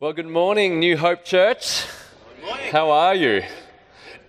Well, 0.00 0.12
good 0.12 0.28
morning, 0.28 0.78
New 0.78 0.96
Hope 0.96 1.24
Church. 1.24 1.84
How 2.70 2.92
are 2.92 3.16
you? 3.16 3.42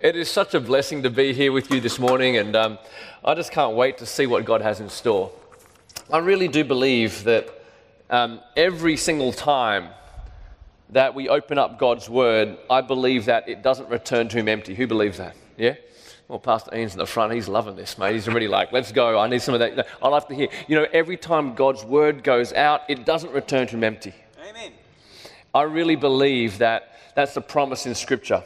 It 0.01 0.15
is 0.15 0.27
such 0.27 0.55
a 0.55 0.59
blessing 0.59 1.03
to 1.03 1.11
be 1.11 1.31
here 1.31 1.51
with 1.51 1.69
you 1.69 1.79
this 1.79 1.99
morning, 1.99 2.37
and 2.37 2.55
um, 2.55 2.79
I 3.23 3.35
just 3.35 3.51
can't 3.51 3.75
wait 3.75 3.99
to 3.99 4.07
see 4.07 4.25
what 4.25 4.45
God 4.45 4.61
has 4.63 4.79
in 4.79 4.89
store. 4.89 5.31
I 6.11 6.17
really 6.17 6.47
do 6.47 6.63
believe 6.63 7.23
that 7.25 7.49
um, 8.09 8.39
every 8.57 8.97
single 8.97 9.31
time 9.31 9.89
that 10.89 11.13
we 11.13 11.29
open 11.29 11.59
up 11.59 11.77
God's 11.77 12.09
Word, 12.09 12.57
I 12.67 12.81
believe 12.81 13.25
that 13.25 13.47
it 13.47 13.61
doesn't 13.61 13.89
return 13.89 14.27
to 14.29 14.39
Him 14.39 14.47
empty. 14.47 14.73
Who 14.73 14.87
believes 14.87 15.19
that? 15.19 15.35
Yeah? 15.55 15.75
Well, 16.27 16.39
Pastor 16.39 16.75
Ian's 16.75 16.93
in 16.93 16.97
the 16.97 17.05
front. 17.05 17.31
He's 17.31 17.47
loving 17.47 17.75
this, 17.75 17.95
mate. 17.95 18.15
He's 18.15 18.27
already 18.27 18.47
like, 18.47 18.71
let's 18.71 18.91
go. 18.91 19.19
I 19.19 19.27
need 19.27 19.43
some 19.43 19.53
of 19.53 19.59
that. 19.59 19.85
I 20.01 20.07
love 20.07 20.27
to 20.29 20.33
hear. 20.33 20.47
You 20.67 20.77
know, 20.77 20.87
every 20.91 21.15
time 21.15 21.53
God's 21.53 21.85
Word 21.85 22.23
goes 22.23 22.53
out, 22.53 22.81
it 22.89 23.05
doesn't 23.05 23.31
return 23.33 23.67
to 23.67 23.75
Him 23.75 23.83
empty. 23.83 24.15
Amen. 24.43 24.71
I 25.53 25.63
really 25.63 25.95
believe 25.95 26.59
that 26.59 26.95
that's 27.15 27.33
the 27.33 27.41
promise 27.41 27.85
in 27.85 27.95
Scripture. 27.95 28.43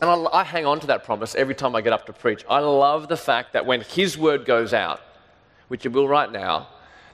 And 0.00 0.08
I, 0.08 0.40
I, 0.40 0.44
hang 0.44 0.64
on 0.64 0.80
to 0.80 0.86
that 0.86 1.04
promise 1.04 1.34
every 1.34 1.54
time 1.54 1.74
I 1.74 1.80
get 1.80 1.92
up 1.92 2.06
to 2.06 2.12
preach. 2.12 2.44
I 2.48 2.60
love 2.60 3.08
the 3.08 3.16
fact 3.16 3.52
that 3.52 3.66
when 3.66 3.82
His 3.82 4.16
word 4.16 4.46
goes 4.46 4.72
out, 4.72 5.00
which 5.68 5.84
it 5.84 5.92
will 5.92 6.08
right 6.08 6.30
now, 6.30 6.68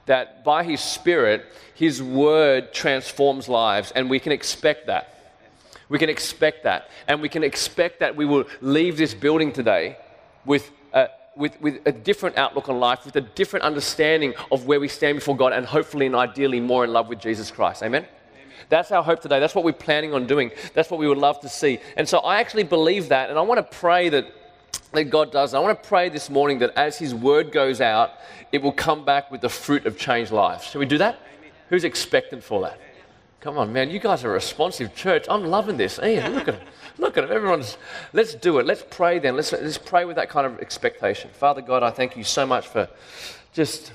that 0.07 0.45
by 0.45 0.63
His 0.63 0.81
Spirit, 0.81 1.47
His 1.75 2.03
word 2.03 2.73
transforms 2.73 3.49
lives, 3.49 3.91
and 3.93 4.09
we 4.09 4.21
can 4.21 4.33
expect 4.33 4.87
that. 4.87 5.13
We 5.89 5.99
can 5.99 6.11
expect 6.11 6.65
that. 6.65 6.91
And 7.09 7.21
we 7.21 7.29
can 7.29 7.43
expect 7.43 8.01
that 8.01 8.15
we 8.15 8.25
will 8.25 8.45
leave 8.61 8.97
this 8.97 9.15
building 9.15 9.53
today 9.53 9.97
with 10.45 10.71
a, 10.93 11.09
with, 11.37 11.61
with 11.61 11.81
a 11.87 11.93
different 11.93 12.37
outlook 12.37 12.69
on 12.69 12.79
life, 12.79 13.05
with 13.05 13.17
a 13.17 13.21
different 13.21 13.65
understanding 13.65 14.35
of 14.53 14.67
where 14.67 14.79
we 14.79 14.89
stand 14.89 15.17
before 15.17 15.37
God, 15.37 15.53
and 15.53 15.67
hopefully 15.67 16.07
and 16.07 16.15
ideally 16.15 16.61
more 16.61 16.85
in 16.85 16.93
love 16.93 17.09
with 17.09 17.19
Jesus 17.19 17.51
Christ. 17.51 17.83
Amen? 17.83 18.07
That's 18.69 18.91
our 18.91 19.03
hope 19.03 19.21
today. 19.21 19.41
That's 19.41 19.55
what 19.55 19.65
we're 19.65 19.73
planning 19.73 20.13
on 20.13 20.27
doing. 20.27 20.51
That's 20.75 20.91
what 20.91 20.99
we 20.99 21.09
would 21.09 21.19
love 21.19 21.41
to 21.41 21.49
see. 21.49 21.79
And 21.97 22.09
so 22.09 22.19
I 22.19 22.41
actually 22.41 22.65
believe 22.65 23.09
that, 23.11 23.31
and 23.31 23.39
I 23.39 23.43
want 23.43 23.59
to 23.59 23.77
pray 23.77 24.09
that, 24.09 24.27
that 24.93 25.05
God 25.05 25.33
does. 25.33 25.55
I 25.55 25.61
want 25.61 25.81
to 25.81 25.89
pray 25.89 26.09
this 26.09 26.29
morning 26.31 26.59
that 26.61 26.73
as 26.77 26.99
His 26.99 27.15
word 27.15 27.53
goes 27.53 27.81
out, 27.81 28.13
it 28.53 28.63
will 28.63 28.73
come 28.73 29.05
back 29.05 29.31
with 29.31 29.41
the 29.41 29.49
fruit 29.49 29.87
of 29.87 29.99
changed 29.99 30.33
lives. 30.33 30.65
Shall 30.65 30.81
we 30.81 30.87
do 30.87 30.99
that? 30.99 31.19
Who's 31.69 31.85
expectant 31.85 32.43
for 32.43 32.63
that? 32.63 32.81
Come 33.41 33.59
on, 33.59 33.73
man. 33.73 33.91
You 33.91 34.01
guys 34.01 34.25
are 34.25 34.31
a 34.31 34.35
responsive 34.35 34.95
church. 34.95 35.27
I'm 35.29 35.45
loving 35.45 35.77
this. 35.77 36.01
Ian, 36.03 36.35
look 36.35 36.49
at 36.49 36.55
it. 36.55 36.63
Look 36.99 37.17
at 37.17 37.25
it. 37.25 37.31
Everyone's, 37.31 37.77
let's 38.13 38.35
do 38.35 38.59
it. 38.59 38.67
Let's 38.67 38.85
pray 38.91 39.19
then. 39.19 39.37
Let's, 39.37 39.53
let's 39.53 39.79
pray 39.79 40.05
with 40.05 40.17
that 40.17 40.29
kind 40.31 40.47
of 40.47 40.59
expectation. 40.59 41.31
Father 41.33 41.61
God, 41.61 41.83
I 41.83 41.91
thank 41.91 42.17
you 42.17 42.25
so 42.25 42.47
much 42.47 42.67
for 42.67 42.89
just 43.53 43.93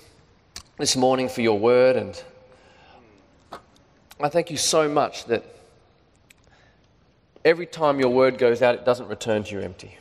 this 0.78 0.95
morning 0.95 1.28
for 1.28 1.42
your 1.42 1.60
word 1.60 1.95
and 1.95 2.23
I 4.23 4.30
thank 4.30 4.52
you 4.52 4.58
so 4.58 4.88
much 4.88 5.25
that 5.25 5.44
every 7.44 7.66
time 7.66 8.00
your 8.00 8.09
word 8.09 8.38
goes 8.38 8.61
out, 8.61 8.75
it 8.75 8.86
doesn't 8.86 9.08
return 9.08 9.44
to 9.45 9.52
you 9.55 9.61
empty. 9.61 9.97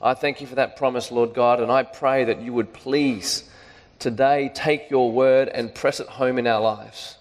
I 0.00 0.14
thank 0.14 0.40
you 0.40 0.46
for 0.46 0.54
that 0.54 0.76
promise, 0.76 1.10
Lord 1.10 1.34
God, 1.34 1.60
and 1.60 1.70
I 1.70 1.82
pray 1.82 2.24
that 2.24 2.40
you 2.40 2.52
would 2.52 2.72
please 2.72 3.48
today 3.98 4.50
take 4.54 4.90
your 4.90 5.10
word 5.10 5.48
and 5.48 5.74
press 5.74 6.00
it 6.00 6.06
home 6.06 6.38
in 6.38 6.46
our 6.46 6.60
lives. 6.60 7.16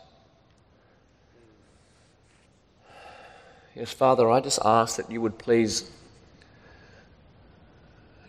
Yes, 3.76 3.92
Father, 3.92 4.30
I 4.30 4.40
just 4.40 4.60
ask 4.64 4.98
that 4.98 5.12
you 5.12 5.20
would 5.20 5.38
please 5.38 5.90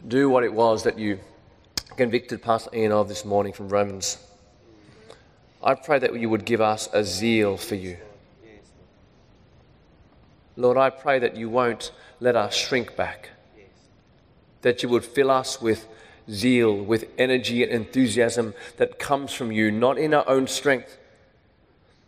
do 0.06 0.28
what 0.28 0.42
it 0.42 0.52
was 0.52 0.84
that 0.84 0.98
you 0.98 1.18
convicted 1.96 2.42
Pastor 2.42 2.70
Ian 2.74 2.92
of 2.92 3.08
this 3.08 3.24
morning 3.24 3.52
from 3.52 3.68
Romans 3.68 4.18
I 5.62 5.74
pray 5.74 5.98
that 5.98 6.18
you 6.18 6.28
would 6.28 6.44
give 6.44 6.60
us 6.60 6.88
a 6.92 7.04
zeal 7.04 7.56
for 7.56 7.74
you. 7.74 7.96
Lord, 10.56 10.76
I 10.78 10.90
pray 10.90 11.18
that 11.18 11.36
you 11.36 11.48
won't 11.48 11.92
let 12.20 12.36
us 12.36 12.54
shrink 12.54 12.96
back, 12.96 13.30
that 14.62 14.82
you 14.82 14.88
would 14.88 15.04
fill 15.04 15.30
us 15.30 15.60
with 15.60 15.86
zeal, 16.30 16.74
with 16.74 17.06
energy 17.18 17.62
and 17.62 17.72
enthusiasm 17.72 18.54
that 18.78 18.98
comes 18.98 19.32
from 19.32 19.52
you, 19.52 19.70
not 19.70 19.98
in 19.98 20.14
our 20.14 20.26
own 20.28 20.46
strength, 20.46 20.98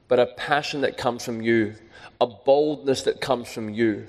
but 0.09 0.19
a 0.19 0.27
passion 0.27 0.81
that 0.81 0.97
comes 0.97 1.25
from 1.25 1.43
you, 1.43 1.75
a 2.21 2.27
boldness 2.27 3.03
that 3.03 3.21
comes 3.21 3.53
from 3.53 3.69
you 3.69 4.07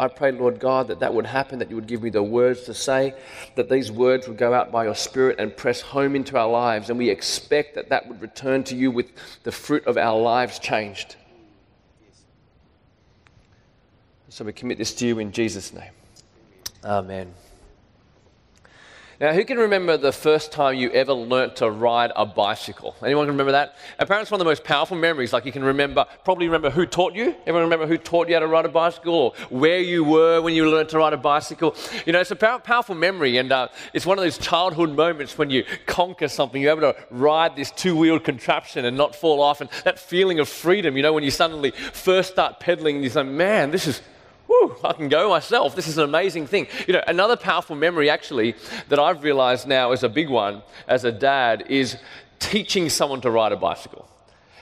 I 0.00 0.08
pray, 0.08 0.32
Lord 0.32 0.58
God, 0.58 0.88
that 0.88 1.00
that 1.00 1.12
would 1.12 1.26
happen, 1.26 1.58
that 1.58 1.68
you 1.68 1.76
would 1.76 1.86
give 1.86 2.02
me 2.02 2.08
the 2.08 2.22
words 2.22 2.62
to 2.62 2.72
say, 2.72 3.12
that 3.54 3.68
these 3.68 3.92
words 3.92 4.26
would 4.26 4.38
go 4.38 4.54
out 4.54 4.72
by 4.72 4.84
your 4.84 4.94
Spirit 4.94 5.38
and 5.38 5.54
press 5.54 5.82
home 5.82 6.16
into 6.16 6.38
our 6.38 6.48
lives. 6.48 6.88
And 6.88 6.98
we 6.98 7.10
expect 7.10 7.74
that 7.74 7.90
that 7.90 8.08
would 8.08 8.22
return 8.22 8.64
to 8.64 8.74
you 8.74 8.90
with 8.90 9.12
the 9.42 9.52
fruit 9.52 9.86
of 9.86 9.98
our 9.98 10.18
lives 10.18 10.58
changed. 10.58 11.16
So 14.30 14.42
we 14.42 14.54
commit 14.54 14.78
this 14.78 14.94
to 14.94 15.06
you 15.06 15.18
in 15.18 15.32
Jesus' 15.32 15.70
name. 15.74 15.92
Amen. 16.82 17.34
Now, 19.20 19.34
who 19.34 19.44
can 19.44 19.58
remember 19.58 19.98
the 19.98 20.12
first 20.12 20.50
time 20.50 20.76
you 20.76 20.90
ever 20.92 21.12
learnt 21.12 21.56
to 21.56 21.70
ride 21.70 22.10
a 22.16 22.24
bicycle? 22.24 22.96
Anyone 23.04 23.26
can 23.26 23.34
remember 23.34 23.52
that? 23.52 23.76
Apparently, 23.98 24.22
it's 24.22 24.30
one 24.30 24.40
of 24.40 24.46
the 24.46 24.50
most 24.50 24.64
powerful 24.64 24.96
memories. 24.96 25.34
Like 25.34 25.44
you 25.44 25.52
can 25.52 25.62
remember, 25.62 26.06
probably 26.24 26.46
remember 26.46 26.70
who 26.70 26.86
taught 26.86 27.14
you. 27.14 27.36
Everyone 27.42 27.64
remember 27.64 27.86
who 27.86 27.98
taught 27.98 28.28
you 28.28 28.34
how 28.34 28.40
to 28.40 28.46
ride 28.46 28.64
a 28.64 28.70
bicycle 28.70 29.12
or 29.12 29.32
where 29.50 29.80
you 29.80 30.04
were 30.04 30.40
when 30.40 30.54
you 30.54 30.70
learned 30.70 30.88
to 30.88 30.96
ride 30.96 31.12
a 31.12 31.18
bicycle? 31.18 31.76
You 32.06 32.14
know, 32.14 32.20
it's 32.20 32.30
a 32.30 32.36
powerful 32.36 32.94
memory, 32.94 33.36
and 33.36 33.52
uh, 33.52 33.68
it's 33.92 34.06
one 34.06 34.16
of 34.16 34.24
those 34.24 34.38
childhood 34.38 34.96
moments 34.96 35.36
when 35.36 35.50
you 35.50 35.66
conquer 35.84 36.28
something. 36.28 36.62
You're 36.62 36.78
able 36.78 36.94
to 36.94 36.96
ride 37.10 37.56
this 37.56 37.70
two-wheeled 37.72 38.24
contraption 38.24 38.86
and 38.86 38.96
not 38.96 39.14
fall 39.14 39.42
off, 39.42 39.60
and 39.60 39.68
that 39.84 39.98
feeling 39.98 40.40
of 40.40 40.48
freedom. 40.48 40.96
You 40.96 41.02
know, 41.02 41.12
when 41.12 41.24
you 41.24 41.30
suddenly 41.30 41.72
first 41.72 42.32
start 42.32 42.58
pedaling, 42.58 42.94
and 42.94 43.04
you 43.04 43.10
say, 43.10 43.22
"Man, 43.22 43.70
this 43.70 43.86
is." 43.86 44.00
Whew, 44.50 44.76
I 44.82 44.92
can 44.94 45.08
go 45.08 45.28
myself. 45.28 45.76
This 45.76 45.86
is 45.86 45.96
an 45.96 46.04
amazing 46.04 46.48
thing. 46.48 46.66
You 46.88 46.94
know, 46.94 47.02
another 47.06 47.36
powerful 47.36 47.76
memory 47.76 48.10
actually 48.10 48.56
that 48.88 48.98
I've 48.98 49.22
realized 49.22 49.68
now 49.68 49.92
is 49.92 50.02
a 50.02 50.08
big 50.08 50.28
one 50.28 50.62
as 50.88 51.04
a 51.04 51.12
dad 51.12 51.64
is 51.68 51.96
teaching 52.40 52.88
someone 52.88 53.20
to 53.20 53.30
ride 53.30 53.52
a 53.52 53.56
bicycle. 53.56 54.08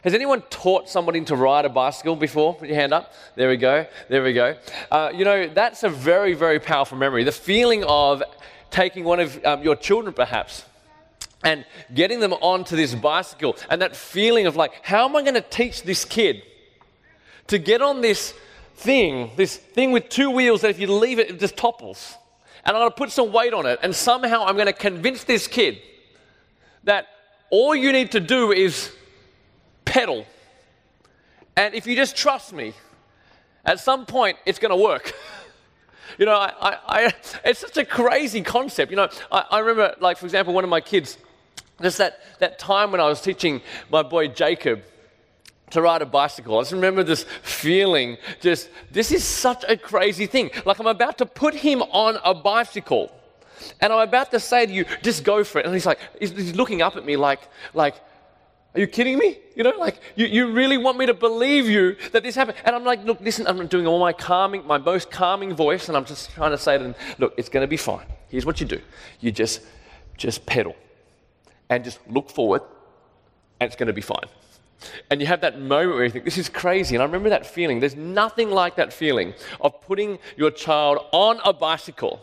Has 0.05 0.15
anyone 0.15 0.43
taught 0.51 0.89
somebody 0.89 1.25
to 1.25 1.35
ride 1.35 1.65
a 1.65 1.71
bicycle 1.71 2.17
before? 2.17 2.55
Put 2.55 2.69
your 2.69 2.77
hand 2.77 2.93
up. 2.93 3.13
There 3.35 3.49
we 3.49 3.57
go. 3.57 3.87
There 4.09 4.23
we 4.23 4.33
go. 4.33 4.57
Uh, 4.91 5.11
you 5.15 5.25
know, 5.25 5.49
that's 5.49 5.83
a 5.83 5.89
very, 5.89 6.35
very 6.35 6.61
powerful 6.61 6.99
memory. 6.99 7.25
The 7.25 7.33
feeling 7.33 7.83
of 7.85 8.23
taking 8.71 9.05
one 9.05 9.21
of 9.21 9.45
um, 9.45 9.63
your 9.63 9.75
children, 9.75 10.15
perhaps, 10.15 10.65
and 11.43 11.65
getting 11.95 12.21
them 12.21 12.35
onto 12.35 12.77
this 12.77 12.95
bicycle, 12.95 13.57
and 13.71 13.81
that 13.81 13.97
feeling 13.97 14.47
of 14.47 14.55
like, 14.55 14.73
how 14.83 15.09
am 15.09 15.17
I 15.17 15.23
going 15.23 15.35
to 15.35 15.41
teach 15.41 15.83
this 15.83 16.05
kid 16.05 16.43
to 17.47 17.59
get 17.59 17.81
on 17.81 18.03
this 18.03 18.35
thing, 18.79 19.31
this 19.37 19.57
thing 19.57 19.93
with 19.93 20.09
two 20.09 20.31
wheels 20.31 20.61
that 20.61 20.71
if 20.71 20.79
you 20.79 20.93
leave 20.93 21.19
it, 21.19 21.31
it 21.31 21.41
just 21.41 21.57
topples. 21.57 22.17
And 22.65 22.77
I'm 22.77 22.81
going 22.83 22.91
to 22.91 22.97
put 22.97 23.11
some 23.11 23.33
weight 23.33 23.53
on 23.53 23.67
it. 23.67 23.79
And 23.83 23.95
somehow 23.95 24.45
I'm 24.45 24.55
going 24.55 24.67
to 24.67 24.73
convince 24.73 25.25
this 25.25 25.47
kid 25.47 25.79
that 26.85 27.07
all 27.51 27.75
you 27.75 27.93
need 27.93 28.13
to 28.13 28.21
do 28.21 28.53
is 28.53 28.93
pedal. 29.85 30.27
And 31.57 31.75
if 31.75 31.87
you 31.87 31.97
just 31.97 32.17
trust 32.17 32.53
me, 32.53 32.73
at 33.65 33.81
some 33.81 34.07
point 34.07 34.39
it's 34.47 34.59
going 34.59 34.71
to 34.71 34.83
work. 34.83 35.13
you 36.19 36.27
know, 36.27 36.35
I, 36.35 36.53
I, 36.61 36.77
I, 36.87 37.15
it's 37.45 37.61
such 37.61 37.77
a 37.79 37.85
crazy 37.85 38.43
concept. 38.43 38.91
You 38.91 38.97
know, 38.97 39.09
I, 39.33 39.45
I 39.51 39.59
remember, 39.59 39.97
like, 40.01 40.19
for 40.19 40.27
example, 40.27 40.55
one 40.55 40.65
of 40.65 40.71
my 40.71 40.81
kids, 40.81 41.19
just 41.83 41.99
that, 41.99 42.21
that 42.39 42.59
time 42.59 42.93
when 42.93 43.01
I 43.01 43.07
was 43.07 43.21
teaching 43.21 43.61
my 43.91 44.03
boy 44.03 44.29
Jacob 44.29 44.83
to 45.71 45.83
ride 45.83 46.03
a 46.03 46.07
bicycle. 46.07 46.59
I 46.59 46.63
just 46.63 46.73
remember 46.73 47.03
this 47.03 47.25
feeling 47.43 48.17
just, 48.41 48.69
this 48.91 49.13
is 49.13 49.25
such 49.25 49.65
a 49.69 49.77
crazy 49.77 50.27
thing. 50.27 50.51
Like 50.65 50.79
I'm 50.79 50.87
about 50.87 51.19
to 51.19 51.27
put 51.27 51.55
him 51.55 51.83
on 51.83 52.19
a 52.25 52.35
bicycle. 52.35 53.13
And 53.81 53.93
I'm 53.93 54.07
about 54.07 54.31
to 54.31 54.41
say 54.41 54.67
to 54.67 54.73
you, 54.73 54.85
just 55.03 55.25
go 55.25 55.45
for 55.45 55.59
it. 55.59 55.67
And 55.67 55.75
he's 55.75 55.87
like, 55.87 55.99
he's, 56.19 56.55
looking 56.55 56.83
up 56.83 56.97
at 56.97 57.05
me 57.05 57.17
like, 57.17 57.41
like, 57.75 57.97
are 58.75 58.81
you 58.81 58.87
kidding 58.87 59.19
me? 59.19 59.39
You 59.57 59.65
know, 59.65 59.71
like, 59.79 60.01
you, 60.15 60.27
you 60.27 60.53
really 60.53 60.79
want 60.79 60.99
me 60.99 61.07
to 61.07 61.15
believe 61.15 61.69
you 61.69 61.97
that 62.13 62.23
this 62.23 62.37
happened? 62.37 62.59
And 62.65 62.77
I'm 62.77 62.85
like, 62.85 63.05
look, 63.05 63.21
listen, 63.21 63.47
I'm 63.47 63.67
doing 63.67 63.87
all 63.87 63.99
my 63.99 64.13
calming, 64.13 64.67
my 64.67 64.79
most 64.79 65.11
calming 65.11 65.55
voice, 65.55 65.89
and 65.89 65.97
I'm 65.97 66.05
just 66.05 66.31
trying 66.33 66.53
to 66.53 66.59
say 66.59 66.79
to 66.79 66.85
him, 66.85 66.95
look, 67.19 67.35
it's 67.37 67.49
going 67.49 67.63
to 67.63 67.69
be 67.69 67.77
fine. 67.77 68.07
Here's 68.29 68.47
what 68.47 68.61
you 68.61 68.67
do. 68.67 68.81
You 69.21 69.33
just, 69.33 69.63
just 70.17 70.45
pedal 70.47 70.77
and 71.71 71.83
just 71.83 71.99
look 72.09 72.31
forward, 72.31 72.63
and 73.59 73.67
it's 73.67 73.77
going 73.77 73.89
to 73.89 73.93
be 73.93 74.01
fine. 74.01 74.29
And 75.11 75.21
you 75.21 75.27
have 75.27 75.41
that 75.41 75.61
moment 75.61 75.97
where 75.97 76.05
you 76.05 76.11
think, 76.11 76.25
this 76.25 76.39
is 76.39 76.49
crazy. 76.49 76.95
And 76.95 77.03
I 77.03 77.07
remember 77.07 77.31
that 77.31 77.47
feeling. 77.47 77.81
There's 77.81 77.97
nothing 77.97 78.51
like 78.51 78.77
that 78.77 78.93
feeling 78.93 79.35
of 79.61 79.81
putting 79.81 80.19
your 80.37 80.51
child 80.51 81.05
on 81.13 81.41
a 81.45 81.53
bicycle 81.53 82.21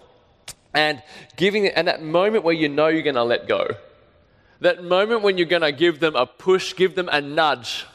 and 0.74 1.02
giving 1.38 1.66
it, 1.66 1.74
and 1.76 1.88
that 1.88 2.04
moment 2.04 2.44
where 2.44 2.54
you 2.54 2.68
know 2.68 2.88
you're 2.88 3.02
going 3.02 3.16
to 3.16 3.24
let 3.24 3.48
go. 3.48 3.76
That 4.60 4.84
moment 4.84 5.22
when 5.22 5.38
you're 5.38 5.48
going 5.48 5.62
to 5.62 5.72
give 5.72 6.00
them 6.00 6.16
a 6.16 6.26
push, 6.26 6.76
give 6.76 6.96
them 6.96 7.10
a 7.12 7.22
nudge 7.22 7.86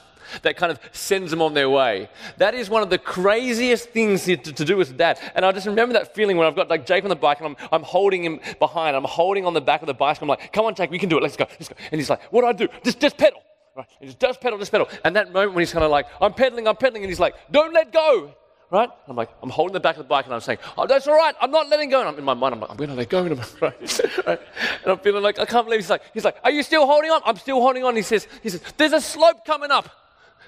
that 0.42 0.56
kind 0.56 0.70
of 0.70 0.78
sends 0.92 1.30
them 1.30 1.42
on 1.42 1.54
their 1.54 1.68
way. 1.68 2.08
That 2.38 2.54
is 2.54 2.70
one 2.70 2.82
of 2.82 2.90
the 2.90 2.98
craziest 2.98 3.90
things 3.90 4.24
to, 4.24 4.36
to, 4.36 4.64
do 4.64 4.80
a 4.80 4.84
dad. 4.84 5.18
And 5.34 5.44
I 5.44 5.52
just 5.52 5.66
remember 5.66 5.92
that 5.94 6.14
feeling 6.14 6.36
when 6.36 6.46
I've 6.46 6.54
got 6.54 6.70
like 6.70 6.86
Jake 6.86 7.02
on 7.02 7.10
the 7.10 7.16
bike 7.16 7.40
and 7.40 7.48
I'm, 7.48 7.68
I'm 7.72 7.82
holding 7.82 8.24
him 8.24 8.40
behind. 8.60 8.96
I'm 8.96 9.04
holding 9.04 9.44
on 9.44 9.54
the 9.54 9.60
back 9.60 9.82
of 9.82 9.88
the 9.88 9.94
bicycle. 9.94 10.30
I'm 10.30 10.38
like, 10.38 10.52
come 10.52 10.66
on, 10.66 10.74
Jake, 10.74 10.90
we 10.90 10.98
can 10.98 11.08
do 11.08 11.18
it. 11.18 11.22
Let's 11.22 11.36
go. 11.36 11.46
Let's 11.50 11.68
go. 11.68 11.74
And 11.90 12.00
he's 12.00 12.08
like, 12.08 12.22
what 12.32 12.42
do 12.42 12.46
I 12.46 12.52
do? 12.52 12.68
Just, 12.84 13.00
just 13.00 13.16
pedal 13.16 13.42
Right? 13.80 13.88
He 14.00 14.06
just, 14.06 14.20
just 14.20 14.40
pedal, 14.40 14.58
just 14.58 14.72
pedal. 14.72 14.88
And 15.04 15.16
that 15.16 15.32
moment 15.32 15.54
when 15.54 15.62
he's 15.62 15.72
kind 15.72 15.84
of 15.84 15.90
like, 15.90 16.06
I'm 16.20 16.32
pedaling, 16.32 16.66
I'm 16.66 16.76
pedaling, 16.76 17.02
and 17.02 17.10
he's 17.10 17.20
like, 17.20 17.34
don't 17.50 17.72
let 17.72 17.92
go. 17.92 18.34
Right? 18.70 18.88
I'm 19.08 19.16
like, 19.16 19.30
I'm 19.42 19.50
holding 19.50 19.72
the 19.72 19.80
back 19.80 19.96
of 19.96 20.04
the 20.04 20.08
bike 20.08 20.26
and 20.26 20.34
I'm 20.34 20.40
saying, 20.40 20.58
oh, 20.78 20.86
that's 20.86 21.08
all 21.08 21.16
right, 21.16 21.34
I'm 21.40 21.50
not 21.50 21.68
letting 21.68 21.90
go. 21.90 22.00
And 22.00 22.08
I'm 22.08 22.16
in 22.16 22.24
my 22.24 22.34
mind, 22.34 22.54
I'm 22.54 22.60
like, 22.60 22.70
I'm 22.70 22.76
going 22.76 22.90
to 22.90 22.94
let 22.94 23.08
go. 23.08 23.24
Right? 23.60 24.00
right? 24.26 24.40
And 24.82 24.92
I'm 24.92 24.98
feeling 24.98 25.24
like, 25.24 25.40
I 25.40 25.44
can't 25.44 25.66
believe 25.66 25.80
he's 25.80 25.90
like, 25.90 26.02
he's 26.14 26.24
like, 26.24 26.36
are 26.44 26.52
you 26.52 26.62
still 26.62 26.86
holding 26.86 27.10
on? 27.10 27.20
I'm 27.24 27.36
still 27.36 27.60
holding 27.60 27.82
on. 27.82 27.96
He 27.96 28.02
says, 28.02 28.28
he 28.42 28.48
says, 28.48 28.62
there's 28.76 28.92
a 28.92 29.00
slope 29.00 29.44
coming 29.44 29.72
up. 29.72 29.88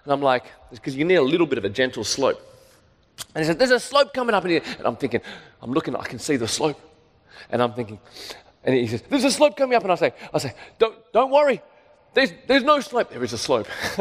And 0.04 0.12
I'm 0.12 0.22
like, 0.22 0.44
because 0.70 0.94
you 0.94 1.04
need 1.04 1.16
a 1.16 1.22
little 1.22 1.46
bit 1.46 1.58
of 1.58 1.64
a 1.64 1.68
gentle 1.68 2.04
slope. 2.04 2.40
And 3.34 3.44
he 3.44 3.48
said, 3.48 3.58
There's 3.58 3.70
a 3.70 3.80
slope 3.80 4.12
coming 4.12 4.34
up. 4.34 4.44
And 4.44 4.62
I'm 4.84 4.96
thinking, 4.96 5.20
I'm 5.60 5.72
looking, 5.72 5.96
I 5.96 6.04
can 6.04 6.18
see 6.18 6.36
the 6.36 6.48
slope. 6.48 6.80
And 7.50 7.62
I'm 7.62 7.72
thinking, 7.72 7.98
and 8.64 8.74
he 8.74 8.86
says, 8.86 9.02
There's 9.08 9.24
a 9.24 9.30
slope 9.30 9.56
coming 9.56 9.76
up. 9.76 9.82
And 9.82 9.92
I 9.92 9.94
say, 9.96 10.12
I 10.32 10.38
say, 10.38 10.54
Don't, 10.78 10.96
don't 11.12 11.30
worry. 11.30 11.62
There's, 12.14 12.32
there's 12.46 12.62
no 12.62 12.80
slope. 12.80 13.10
There 13.10 13.24
is 13.24 13.32
a 13.32 13.38
slope. 13.38 13.68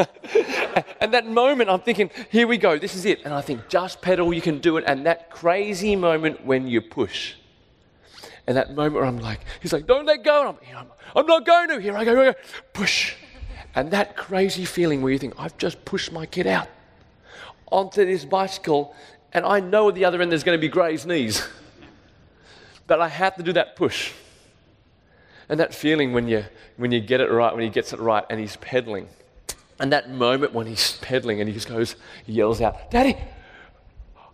and 0.99 1.13
that 1.13 1.27
moment, 1.27 1.69
I'm 1.69 1.79
thinking, 1.79 2.09
Here 2.29 2.45
we 2.45 2.57
go. 2.57 2.77
This 2.77 2.95
is 2.95 3.05
it. 3.05 3.23
And 3.23 3.33
I 3.33 3.41
think, 3.41 3.69
Just 3.69 4.01
pedal, 4.01 4.33
you 4.33 4.41
can 4.41 4.59
do 4.59 4.77
it. 4.77 4.83
And 4.87 5.05
that 5.05 5.29
crazy 5.29 5.95
moment 5.95 6.45
when 6.45 6.67
you 6.67 6.81
push. 6.81 7.35
And 8.47 8.57
that 8.57 8.75
moment 8.75 8.95
where 8.95 9.05
I'm 9.05 9.19
like, 9.19 9.41
He's 9.61 9.71
like, 9.71 9.87
Don't 9.87 10.05
let 10.05 10.23
go. 10.23 10.41
And 10.41 10.49
I'm, 10.49 10.77
I'm, 10.77 10.87
I'm 11.15 11.25
not 11.25 11.45
going 11.45 11.69
to. 11.69 11.79
Here 11.79 11.95
I 11.95 12.03
go, 12.03 12.11
here 12.11 12.29
I 12.29 12.31
go. 12.33 12.39
Push. 12.73 13.15
And 13.75 13.91
that 13.91 14.17
crazy 14.17 14.65
feeling 14.65 15.01
where 15.01 15.13
you 15.13 15.19
think, 15.19 15.35
I've 15.37 15.57
just 15.57 15.83
pushed 15.85 16.11
my 16.11 16.25
kid 16.25 16.47
out 16.47 16.67
onto 17.71 18.05
this 18.05 18.25
bicycle, 18.25 18.93
and 19.31 19.45
I 19.45 19.61
know 19.61 19.87
at 19.87 19.95
the 19.95 20.03
other 20.03 20.21
end 20.21 20.31
there's 20.31 20.43
going 20.43 20.57
to 20.57 20.61
be 20.61 20.67
Gray's 20.67 21.05
knees. 21.05 21.47
but 22.87 22.99
I 22.99 23.07
have 23.07 23.35
to 23.37 23.43
do 23.43 23.53
that 23.53 23.77
push. 23.77 24.11
And 25.49 25.59
that 25.59 25.73
feeling 25.73 26.13
when 26.13 26.27
you, 26.27 26.45
when 26.77 26.91
you 26.91 26.99
get 26.99 27.21
it 27.21 27.31
right, 27.31 27.53
when 27.53 27.63
he 27.63 27.69
gets 27.69 27.93
it 27.93 27.99
right, 27.99 28.23
and 28.29 28.39
he's 28.39 28.55
pedaling. 28.57 29.07
And 29.79 29.91
that 29.91 30.09
moment 30.09 30.53
when 30.53 30.67
he's 30.67 30.97
pedaling 30.97 31.39
and 31.39 31.47
he 31.47 31.53
just 31.53 31.67
goes, 31.67 31.95
he 32.25 32.33
yells 32.33 32.61
out, 32.61 32.91
Daddy, 32.91 33.17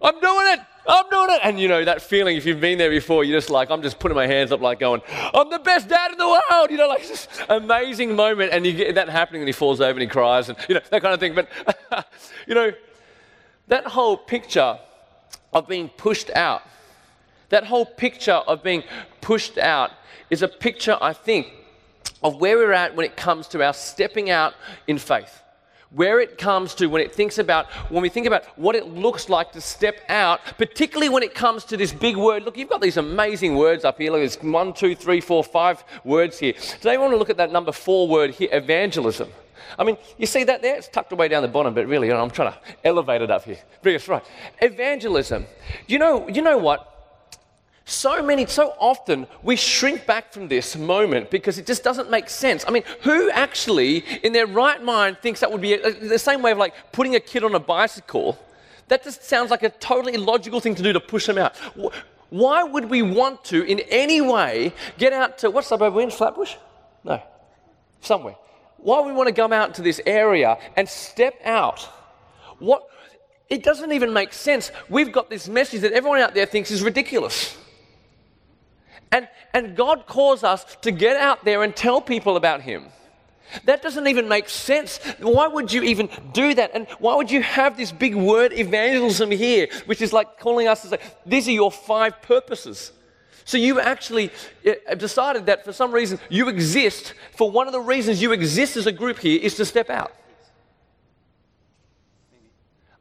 I'm 0.02 0.20
doing 0.20 0.48
it! 0.54 0.60
I'm 0.88 1.10
doing 1.10 1.30
it. 1.32 1.42
And 1.44 1.60
you 1.60 1.68
know, 1.68 1.84
that 1.84 2.02
feeling, 2.02 2.38
if 2.38 2.46
you've 2.46 2.62
been 2.62 2.78
there 2.78 2.90
before, 2.90 3.24
you're 3.24 3.38
just 3.38 3.50
like, 3.50 3.70
I'm 3.70 3.82
just 3.82 4.00
putting 4.00 4.16
my 4.16 4.26
hands 4.26 4.52
up, 4.52 4.62
like 4.62 4.80
going, 4.80 5.02
I'm 5.10 5.50
the 5.50 5.60
best 5.60 5.90
dad 5.90 6.12
in 6.12 6.18
the 6.18 6.28
world. 6.28 6.72
You 6.72 6.78
know, 6.78 6.88
like 6.88 7.06
this 7.06 7.28
amazing 7.50 8.16
moment. 8.16 8.54
And 8.54 8.66
you 8.66 8.74
get 8.74 8.96
that 8.96 9.10
happening, 9.10 9.42
and 9.42 9.50
he 9.50 9.54
falls 9.54 9.82
over 9.82 9.92
and 9.92 10.02
he 10.02 10.08
cries, 10.08 10.50
and 10.50 10.58
you 10.70 10.76
know, 10.76 10.82
that 10.90 11.02
kind 11.02 11.14
of 11.14 11.20
thing. 11.20 11.36
But, 11.36 11.50
you 12.48 12.56
know, 12.56 12.72
that 13.68 13.86
whole 13.86 14.16
picture 14.16 14.80
of 15.52 15.68
being 15.68 15.90
pushed 15.90 16.30
out, 16.32 16.64
that 17.50 17.66
whole 17.66 17.86
picture 17.86 18.32
of 18.32 18.64
being 18.64 18.84
pushed 19.20 19.58
out 19.58 19.92
is 20.30 20.42
a 20.42 20.48
picture, 20.48 20.98
I 21.02 21.14
think, 21.14 21.52
of 22.24 22.40
where 22.42 22.58
we're 22.58 22.74
at 22.74 22.96
when 22.96 23.06
it 23.06 23.16
comes 23.16 23.48
to 23.50 23.64
our 23.64 23.74
stepping 23.74 24.30
out 24.30 24.54
in 24.88 24.98
faith. 24.98 25.42
Where 25.92 26.20
it 26.20 26.38
comes 26.38 26.76
to 26.76 26.88
when 26.88 27.02
it 27.02 27.16
thinks 27.16 27.38
about, 27.38 27.68
when 27.90 28.02
we 28.02 28.10
think 28.10 28.28
about 28.28 28.44
what 28.58 28.76
it 28.76 28.88
looks 28.88 29.30
like 29.30 29.54
to 29.54 29.62
step 29.62 30.02
out, 30.10 30.42
particularly 30.58 31.08
when 31.08 31.24
it 31.24 31.34
comes 31.34 31.64
to 31.66 31.78
this 31.78 31.94
big 31.94 32.18
word. 32.18 32.44
Look, 32.44 32.58
you've 32.58 32.70
got 32.70 32.82
these 32.82 32.98
amazing 32.98 33.56
words 33.56 33.86
up 33.86 33.98
here. 33.98 34.12
Look, 34.12 34.20
there's 34.20 34.36
one, 34.42 34.74
two, 34.74 34.96
three, 34.96 35.22
four, 35.22 35.46
five 35.46 35.82
words 36.04 36.38
here. 36.40 36.54
Today, 36.54 36.96
I 36.96 36.98
want 36.98 37.14
to 37.14 37.18
look 37.18 37.30
at 37.30 37.38
that 37.38 37.54
number 37.54 37.72
four 37.72 38.10
word 38.10 38.32
here, 38.32 38.50
evangelism. 38.52 39.30
I 39.80 39.86
mean, 39.86 39.98
you 40.18 40.26
see 40.26 40.44
that 40.44 40.62
there? 40.62 40.76
It's 40.76 40.90
tucked 40.90 41.14
away 41.14 41.30
down 41.30 41.42
the 41.42 41.48
bottom, 41.48 41.74
but 41.74 41.88
really, 41.88 42.12
I'm 42.12 42.32
trying 42.32 42.52
to 42.52 42.60
elevate 42.84 43.22
it 43.22 43.32
up 43.32 43.46
here. 43.46 43.60
Bring 43.82 43.96
us 43.96 44.08
right. 44.10 44.24
Evangelism. 44.62 45.46
You 45.88 46.00
know, 46.00 46.28
you 46.28 46.42
know 46.42 46.58
what? 46.58 46.97
So 47.90 48.22
many, 48.22 48.46
so 48.46 48.76
often 48.80 49.28
we 49.44 49.56
shrink 49.56 50.06
back 50.06 50.34
from 50.34 50.50
this 50.50 50.76
moment 50.76 51.32
because 51.32 51.58
it 51.58 51.66
just 51.66 51.84
doesn't 51.84 52.12
make 52.12 52.30
sense. 52.30 52.66
I 52.68 52.72
mean, 52.72 52.84
who 53.02 53.32
actually, 53.32 54.00
in 54.24 54.34
their 54.34 54.46
right 54.46 54.84
mind, 54.84 55.20
thinks 55.22 55.40
that 55.40 55.52
would 55.52 55.62
be 55.62 55.74
a, 55.74 55.92
the 55.94 56.20
same 56.20 56.42
way 56.42 56.52
of 56.52 56.58
like 56.58 56.74
putting 56.92 57.16
a 57.16 57.20
kid 57.20 57.44
on 57.46 57.56
a 57.56 57.60
bicycle? 57.60 58.38
That 58.90 59.04
just 59.04 59.24
sounds 59.24 59.52
like 59.52 59.64
a 59.64 59.70
totally 59.70 60.16
illogical 60.16 60.60
thing 60.60 60.76
to 60.76 60.84
do 60.84 60.92
to 60.94 61.00
push 61.00 61.28
them 61.28 61.38
out. 61.38 61.56
Why 62.30 62.62
would 62.64 62.90
we 62.90 63.02
want 63.02 63.46
to, 63.46 63.64
in 63.64 63.80
any 63.90 64.20
way, 64.20 64.74
get 64.98 65.14
out 65.14 65.38
to 65.40 65.50
what 65.50 65.64
suburb 65.64 65.94
we're 65.96 66.02
in? 66.02 66.12
Flatbush? 66.12 66.56
No, 67.06 67.22
somewhere 68.02 68.36
why 68.78 69.00
would 69.00 69.08
we 69.08 69.14
want 69.14 69.28
to 69.28 69.34
come 69.34 69.52
out 69.52 69.74
to 69.76 69.82
this 69.82 70.00
area 70.06 70.58
and 70.76 70.88
step 70.88 71.36
out. 71.44 71.82
What 72.60 72.88
it 73.50 73.64
doesn't 73.64 73.92
even 73.92 74.14
make 74.14 74.34
sense. 74.34 74.72
We've 74.90 75.12
got 75.12 75.30
this 75.30 75.48
message 75.48 75.82
that 75.82 75.94
everyone 75.94 76.20
out 76.20 76.34
there 76.34 76.46
thinks 76.46 76.70
is 76.70 76.82
ridiculous. 76.82 77.58
And, 79.12 79.28
and 79.54 79.76
God 79.76 80.06
calls 80.06 80.44
us 80.44 80.66
to 80.82 80.92
get 80.92 81.18
out 81.18 81.46
there 81.46 81.64
and 81.64 81.76
tell 81.76 82.02
people 82.02 82.36
about 82.36 82.62
Him. 82.62 82.88
That 83.64 83.82
doesn't 83.82 84.08
even 84.08 84.28
make 84.28 84.50
sense. 84.50 85.00
Why 85.20 85.48
would 85.48 85.72
you 85.72 85.84
even 85.84 86.10
do 86.34 86.54
that? 86.54 86.72
And 86.74 86.88
why 87.00 87.16
would 87.16 87.32
you 87.32 87.42
have 87.42 87.78
this 87.78 87.92
big 87.92 88.14
word 88.14 88.52
evangelism 88.52 89.32
here, 89.32 89.70
which 89.86 90.02
is 90.02 90.12
like 90.12 90.40
calling 90.40 90.68
us 90.68 90.82
to 90.82 90.90
say, 90.90 91.00
these 91.26 91.48
are 91.48 91.52
your 91.52 91.72
five 91.72 92.22
purposes? 92.22 92.92
So 93.46 93.58
you 93.58 93.80
actually 93.80 94.32
uh, 94.66 94.96
decided 94.96 95.46
that 95.46 95.64
for 95.64 95.72
some 95.72 95.94
reason 95.94 96.20
you 96.30 96.50
exist, 96.50 97.14
for 97.32 97.50
one 97.50 97.68
of 97.68 97.74
the 97.74 97.80
reasons 97.80 98.22
you 98.22 98.34
exist 98.34 98.76
as 98.76 98.88
a 98.88 98.92
group 98.92 99.20
here 99.20 99.40
is 99.42 99.56
to 99.56 99.64
step 99.64 99.90
out. 99.90 100.12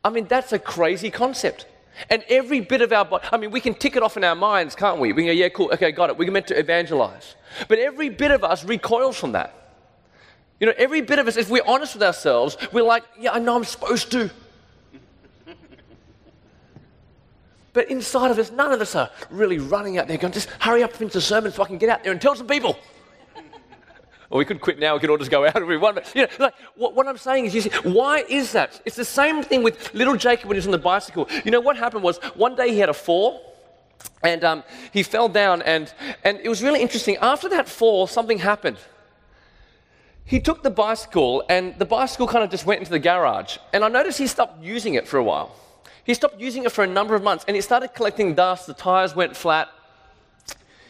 I 0.04 0.10
mean, 0.10 0.28
that's 0.28 0.52
a 0.52 0.60
crazy 0.60 1.10
concept. 1.10 1.66
And 2.10 2.24
every 2.28 2.60
bit 2.60 2.82
of 2.82 2.92
our 2.92 3.04
body, 3.04 3.26
I 3.32 3.36
mean, 3.36 3.50
we 3.50 3.60
can 3.60 3.74
tick 3.74 3.96
it 3.96 4.02
off 4.02 4.16
in 4.16 4.24
our 4.24 4.34
minds, 4.34 4.74
can't 4.74 4.98
we? 4.98 5.12
We 5.12 5.22
can 5.22 5.28
go, 5.28 5.32
yeah, 5.32 5.48
cool, 5.48 5.70
okay, 5.72 5.92
got 5.92 6.10
it. 6.10 6.18
We're 6.18 6.30
meant 6.30 6.46
to 6.48 6.58
evangelize. 6.58 7.36
But 7.68 7.78
every 7.78 8.08
bit 8.08 8.30
of 8.30 8.44
us 8.44 8.64
recoils 8.64 9.16
from 9.18 9.32
that. 9.32 9.66
You 10.60 10.66
know, 10.66 10.74
every 10.76 11.00
bit 11.00 11.18
of 11.18 11.28
us, 11.28 11.36
if 11.36 11.50
we're 11.50 11.66
honest 11.66 11.94
with 11.94 12.02
ourselves, 12.02 12.56
we're 12.72 12.82
like, 12.82 13.04
yeah, 13.18 13.32
I 13.32 13.38
know 13.38 13.56
I'm 13.56 13.64
supposed 13.64 14.10
to. 14.12 14.30
But 17.72 17.90
inside 17.90 18.30
of 18.30 18.38
us, 18.38 18.50
none 18.50 18.72
of 18.72 18.80
us 18.80 18.94
are 18.94 19.10
really 19.28 19.58
running 19.58 19.98
out 19.98 20.08
there 20.08 20.16
going, 20.16 20.32
just 20.32 20.48
hurry 20.60 20.82
up 20.82 20.98
into 20.98 21.12
the 21.12 21.20
sermon 21.20 21.52
so 21.52 21.62
I 21.62 21.66
can 21.66 21.76
get 21.76 21.90
out 21.90 22.02
there 22.02 22.10
and 22.10 22.18
tell 22.18 22.34
some 22.34 22.46
people. 22.46 22.78
Or 24.30 24.38
we 24.38 24.44
could 24.44 24.60
quit 24.60 24.78
now, 24.78 24.94
we 24.94 25.00
could 25.00 25.10
all 25.10 25.18
just 25.18 25.30
go 25.30 25.46
out 25.46 25.56
if 25.56 25.66
we 25.66 25.76
want. 25.76 25.96
But, 25.96 26.14
you 26.14 26.22
know, 26.22 26.28
like, 26.38 26.54
what, 26.76 26.94
what 26.94 27.06
I'm 27.06 27.18
saying 27.18 27.46
is, 27.46 27.54
you 27.54 27.60
see, 27.60 27.70
why 27.82 28.24
is 28.28 28.52
that? 28.52 28.80
It's 28.84 28.96
the 28.96 29.04
same 29.04 29.42
thing 29.42 29.62
with 29.62 29.94
little 29.94 30.16
Jacob 30.16 30.46
when 30.48 30.56
he 30.56 30.58
was 30.58 30.66
on 30.66 30.72
the 30.72 30.78
bicycle. 30.78 31.28
You 31.44 31.50
know, 31.50 31.60
what 31.60 31.76
happened 31.76 32.02
was 32.02 32.18
one 32.34 32.54
day 32.54 32.70
he 32.70 32.78
had 32.78 32.88
a 32.88 32.94
fall. 32.94 33.54
And 34.22 34.44
um, 34.44 34.62
he 34.92 35.02
fell 35.02 35.28
down, 35.28 35.62
and, 35.62 35.92
and 36.24 36.38
it 36.42 36.48
was 36.48 36.62
really 36.62 36.80
interesting. 36.80 37.16
After 37.16 37.48
that 37.50 37.68
fall, 37.68 38.06
something 38.06 38.38
happened 38.38 38.78
he 40.26 40.40
took 40.40 40.62
the 40.64 40.70
bicycle 40.70 41.44
and 41.48 41.78
the 41.78 41.84
bicycle 41.84 42.26
kind 42.26 42.42
of 42.42 42.50
just 42.50 42.66
went 42.66 42.80
into 42.80 42.90
the 42.90 42.98
garage. 42.98 43.58
And 43.72 43.84
I 43.84 43.88
noticed 43.88 44.18
he 44.18 44.26
stopped 44.26 44.62
using 44.62 44.94
it 44.94 45.06
for 45.06 45.18
a 45.18 45.22
while. 45.22 45.54
He 46.02 46.14
stopped 46.14 46.40
using 46.40 46.64
it 46.64 46.72
for 46.72 46.82
a 46.82 46.86
number 46.86 47.14
of 47.14 47.22
months 47.22 47.44
and 47.46 47.56
it 47.56 47.62
started 47.62 47.94
collecting 47.94 48.34
dust. 48.34 48.66
The 48.66 48.74
tires 48.74 49.14
went 49.14 49.36
flat. 49.36 49.68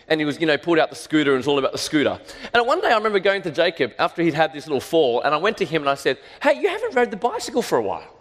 And 0.08 0.20
he 0.20 0.24
was, 0.24 0.40
you 0.40 0.46
know, 0.46 0.56
pulled 0.56 0.78
out 0.78 0.90
the 0.90 0.96
scooter 0.96 1.32
and 1.32 1.38
was 1.38 1.48
all 1.48 1.58
about 1.58 1.72
the 1.72 1.78
scooter. 1.78 2.20
And 2.54 2.66
one 2.66 2.80
day 2.80 2.88
I 2.88 2.96
remember 2.96 3.18
going 3.18 3.42
to 3.42 3.50
Jacob 3.50 3.92
after 3.98 4.22
he'd 4.22 4.34
had 4.34 4.52
this 4.52 4.66
little 4.66 4.80
fall 4.80 5.20
and 5.22 5.34
I 5.34 5.38
went 5.38 5.58
to 5.58 5.64
him 5.64 5.82
and 5.82 5.88
I 5.88 5.94
said, 5.96 6.18
Hey, 6.42 6.60
you 6.60 6.68
haven't 6.68 6.94
rode 6.94 7.10
the 7.10 7.16
bicycle 7.16 7.62
for 7.62 7.78
a 7.78 7.82
while. 7.82 8.16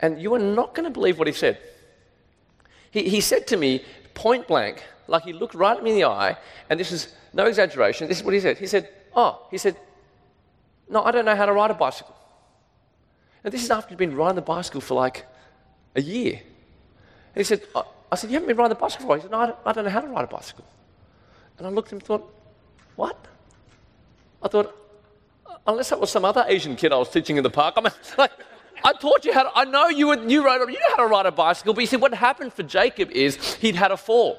And 0.00 0.20
you 0.20 0.34
are 0.34 0.38
not 0.38 0.74
going 0.74 0.84
to 0.84 0.90
believe 0.90 1.18
what 1.18 1.26
he 1.26 1.32
said. 1.32 1.58
He, 2.90 3.08
he 3.08 3.20
said 3.20 3.46
to 3.48 3.56
me, 3.56 3.84
point 4.14 4.46
blank, 4.46 4.82
like 5.06 5.22
he 5.22 5.32
looked 5.32 5.54
right 5.54 5.76
at 5.76 5.82
me 5.82 5.90
in 5.90 5.96
the 5.96 6.04
eye, 6.04 6.36
and 6.68 6.78
this 6.78 6.92
is 6.92 7.14
no 7.32 7.46
exaggeration, 7.46 8.08
this 8.08 8.18
is 8.18 8.24
what 8.24 8.34
he 8.34 8.40
said. 8.40 8.58
He 8.58 8.66
said, 8.66 8.88
Oh, 9.14 9.46
he 9.50 9.58
said, 9.58 9.76
No, 10.88 11.02
I 11.02 11.10
don't 11.10 11.24
know 11.24 11.34
how 11.34 11.46
to 11.46 11.52
ride 11.52 11.70
a 11.70 11.74
bicycle. 11.74 12.14
And 13.42 13.52
this 13.52 13.62
is 13.62 13.70
after 13.70 13.90
he'd 13.90 13.98
been 13.98 14.14
riding 14.14 14.36
the 14.36 14.42
bicycle 14.42 14.80
for 14.80 14.94
like 14.94 15.26
a 15.96 16.02
year. 16.02 16.34
And 16.34 17.36
he 17.36 17.44
said, 17.44 17.62
I, 17.74 17.82
I 18.10 18.16
said, 18.16 18.30
You 18.30 18.34
haven't 18.34 18.48
been 18.48 18.56
riding 18.56 18.70
the 18.70 18.74
bicycle? 18.74 19.14
He 19.14 19.22
said, 19.22 19.30
No, 19.30 19.40
I 19.40 19.46
don't, 19.46 19.58
I 19.66 19.72
don't 19.72 19.84
know 19.84 19.90
how 19.90 20.00
to 20.00 20.08
ride 20.08 20.24
a 20.24 20.28
bicycle. 20.28 20.64
And 21.58 21.66
I 21.66 21.70
looked 21.70 21.88
at 21.88 21.92
him 21.92 21.98
and 21.98 22.06
thought, 22.06 22.34
What? 22.96 23.26
I 24.42 24.48
thought, 24.48 24.76
unless 25.66 25.90
that 25.90 26.00
was 26.00 26.10
some 26.10 26.24
other 26.24 26.44
Asian 26.48 26.76
kid 26.76 26.92
I 26.92 26.96
was 26.96 27.10
teaching 27.10 27.36
in 27.36 27.42
the 27.42 27.50
park. 27.50 27.74
I 27.76 27.82
mean, 27.82 27.92
like, 28.18 28.32
I 28.82 28.92
taught 28.94 29.24
you 29.24 29.32
how 29.32 29.44
to, 29.44 29.50
I 29.54 29.64
know 29.64 29.88
you, 29.88 30.08
were, 30.08 30.18
you, 30.26 30.44
rode, 30.44 30.68
you 30.68 30.78
know 30.78 30.96
how 30.96 30.96
to 30.96 31.06
ride 31.06 31.26
a 31.26 31.32
bicycle, 31.32 31.74
but 31.74 31.82
you 31.82 31.86
see, 31.86 31.96
what 31.96 32.14
happened 32.14 32.52
for 32.52 32.62
Jacob 32.62 33.10
is 33.10 33.54
he'd 33.56 33.74
had 33.76 33.90
a 33.90 33.96
fall. 33.96 34.38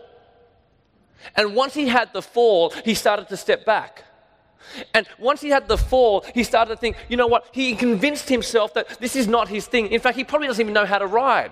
And 1.35 1.55
once 1.55 1.75
he 1.75 1.87
had 1.87 2.11
the 2.13 2.21
fall, 2.21 2.71
he 2.83 2.95
started 2.95 3.27
to 3.29 3.37
step 3.37 3.63
back. 3.65 4.03
And 4.93 5.07
once 5.19 5.41
he 5.41 5.49
had 5.49 5.67
the 5.67 5.77
fall, 5.77 6.25
he 6.33 6.43
started 6.43 6.71
to 6.75 6.77
think, 6.77 6.95
you 7.09 7.17
know 7.17 7.27
what? 7.27 7.47
He 7.51 7.75
convinced 7.75 8.29
himself 8.29 8.73
that 8.73 8.99
this 8.99 9.15
is 9.15 9.27
not 9.27 9.47
his 9.47 9.67
thing. 9.67 9.87
In 9.87 9.99
fact, 9.99 10.17
he 10.17 10.23
probably 10.23 10.47
doesn't 10.47 10.61
even 10.61 10.73
know 10.73 10.85
how 10.85 10.97
to 10.97 11.07
ride. 11.07 11.51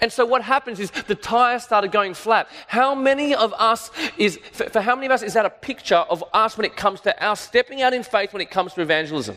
And 0.00 0.12
so 0.12 0.24
what 0.24 0.42
happens 0.42 0.80
is 0.80 0.90
the 0.90 1.14
tire 1.14 1.58
started 1.58 1.92
going 1.92 2.14
flat. 2.14 2.48
How 2.66 2.94
many 2.94 3.34
of 3.34 3.52
us 3.54 3.90
is, 4.16 4.38
for, 4.52 4.68
for 4.70 4.80
how 4.80 4.94
many 4.94 5.06
of 5.06 5.12
us 5.12 5.22
is 5.22 5.34
that 5.34 5.46
a 5.46 5.50
picture 5.50 5.96
of 5.96 6.24
us 6.32 6.56
when 6.56 6.64
it 6.64 6.76
comes 6.76 7.00
to 7.02 7.24
our 7.24 7.36
stepping 7.36 7.82
out 7.82 7.92
in 7.92 8.02
faith 8.02 8.32
when 8.32 8.42
it 8.42 8.50
comes 8.50 8.74
to 8.74 8.82
evangelism? 8.82 9.36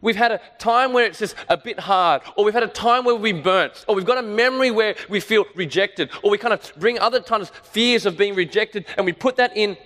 We've 0.00 0.16
had 0.16 0.32
a 0.32 0.40
time 0.58 0.92
where 0.92 1.06
it's 1.06 1.18
just 1.18 1.34
a 1.48 1.56
bit 1.56 1.80
hard, 1.80 2.20
or 2.36 2.44
we've 2.44 2.52
had 2.52 2.62
a 2.62 2.68
time 2.68 3.06
where 3.06 3.14
we've 3.14 3.42
burnt, 3.42 3.86
or 3.88 3.94
we've 3.94 4.04
got 4.04 4.18
a 4.18 4.22
memory 4.22 4.70
where 4.70 4.96
we 5.08 5.18
feel 5.18 5.46
rejected, 5.54 6.10
or 6.22 6.30
we 6.30 6.36
kind 6.36 6.52
of 6.52 6.72
bring 6.76 6.98
other 6.98 7.20
times 7.20 7.50
fears 7.62 8.04
of 8.04 8.18
being 8.18 8.34
rejected 8.34 8.84
and 8.98 9.06
we 9.06 9.14
put 9.14 9.36
that 9.36 9.56
in 9.56 9.78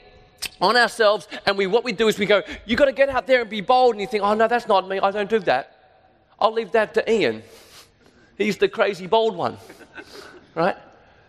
on 0.60 0.76
ourselves, 0.76 1.28
and 1.46 1.56
we, 1.56 1.66
what 1.66 1.84
we 1.84 1.92
do 1.92 2.08
is 2.08 2.18
we 2.18 2.26
go, 2.26 2.42
you 2.66 2.76
got 2.76 2.86
to 2.86 2.92
get 2.92 3.08
out 3.08 3.26
there 3.26 3.42
and 3.42 3.50
be 3.50 3.60
bold. 3.60 3.94
And 3.94 4.00
you 4.00 4.06
think, 4.06 4.22
oh, 4.22 4.34
no, 4.34 4.48
that's 4.48 4.68
not 4.68 4.88
me. 4.88 4.98
I 5.00 5.10
don't 5.10 5.30
do 5.30 5.38
that. 5.40 5.76
I'll 6.40 6.52
leave 6.52 6.72
that 6.72 6.94
to 6.94 7.10
Ian. 7.10 7.42
He's 8.38 8.56
the 8.56 8.68
crazy 8.68 9.06
bold 9.06 9.36
one, 9.36 9.58
right? 10.54 10.76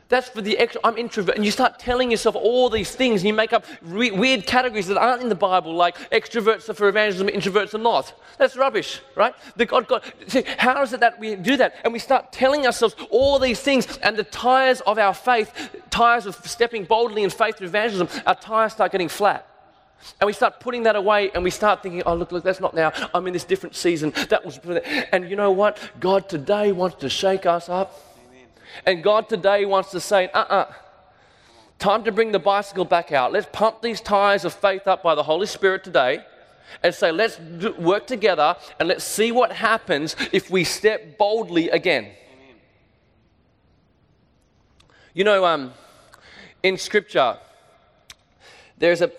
That's 0.10 0.28
for 0.28 0.42
the 0.42 0.58
extra. 0.58 0.82
I'm 0.84 0.98
introvert. 0.98 1.36
And 1.36 1.46
you 1.46 1.52
start 1.52 1.78
telling 1.78 2.10
yourself 2.10 2.36
all 2.36 2.70
these 2.70 2.96
things, 2.96 3.22
and 3.22 3.28
you 3.28 3.34
make 3.34 3.54
up 3.54 3.66
re- 3.82 4.10
weird 4.10 4.46
categories 4.48 4.88
that 4.88 4.98
aren't 4.98 5.22
in 5.22 5.30
the 5.30 5.36
Bible, 5.36 5.74
like 5.76 5.98
extroverts 6.12 6.68
are 6.68 6.74
for 6.74 6.88
evangelism, 6.90 7.28
introverts 7.28 7.76
are 7.76 7.80
not. 7.80 8.14
That's 8.38 8.56
rubbish, 8.56 9.02
right? 9.16 9.36
The 9.56 9.66
God, 9.66 9.88
God. 9.88 10.04
See, 10.28 10.44
how 10.58 10.82
is 10.82 10.94
it 10.94 11.00
that 11.02 11.20
we 11.20 11.36
do 11.36 11.58
that? 11.58 11.76
And 11.84 11.94
we 11.94 12.00
start 12.00 12.32
telling 12.32 12.66
ourselves 12.66 12.96
all 13.10 13.38
these 13.38 13.60
things, 13.60 13.98
and 13.98 14.18
the 14.18 14.24
tires 14.24 14.82
of 14.82 14.98
our 14.98 15.14
faith, 15.14 15.76
tires 15.90 16.26
of 16.26 16.36
stepping 16.44 16.86
boldly 16.86 17.24
in 17.24 17.30
faith 17.30 17.58
to 17.58 17.66
evangelism, 17.66 18.08
our 18.26 18.36
tires 18.36 18.74
start 18.74 18.92
getting 18.92 19.10
flat. 19.10 19.49
And 20.20 20.28
we 20.28 20.34
start 20.34 20.60
putting 20.60 20.84
that 20.84 20.96
away 20.96 21.32
and 21.34 21.44
we 21.44 21.50
start 21.50 21.84
thinking, 21.84 22.04
oh, 22.06 22.16
look, 22.16 22.32
look, 22.32 22.44
that's 22.44 22.60
not 22.60 22.74
now. 22.74 22.92
I'm 23.14 23.28
in 23.28 23.34
this 23.34 23.44
different 23.44 23.76
season. 23.76 24.12
That 24.30 24.46
was. 24.46 24.60
And 25.12 25.30
you 25.30 25.36
know 25.36 25.52
what? 25.52 25.80
God 26.00 26.30
today 26.30 26.72
wants 26.72 26.98
to 26.98 27.10
shake 27.10 27.46
us 27.46 27.70
up. 27.70 28.00
And 28.86 29.04
God 29.04 29.28
today 29.28 29.66
wants 29.66 29.92
to 29.92 30.00
say, 30.00 30.30
uh 30.30 30.40
uh-uh. 30.40 30.56
uh 30.56 30.74
time 31.80 32.04
to 32.04 32.12
bring 32.12 32.32
the 32.32 32.40
bicycle 32.40 32.86
back 32.86 33.12
out. 33.12 33.32
Let's 33.32 33.48
pump 33.52 33.82
these 33.82 34.02
tires 34.02 34.46
of 34.46 34.54
faith 34.54 34.86
up 34.86 35.02
by 35.02 35.16
the 35.16 35.24
Holy 35.24 35.48
Spirit 35.48 35.84
today 35.84 36.24
and 36.84 36.94
say, 36.94 37.12
let's 37.12 37.38
do, 37.38 37.74
work 37.80 38.06
together 38.06 38.56
and 38.80 38.88
let's 38.88 39.04
see 39.04 39.32
what 39.32 39.52
happens 39.54 40.16
if 40.32 40.52
we 40.52 40.64
step 40.64 41.18
boldly 41.18 41.70
again. 41.70 42.04
Amen. 42.04 42.56
You 45.14 45.24
know, 45.24 45.46
um, 45.46 45.74
in 46.62 46.78
Scripture, 46.78 47.38
there's 48.78 49.02
a, 49.02 49.12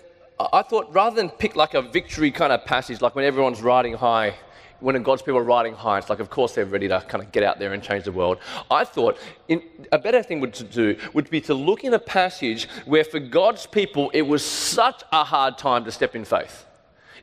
I 0.53 0.61
thought 0.61 0.93
rather 0.93 1.15
than 1.15 1.29
pick 1.29 1.55
like 1.55 1.73
a 1.73 1.81
victory 1.81 2.31
kind 2.31 2.51
of 2.51 2.65
passage, 2.65 3.01
like 3.01 3.15
when 3.15 3.25
everyone's 3.25 3.61
riding 3.61 3.93
high 3.93 4.35
when 4.81 5.01
God's 5.03 5.21
people 5.21 5.37
are 5.37 5.43
riding 5.43 5.73
high, 5.73 5.99
it's 5.99 6.09
like, 6.09 6.19
of 6.19 6.29
course, 6.29 6.53
they're 6.53 6.65
ready 6.65 6.87
to 6.87 6.99
kind 7.07 7.23
of 7.23 7.31
get 7.31 7.43
out 7.43 7.59
there 7.59 7.73
and 7.73 7.81
change 7.81 8.03
the 8.03 8.11
world. 8.11 8.39
I 8.69 8.83
thought 8.83 9.17
in, 9.47 9.61
a 9.91 9.99
better 9.99 10.21
thing 10.23 10.39
would 10.41 10.53
to 10.55 10.63
do 10.63 10.97
would 11.13 11.29
be 11.29 11.39
to 11.41 11.53
look 11.53 11.83
in 11.83 11.93
a 11.93 11.99
passage 11.99 12.67
where, 12.85 13.03
for 13.03 13.19
God's 13.19 13.65
people, 13.65 14.09
it 14.13 14.23
was 14.23 14.43
such 14.43 15.03
a 15.11 15.23
hard 15.23 15.57
time 15.57 15.85
to 15.85 15.91
step 15.91 16.15
in 16.15 16.25
faith. 16.25 16.65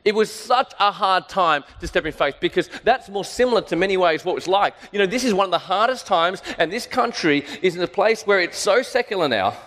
It 0.05 0.15
was 0.15 0.31
such 0.31 0.73
a 0.79 0.91
hard 0.91 1.27
time 1.27 1.65
to 1.81 1.87
step 1.87 2.05
in 2.05 2.13
faith 2.13 2.35
because 2.39 2.69
that's 2.85 3.09
more 3.09 3.25
similar 3.25 3.61
to 3.63 3.75
many 3.75 3.97
ways 3.97 4.23
what 4.23 4.37
it's 4.37 4.47
like. 4.47 4.73
You 4.93 4.99
know, 4.99 5.05
this 5.05 5.25
is 5.25 5.33
one 5.33 5.45
of 5.45 5.51
the 5.51 5.59
hardest 5.59 6.07
times, 6.07 6.41
and 6.57 6.71
this 6.71 6.87
country 6.87 7.45
is 7.61 7.75
in 7.75 7.81
a 7.81 7.87
place 7.87 8.23
where 8.23 8.39
it's 8.39 8.57
so 8.57 8.81
secular 8.81 9.27
now, 9.27 9.57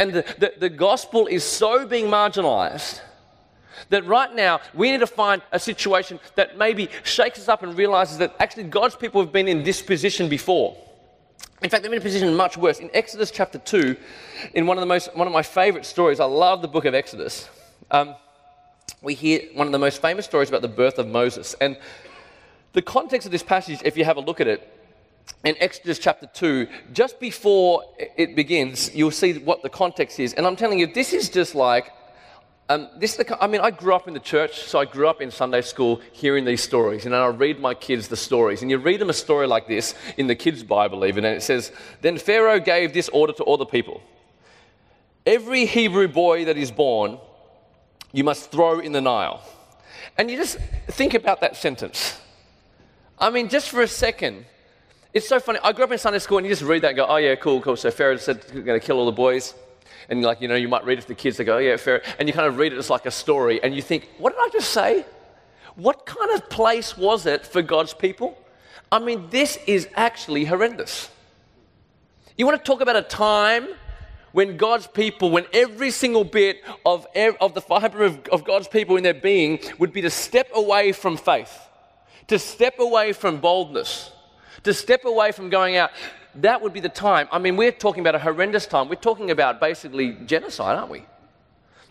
and 0.00 0.14
the, 0.14 0.22
the, 0.38 0.52
the 0.58 0.68
gospel 0.70 1.26
is 1.26 1.44
so 1.44 1.86
being 1.86 2.06
marginalized 2.06 3.00
that 3.90 4.04
right 4.06 4.34
now 4.34 4.60
we 4.74 4.90
need 4.90 5.00
to 5.00 5.06
find 5.06 5.42
a 5.52 5.58
situation 5.58 6.18
that 6.36 6.56
maybe 6.56 6.88
shakes 7.04 7.38
us 7.38 7.48
up 7.48 7.62
and 7.62 7.76
realizes 7.76 8.16
that 8.18 8.34
actually 8.40 8.64
God's 8.64 8.96
people 8.96 9.20
have 9.20 9.30
been 9.30 9.46
in 9.46 9.62
this 9.62 9.82
position 9.82 10.28
before. 10.28 10.74
In 11.62 11.68
fact, 11.68 11.82
they've 11.82 11.90
been 11.90 12.00
in 12.00 12.02
a 12.02 12.02
position 12.02 12.34
much 12.34 12.56
worse. 12.56 12.78
In 12.78 12.90
Exodus 12.94 13.30
chapter 13.30 13.58
2, 13.58 13.94
in 14.54 14.66
one 14.66 14.78
of, 14.78 14.80
the 14.80 14.86
most, 14.86 15.14
one 15.14 15.26
of 15.26 15.32
my 15.34 15.42
favorite 15.42 15.84
stories, 15.84 16.18
I 16.18 16.24
love 16.24 16.62
the 16.62 16.68
book 16.68 16.86
of 16.86 16.94
Exodus, 16.94 17.50
um, 17.90 18.14
we 19.02 19.12
hear 19.14 19.42
one 19.54 19.66
of 19.66 19.72
the 19.72 19.78
most 19.78 20.00
famous 20.00 20.24
stories 20.24 20.48
about 20.48 20.62
the 20.62 20.68
birth 20.68 20.98
of 20.98 21.08
Moses. 21.08 21.54
And 21.60 21.76
the 22.72 22.82
context 22.82 23.26
of 23.26 23.32
this 23.32 23.42
passage, 23.42 23.80
if 23.84 23.98
you 23.98 24.04
have 24.06 24.16
a 24.16 24.20
look 24.20 24.40
at 24.40 24.46
it, 24.46 24.79
in 25.44 25.56
Exodus 25.58 25.98
chapter 25.98 26.26
2, 26.26 26.66
just 26.92 27.18
before 27.18 27.82
it 27.98 28.36
begins, 28.36 28.94
you'll 28.94 29.10
see 29.10 29.38
what 29.38 29.62
the 29.62 29.70
context 29.70 30.20
is. 30.20 30.34
And 30.34 30.46
I'm 30.46 30.56
telling 30.56 30.78
you, 30.78 30.86
this 30.86 31.12
is 31.12 31.28
just 31.28 31.54
like 31.54 31.92
um, 32.70 32.88
this 32.98 33.16
the, 33.16 33.42
I 33.42 33.48
mean, 33.48 33.60
I 33.60 33.72
grew 33.72 33.96
up 33.96 34.06
in 34.06 34.14
the 34.14 34.20
church, 34.20 34.60
so 34.60 34.78
I 34.78 34.84
grew 34.84 35.08
up 35.08 35.20
in 35.20 35.32
Sunday 35.32 35.60
school 35.60 36.00
hearing 36.12 36.44
these 36.44 36.62
stories. 36.62 37.04
And 37.04 37.16
I 37.16 37.26
read 37.26 37.58
my 37.58 37.74
kids 37.74 38.06
the 38.06 38.16
stories. 38.16 38.62
And 38.62 38.70
you 38.70 38.78
read 38.78 39.00
them 39.00 39.10
a 39.10 39.12
story 39.12 39.48
like 39.48 39.66
this 39.66 39.96
in 40.16 40.28
the 40.28 40.36
kids' 40.36 40.62
Bible, 40.62 41.04
even, 41.04 41.24
and 41.24 41.36
it 41.36 41.40
says, 41.40 41.72
Then 42.00 42.16
Pharaoh 42.16 42.60
gave 42.60 42.92
this 42.92 43.08
order 43.08 43.32
to 43.32 43.42
all 43.42 43.56
the 43.56 43.66
people 43.66 44.00
Every 45.26 45.66
Hebrew 45.66 46.06
boy 46.06 46.44
that 46.44 46.56
is 46.56 46.70
born, 46.70 47.18
you 48.12 48.22
must 48.22 48.52
throw 48.52 48.78
in 48.78 48.92
the 48.92 49.00
Nile. 49.00 49.42
And 50.16 50.30
you 50.30 50.36
just 50.36 50.56
think 50.86 51.14
about 51.14 51.40
that 51.40 51.56
sentence. 51.56 52.20
I 53.18 53.30
mean, 53.30 53.48
just 53.48 53.68
for 53.68 53.82
a 53.82 53.88
second, 53.88 54.46
it's 55.12 55.28
so 55.28 55.40
funny. 55.40 55.58
I 55.62 55.72
grew 55.72 55.84
up 55.84 55.92
in 55.92 55.98
Sunday 55.98 56.18
school, 56.18 56.38
and 56.38 56.46
you 56.46 56.52
just 56.52 56.62
read 56.62 56.82
that 56.82 56.88
and 56.88 56.96
go, 56.96 57.06
Oh, 57.06 57.16
yeah, 57.16 57.34
cool, 57.34 57.60
cool. 57.60 57.76
So 57.76 57.90
Pharaoh 57.90 58.16
said, 58.16 58.44
We're 58.54 58.62
going 58.62 58.80
to 58.80 58.86
kill 58.86 58.98
all 58.98 59.06
the 59.06 59.12
boys 59.12 59.54
and 60.10 60.22
like, 60.22 60.40
you 60.40 60.48
know, 60.48 60.56
you 60.56 60.68
might 60.68 60.84
read 60.84 60.98
it 60.98 61.02
to 61.02 61.08
the 61.08 61.14
kids, 61.14 61.36
they 61.36 61.44
go, 61.44 61.56
oh, 61.56 61.58
yeah, 61.58 61.76
fair. 61.76 62.02
And 62.18 62.28
you 62.28 62.34
kind 62.34 62.48
of 62.48 62.58
read 62.58 62.72
it 62.72 62.78
as 62.78 62.90
like 62.90 63.06
a 63.06 63.10
story, 63.10 63.62
and 63.62 63.74
you 63.74 63.80
think, 63.80 64.08
what 64.18 64.32
did 64.32 64.40
I 64.40 64.48
just 64.52 64.70
say? 64.70 65.06
What 65.76 66.04
kind 66.04 66.32
of 66.32 66.50
place 66.50 66.96
was 66.96 67.26
it 67.26 67.46
for 67.46 67.62
God's 67.62 67.94
people? 67.94 68.36
I 68.90 68.98
mean, 68.98 69.28
this 69.30 69.56
is 69.68 69.88
actually 69.94 70.44
horrendous. 70.44 71.08
You 72.36 72.44
want 72.44 72.58
to 72.58 72.64
talk 72.64 72.80
about 72.80 72.96
a 72.96 73.02
time 73.02 73.68
when 74.32 74.56
God's 74.56 74.88
people, 74.88 75.30
when 75.30 75.46
every 75.52 75.92
single 75.92 76.24
bit 76.24 76.60
of, 76.84 77.06
of 77.40 77.54
the 77.54 77.60
fiber 77.60 78.02
of, 78.02 78.26
of 78.32 78.44
God's 78.44 78.66
people 78.66 78.96
in 78.96 79.04
their 79.04 79.14
being 79.14 79.60
would 79.78 79.92
be 79.92 80.02
to 80.02 80.10
step 80.10 80.48
away 80.54 80.90
from 80.90 81.16
faith, 81.16 81.56
to 82.26 82.38
step 82.38 82.80
away 82.80 83.12
from 83.12 83.38
boldness, 83.38 84.10
to 84.64 84.74
step 84.74 85.04
away 85.04 85.32
from 85.32 85.50
going 85.50 85.76
out 85.76 85.90
that 86.36 86.62
would 86.62 86.72
be 86.72 86.80
the 86.80 86.88
time. 86.88 87.28
I 87.32 87.38
mean, 87.38 87.56
we're 87.56 87.72
talking 87.72 88.00
about 88.00 88.14
a 88.14 88.18
horrendous 88.18 88.66
time. 88.66 88.88
We're 88.88 88.94
talking 88.96 89.30
about 89.30 89.60
basically 89.60 90.12
genocide, 90.26 90.76
aren't 90.78 90.90
we? 90.90 91.04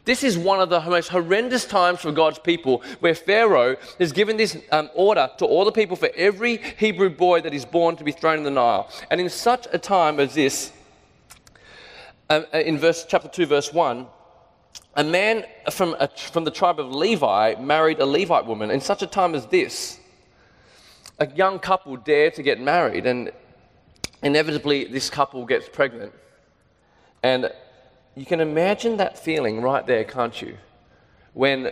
This 0.05 0.23
is 0.23 0.37
one 0.37 0.59
of 0.59 0.69
the 0.69 0.79
most 0.81 1.09
horrendous 1.09 1.65
times 1.65 1.99
for 1.99 2.11
God's 2.11 2.39
people 2.39 2.81
where 2.99 3.13
Pharaoh 3.13 3.75
has 3.99 4.11
given 4.11 4.37
this 4.37 4.57
um, 4.71 4.89
order 4.95 5.29
to 5.37 5.45
all 5.45 5.65
the 5.65 5.71
people 5.71 5.95
for 5.95 6.09
every 6.15 6.57
Hebrew 6.57 7.09
boy 7.09 7.41
that 7.41 7.53
is 7.53 7.65
born 7.65 7.95
to 7.97 8.03
be 8.03 8.11
thrown 8.11 8.37
in 8.37 8.43
the 8.43 8.49
Nile. 8.49 8.89
And 9.11 9.19
in 9.19 9.29
such 9.29 9.67
a 9.73 9.77
time 9.77 10.19
as 10.19 10.33
this, 10.33 10.71
um, 12.29 12.45
uh, 12.53 12.59
in 12.59 12.77
verse, 12.77 13.05
chapter 13.07 13.27
2, 13.27 13.45
verse 13.45 13.73
1, 13.73 14.07
a 14.95 15.03
man 15.03 15.45
from, 15.69 15.95
a, 15.99 16.07
from 16.07 16.43
the 16.45 16.51
tribe 16.51 16.79
of 16.79 16.89
Levi 16.95 17.55
married 17.59 17.99
a 17.99 18.05
Levite 18.05 18.45
woman. 18.45 18.71
In 18.71 18.81
such 18.81 19.03
a 19.03 19.07
time 19.07 19.35
as 19.35 19.45
this, 19.47 19.98
a 21.19 21.27
young 21.27 21.59
couple 21.59 21.95
dare 21.97 22.31
to 22.31 22.43
get 22.43 22.59
married. 22.59 23.05
And 23.05 23.31
inevitably 24.23 24.85
this 24.85 25.09
couple 25.09 25.45
gets 25.45 25.69
pregnant. 25.69 26.13
And 27.23 27.51
you 28.15 28.25
can 28.25 28.39
imagine 28.39 28.97
that 28.97 29.17
feeling 29.17 29.61
right 29.61 29.85
there, 29.85 30.03
can't 30.03 30.41
you? 30.41 30.57
When 31.33 31.71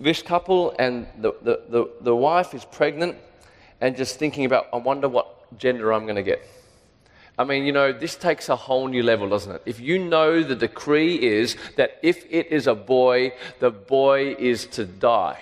this 0.00 0.22
couple 0.22 0.74
and 0.78 1.06
the, 1.18 1.32
the, 1.42 1.62
the, 1.68 1.90
the 2.00 2.16
wife 2.16 2.54
is 2.54 2.64
pregnant 2.64 3.16
and 3.80 3.96
just 3.96 4.18
thinking 4.18 4.44
about, 4.44 4.66
I 4.72 4.76
wonder 4.76 5.08
what 5.08 5.58
gender 5.58 5.92
I'm 5.92 6.04
going 6.04 6.16
to 6.16 6.22
get. 6.22 6.46
I 7.38 7.44
mean, 7.44 7.64
you 7.64 7.72
know, 7.72 7.92
this 7.92 8.16
takes 8.16 8.48
a 8.48 8.56
whole 8.56 8.88
new 8.88 9.02
level, 9.02 9.28
doesn't 9.28 9.56
it? 9.56 9.62
If 9.66 9.78
you 9.78 9.98
know 9.98 10.42
the 10.42 10.54
decree 10.54 11.16
is 11.16 11.56
that 11.76 11.98
if 12.02 12.24
it 12.30 12.46
is 12.50 12.66
a 12.66 12.74
boy, 12.74 13.32
the 13.60 13.70
boy 13.70 14.34
is 14.38 14.66
to 14.68 14.86
die. 14.86 15.38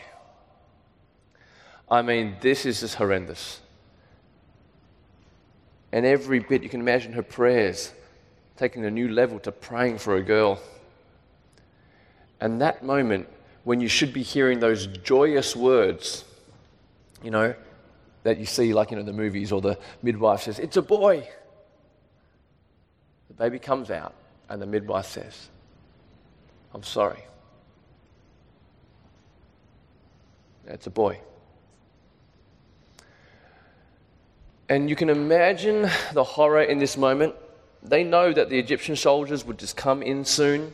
I 1.91 2.03
mean, 2.03 2.37
this 2.41 2.67
is 2.67 2.81
just 2.81 2.95
horrendous. 2.95 3.61
And 5.93 6.05
every 6.05 6.41
bit, 6.41 6.63
you 6.63 6.69
can 6.69 6.81
imagine 6.81 7.13
her 7.13 7.23
prayers 7.23 7.93
taking 8.57 8.85
a 8.85 8.91
new 8.91 9.09
level 9.09 9.39
to 9.41 9.53
praying 9.53 9.99
for 9.99 10.17
a 10.17 10.23
girl. 10.23 10.61
And 12.41 12.61
that 12.61 12.85
moment 12.85 13.29
when 13.65 13.81
you 13.81 13.89
should 13.89 14.13
be 14.13 14.23
hearing 14.23 14.61
those 14.61 14.87
joyous 14.87 15.57
words, 15.57 16.25
you 17.23 17.31
know, 17.31 17.55
that 18.23 18.39
you 18.39 18.47
see 18.47 18.73
like, 18.73 18.91
you 18.91 18.97
know, 18.97 19.03
the 19.03 19.13
movies 19.13 19.53
or 19.53 19.61
the 19.61 19.79
midwife 20.03 20.43
says, 20.43 20.59
It's 20.59 20.77
a 20.77 20.83
boy. 20.83 21.29
The 23.29 23.35
baby 23.35 23.59
comes 23.59 23.91
out 23.91 24.15
and 24.49 24.61
the 24.61 24.67
midwife 24.67 25.07
says, 25.07 25.49
I'm 26.75 26.83
sorry. 26.83 27.25
It's 30.67 30.87
a 30.87 30.91
boy. 30.91 31.21
And 34.69 34.89
you 34.89 34.97
can 34.97 35.11
imagine 35.11 35.89
the 36.13 36.25
horror 36.25 36.63
in 36.63 36.79
this 36.79 36.97
moment. 36.97 37.35
They 37.83 38.03
know 38.03 38.33
that 38.33 38.49
the 38.49 38.59
Egyptian 38.59 38.97
soldiers 38.97 39.45
would 39.45 39.59
just 39.59 39.77
come 39.77 40.03
in 40.03 40.25
soon, 40.25 40.73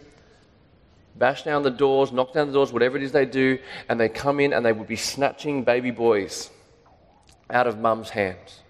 bash 1.17 1.43
down 1.43 1.65
the 1.65 1.71
doors, 1.71 2.13
knock 2.13 2.33
down 2.33 2.47
the 2.47 2.53
doors, 2.53 2.73
whatever 2.73 2.97
it 2.97 3.03
is 3.03 3.11
they 3.11 3.27
do, 3.27 3.59
and 3.89 3.99
they 3.99 4.09
come 4.09 4.39
in 4.39 4.53
and 4.53 4.65
they 4.65 4.73
would 4.73 4.87
be 4.87 4.97
snatching 4.97 5.65
baby 5.65 5.91
boys 5.91 6.51
out 7.51 7.67
of 7.67 7.79
mum's 7.79 8.11
hands. 8.11 8.61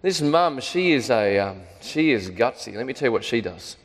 This 0.00 0.22
mum, 0.22 0.60
she 0.60 0.92
is 0.92 1.10
a, 1.10 1.38
um, 1.38 1.62
she 1.80 2.12
is 2.12 2.30
gutsy. 2.30 2.74
Let 2.76 2.86
me 2.86 2.92
tell 2.92 3.08
you 3.08 3.12
what 3.12 3.24
she 3.24 3.40
does. 3.40 3.76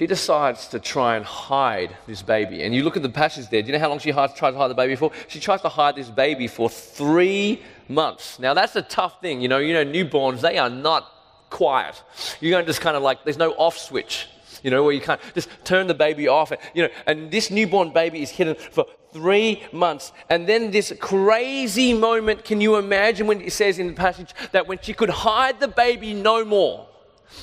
She 0.00 0.06
decides 0.06 0.66
to 0.68 0.80
try 0.80 1.16
and 1.16 1.26
hide 1.26 1.94
this 2.06 2.22
baby. 2.22 2.62
And 2.62 2.74
you 2.74 2.84
look 2.84 2.96
at 2.96 3.02
the 3.02 3.10
passage 3.10 3.50
there. 3.50 3.60
Do 3.60 3.66
you 3.66 3.74
know 3.74 3.78
how 3.80 3.90
long 3.90 3.98
she 3.98 4.12
tries 4.12 4.32
to 4.34 4.54
hide 4.54 4.68
the 4.68 4.74
baby 4.74 4.96
for? 4.96 5.12
She 5.28 5.38
tries 5.38 5.60
to 5.60 5.68
hide 5.68 5.94
this 5.94 6.08
baby 6.08 6.46
for 6.48 6.70
three 6.70 7.60
months. 7.86 8.38
Now 8.38 8.54
that's 8.54 8.74
a 8.76 8.80
tough 8.80 9.20
thing. 9.20 9.42
You 9.42 9.48
know, 9.48 9.58
you 9.58 9.74
know, 9.74 9.84
newborns, 9.84 10.40
they 10.40 10.56
are 10.56 10.70
not 10.70 11.06
quiet. 11.50 12.02
You 12.40 12.50
don't 12.50 12.66
just 12.66 12.80
kind 12.80 12.96
of 12.96 13.02
like, 13.02 13.24
there's 13.24 13.36
no 13.36 13.50
off 13.52 13.76
switch. 13.76 14.26
you 14.62 14.70
know, 14.70 14.84
where 14.84 14.92
you 14.92 15.02
can't 15.02 15.20
just 15.34 15.50
turn 15.64 15.86
the 15.86 15.94
baby 15.94 16.28
off. 16.28 16.50
And, 16.50 16.60
you 16.74 16.84
know, 16.84 16.88
and 17.06 17.30
this 17.30 17.50
newborn 17.50 17.92
baby 17.92 18.22
is 18.22 18.30
hidden 18.30 18.54
for 18.54 18.86
three 19.12 19.62
months. 19.70 20.12
And 20.28 20.48
then 20.48 20.70
this 20.70 20.94
crazy 20.98 21.92
moment, 21.92 22.44
can 22.44 22.62
you 22.62 22.76
imagine 22.76 23.26
when 23.26 23.40
it 23.40 23.52
says 23.52 23.78
in 23.78 23.88
the 23.88 23.92
passage 23.92 24.32
that 24.52 24.66
when 24.66 24.78
she 24.80 24.92
could 24.92 25.10
hide 25.10 25.60
the 25.60 25.68
baby 25.68 26.14
no 26.14 26.44
more, 26.44 26.86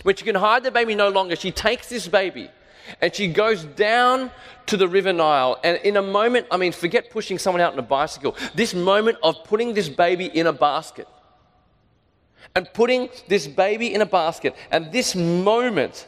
when 0.04 0.16
she 0.16 0.26
can 0.26 0.36
hide 0.36 0.64
the 0.64 0.72
baby 0.72 0.96
no 0.96 1.10
longer, 1.10 1.36
she 1.36 1.52
takes 1.52 1.90
this 1.90 2.08
baby 2.08 2.50
and 3.02 3.14
she 3.14 3.28
goes 3.28 3.64
down 3.64 4.32
to 4.68 4.78
the 4.78 4.88
River 4.88 5.14
Nile. 5.14 5.60
And 5.64 5.78
in 5.84 5.98
a 5.98 6.02
moment, 6.02 6.48
I 6.52 6.58
mean, 6.58 6.72
forget 6.72 7.10
pushing 7.10 7.38
someone 7.38 7.62
out 7.62 7.74
on 7.74 7.80
a 7.80 7.84
bicycle, 7.84 8.36
this 8.56 8.74
moment 8.74 9.18
of 9.24 9.44
putting 9.44 9.74
this 9.74 9.90
baby 9.90 10.26
in 10.26 10.48
a 10.48 10.54
basket 10.54 11.08
and 12.56 12.68
putting 12.74 13.10
this 13.28 13.48
baby 13.48 13.94
in 13.94 14.02
a 14.02 14.06
basket, 14.06 14.56
and 14.72 14.92
this 14.92 15.16
moment 15.16 16.08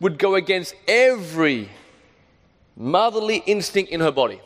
would 0.00 0.18
go 0.18 0.36
against 0.36 0.74
every 0.88 1.68
motherly 2.76 3.42
instinct 3.46 3.90
in 3.90 4.00
her 4.00 4.10
body. 4.10 4.40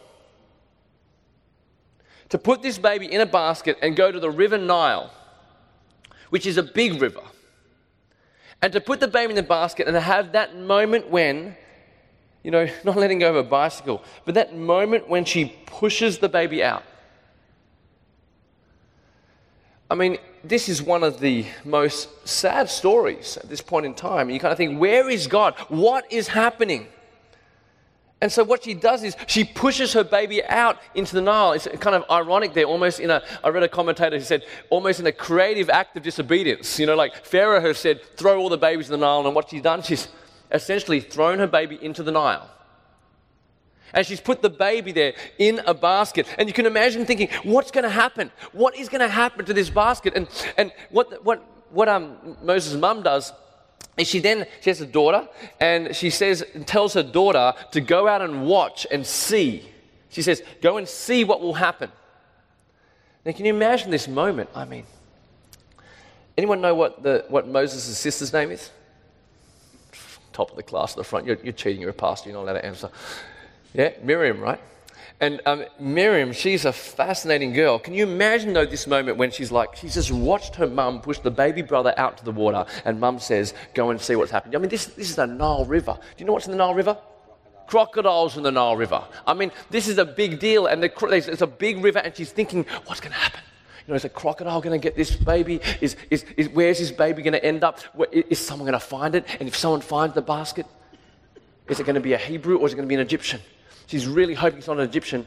To 2.31 2.39
put 2.39 2.63
this 2.63 2.79
baby 2.79 3.07
in 3.07 3.21
a 3.21 3.27
basket 3.27 3.79
and 3.81 3.95
go 3.95 4.11
to 4.11 4.19
the 4.19 4.31
River 4.31 4.59
Nile, 4.59 5.13
which 6.31 6.47
is 6.47 6.57
a 6.57 6.63
big 6.63 7.01
river, 7.01 7.23
and 8.63 8.73
to 8.73 8.81
put 8.81 9.01
the 9.01 9.09
baby 9.09 9.31
in 9.31 9.37
the 9.37 9.43
basket 9.43 9.87
and 9.87 9.95
to 9.95 10.01
have 10.01 10.33
that 10.33 10.57
moment 10.57 11.09
when, 11.11 11.57
you 12.43 12.51
know, 12.51 12.69
not 12.85 12.97
letting 12.97 13.19
go 13.19 13.31
of 13.31 13.37
a 13.37 13.43
bicycle, 13.43 14.03
but 14.25 14.35
that 14.35 14.57
moment 14.57 15.09
when 15.09 15.25
she 15.25 15.57
pushes 15.67 16.19
the 16.19 16.29
baby 16.29 16.63
out. 16.63 16.83
I 19.89 19.95
mean, 19.95 20.19
this 20.43 20.69
is 20.69 20.83
one 20.83 21.05
of 21.05 21.21
the 21.21 21.47
most 21.65 22.27
sad 22.27 22.69
stories 22.69 23.37
at 23.37 23.49
this 23.49 23.61
point 23.61 23.87
in 23.87 23.95
time. 23.95 24.31
You 24.31 24.41
kind 24.41 24.51
of 24.51 24.59
think, 24.59 24.81
where 24.81 25.09
is 25.09 25.27
God? 25.27 25.55
What 25.69 26.11
is 26.13 26.29
happening? 26.29 26.89
And 28.23 28.33
so 28.33 28.45
what 28.45 28.65
she 28.65 28.73
does 28.73 29.03
is 29.03 29.15
she 29.27 29.45
pushes 29.45 29.93
her 29.93 30.03
baby 30.03 30.43
out 30.45 30.79
into 30.95 31.15
the 31.15 31.21
Nile. 31.21 31.53
It's 31.53 31.69
kind 31.81 31.95
of 31.95 32.05
ironic 32.11 32.55
there, 32.55 32.65
almost 32.65 32.99
in 32.99 33.11
a, 33.11 33.23
I 33.45 33.51
read 33.51 33.63
a 33.63 33.69
commentator 33.69 34.17
who 34.17 34.25
said, 34.25 34.45
almost 34.71 35.01
in 35.01 35.07
a 35.07 35.13
creative 35.13 35.69
act 35.69 35.97
of 35.99 36.03
disobedience. 36.03 36.79
You 36.79 36.87
know, 36.87 36.97
like 36.97 37.27
Pharaoh 37.27 37.61
has 37.61 37.79
said, 37.79 38.03
throw 38.17 38.39
all 38.39 38.49
the 38.49 38.57
babies 38.57 38.87
in 38.87 38.93
the 38.99 39.07
Nile. 39.07 39.27
And 39.27 39.35
what 39.35 39.51
she's 39.51 39.61
done, 39.61 39.83
she's 39.83 40.09
essentially 40.51 41.01
thrown 41.01 41.39
her 41.41 41.47
baby 41.47 41.79
into 41.83 42.03
the 42.03 42.13
Nile. 42.13 42.49
And 43.93 44.07
she's 44.07 44.21
put 44.21 44.41
the 44.41 44.51
baby 44.51 44.93
there 44.93 45.13
in 45.39 45.61
a 45.67 45.75
basket. 45.75 46.27
And 46.39 46.49
you 46.49 46.55
can 46.55 46.65
imagine 46.65 47.05
thinking, 47.05 47.29
what's 47.45 47.71
going 47.71 47.85
to 47.85 47.91
happen? 47.91 48.33
What 48.53 48.77
is 48.77 48.89
going 48.89 49.03
to 49.03 49.09
happen 49.09 49.45
to 49.45 49.53
this 49.53 49.69
basket? 49.69 50.15
And, 50.17 50.27
and 50.57 50.73
what, 50.91 51.23
what, 51.23 51.45
what 51.71 51.89
um, 51.89 52.37
Moses' 52.43 52.75
mum 52.75 53.03
does 53.03 53.33
is 53.97 54.09
she 54.09 54.19
then, 54.19 54.47
she 54.61 54.71
has 54.71 54.81
a 54.81 54.87
daughter, 54.87 55.29
and 55.59 55.97
she 55.97 56.11
says, 56.11 56.45
tells 56.67 56.95
her 56.95 57.03
daughter 57.03 57.55
to 57.73 57.81
go 57.81 58.07
out 58.07 58.21
and 58.21 58.47
watch 58.47 58.87
and 58.91 59.07
see. 59.07 59.69
She 60.11 60.23
says, 60.23 60.43
go 60.61 60.77
and 60.77 60.87
see 60.87 61.25
what 61.25 61.41
will 61.41 61.55
happen. 61.55 61.91
Now, 63.25 63.33
can 63.33 63.45
you 63.45 63.55
imagine 63.55 63.91
this 63.91 64.07
moment? 64.07 64.51
I 64.55 64.65
mean, 64.65 64.85
anyone 66.37 66.61
know 66.61 66.75
what, 66.75 67.03
the, 67.03 67.25
what 67.29 67.49
Moses' 67.49 67.97
sister's 67.99 68.33
name 68.33 68.51
is? 68.51 68.71
Top 70.33 70.51
of 70.51 70.57
the 70.57 70.63
class 70.63 70.93
at 70.93 70.99
the 70.99 71.05
front. 71.05 71.27
You're, 71.27 71.39
you're 71.43 71.53
cheating, 71.55 71.81
you're 71.81 71.91
a 71.91 71.95
pastor, 71.95 72.29
you're 72.29 72.39
not 72.39 72.45
allowed 72.45 72.61
to 72.61 72.67
answer. 72.67 72.91
Yeah, 73.73 73.93
Miriam, 74.03 74.41
right? 74.41 74.61
And 75.19 75.41
um, 75.47 75.65
Miriam, 75.81 76.33
she's 76.33 76.67
a 76.67 76.73
fascinating 76.73 77.55
girl. 77.55 77.79
Can 77.79 77.95
you 77.95 78.03
imagine, 78.03 78.53
though, 78.53 78.67
this 78.67 78.87
moment 78.87 79.17
when 79.17 79.31
she's 79.31 79.51
like, 79.51 79.75
she's 79.75 79.95
just 79.95 80.13
watched 80.13 80.57
her 80.57 80.67
mum 80.67 81.01
push 81.01 81.19
the 81.19 81.31
baby 81.31 81.63
brother 81.63 81.95
out 81.97 82.19
to 82.19 82.25
the 82.25 82.33
water, 82.33 82.67
and 82.85 83.01
mum 83.01 83.19
says, 83.19 83.55
Go 83.73 83.91
and 83.91 84.01
see 84.01 84.15
what's 84.15 84.31
happening. 84.31 84.57
I 84.57 84.59
mean, 84.59 84.69
this, 84.69 84.87
this 84.87 85.09
is 85.09 85.17
the 85.17 85.27
Nile 85.27 85.65
River. 85.65 85.95
Do 85.95 86.23
you 86.23 86.27
know 86.27 86.35
what's 86.35 86.47
in 86.47 86.53
the 86.53 86.59
Nile 86.59 86.75
River? 86.75 86.99
Crocodiles 87.67 88.37
in 88.37 88.43
the 88.43 88.53
Nile 88.53 88.77
River. 88.77 89.03
I 89.27 89.33
mean, 89.33 89.53
this 89.71 89.89
is 89.89 89.97
a 89.97 90.05
big 90.05 90.39
deal, 90.39 90.67
and 90.67 90.83
the, 90.83 90.93
it's 91.11 91.41
a 91.41 91.47
big 91.47 91.83
river, 91.83 92.01
and 92.01 92.15
she's 92.15 92.31
thinking, 92.31 92.67
What's 92.85 93.01
going 93.01 93.13
to 93.13 93.19
happen? 93.19 93.41
You 93.87 93.93
know, 93.93 93.97
is 93.97 94.05
a 94.05 94.11
crocodile 94.11 94.61
going 94.61 94.79
to 94.79 94.83
get 94.83 94.97
this 94.97 95.17
baby? 95.17 95.61
Is, 95.81 95.97
is, 96.11 96.27
is, 96.37 96.49
where's 96.51 96.79
this 96.79 96.91
baby 96.91 97.23
going 97.23 97.35
to 97.35 97.45
end 97.45 97.65
up? 97.65 97.79
Is 98.13 98.45
someone 98.45 98.67
going 98.67 98.79
to 98.79 98.85
find 98.85 99.15
it? 99.15 99.25
And 99.39 99.49
if 99.49 99.57
someone 99.57 99.81
finds 99.81 100.15
the 100.15 100.23
basket, 100.23 100.67
is 101.69 101.81
it 101.81 101.87
going 101.87 101.95
to 101.95 102.01
be 102.01 102.13
a 102.13 102.19
Hebrew 102.19 102.59
or 102.59 102.67
is 102.67 102.73
it 102.73 102.77
going 102.77 102.87
to 102.87 102.89
be 102.89 102.97
an 102.97 103.01
Egyptian? 103.01 103.41
She's 103.87 104.07
really 104.07 104.35
hoping 104.35 104.59
it's 104.59 104.67
not 104.67 104.79
an 104.79 104.85
Egyptian. 104.85 105.27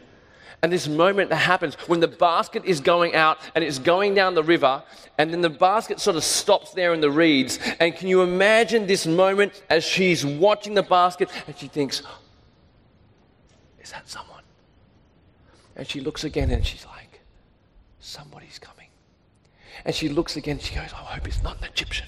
And 0.61 0.73
this 0.73 0.89
moment 0.89 1.29
that 1.29 1.37
happens 1.37 1.75
when 1.87 2.01
the 2.01 2.07
basket 2.07 2.65
is 2.65 2.81
going 2.81 3.15
out 3.15 3.39
and 3.55 3.63
it's 3.63 3.79
going 3.79 4.13
down 4.13 4.35
the 4.35 4.43
river, 4.43 4.83
and 5.17 5.31
then 5.31 5.39
the 5.41 5.49
basket 5.49 6.01
sort 6.01 6.17
of 6.17 6.23
stops 6.23 6.73
there 6.73 6.93
in 6.93 6.99
the 6.99 7.09
reeds. 7.09 7.59
And 7.79 7.95
can 7.95 8.09
you 8.09 8.21
imagine 8.21 8.85
this 8.85 9.07
moment 9.07 9.63
as 9.69 9.85
she's 9.85 10.25
watching 10.25 10.73
the 10.73 10.83
basket 10.83 11.29
and 11.47 11.57
she 11.57 11.67
thinks, 11.67 12.01
Is 13.81 13.91
that 13.91 14.09
someone? 14.09 14.43
And 15.77 15.87
she 15.87 16.01
looks 16.01 16.25
again 16.25 16.51
and 16.51 16.65
she's 16.65 16.85
like, 16.85 17.21
Somebody's 17.99 18.59
coming. 18.59 18.87
And 19.85 19.95
she 19.95 20.09
looks 20.09 20.35
again, 20.35 20.59
she 20.59 20.75
goes, 20.75 20.91
I 20.91 20.97
hope 20.97 21.25
it's 21.25 21.41
not 21.41 21.59
an 21.59 21.63
Egyptian. 21.63 22.07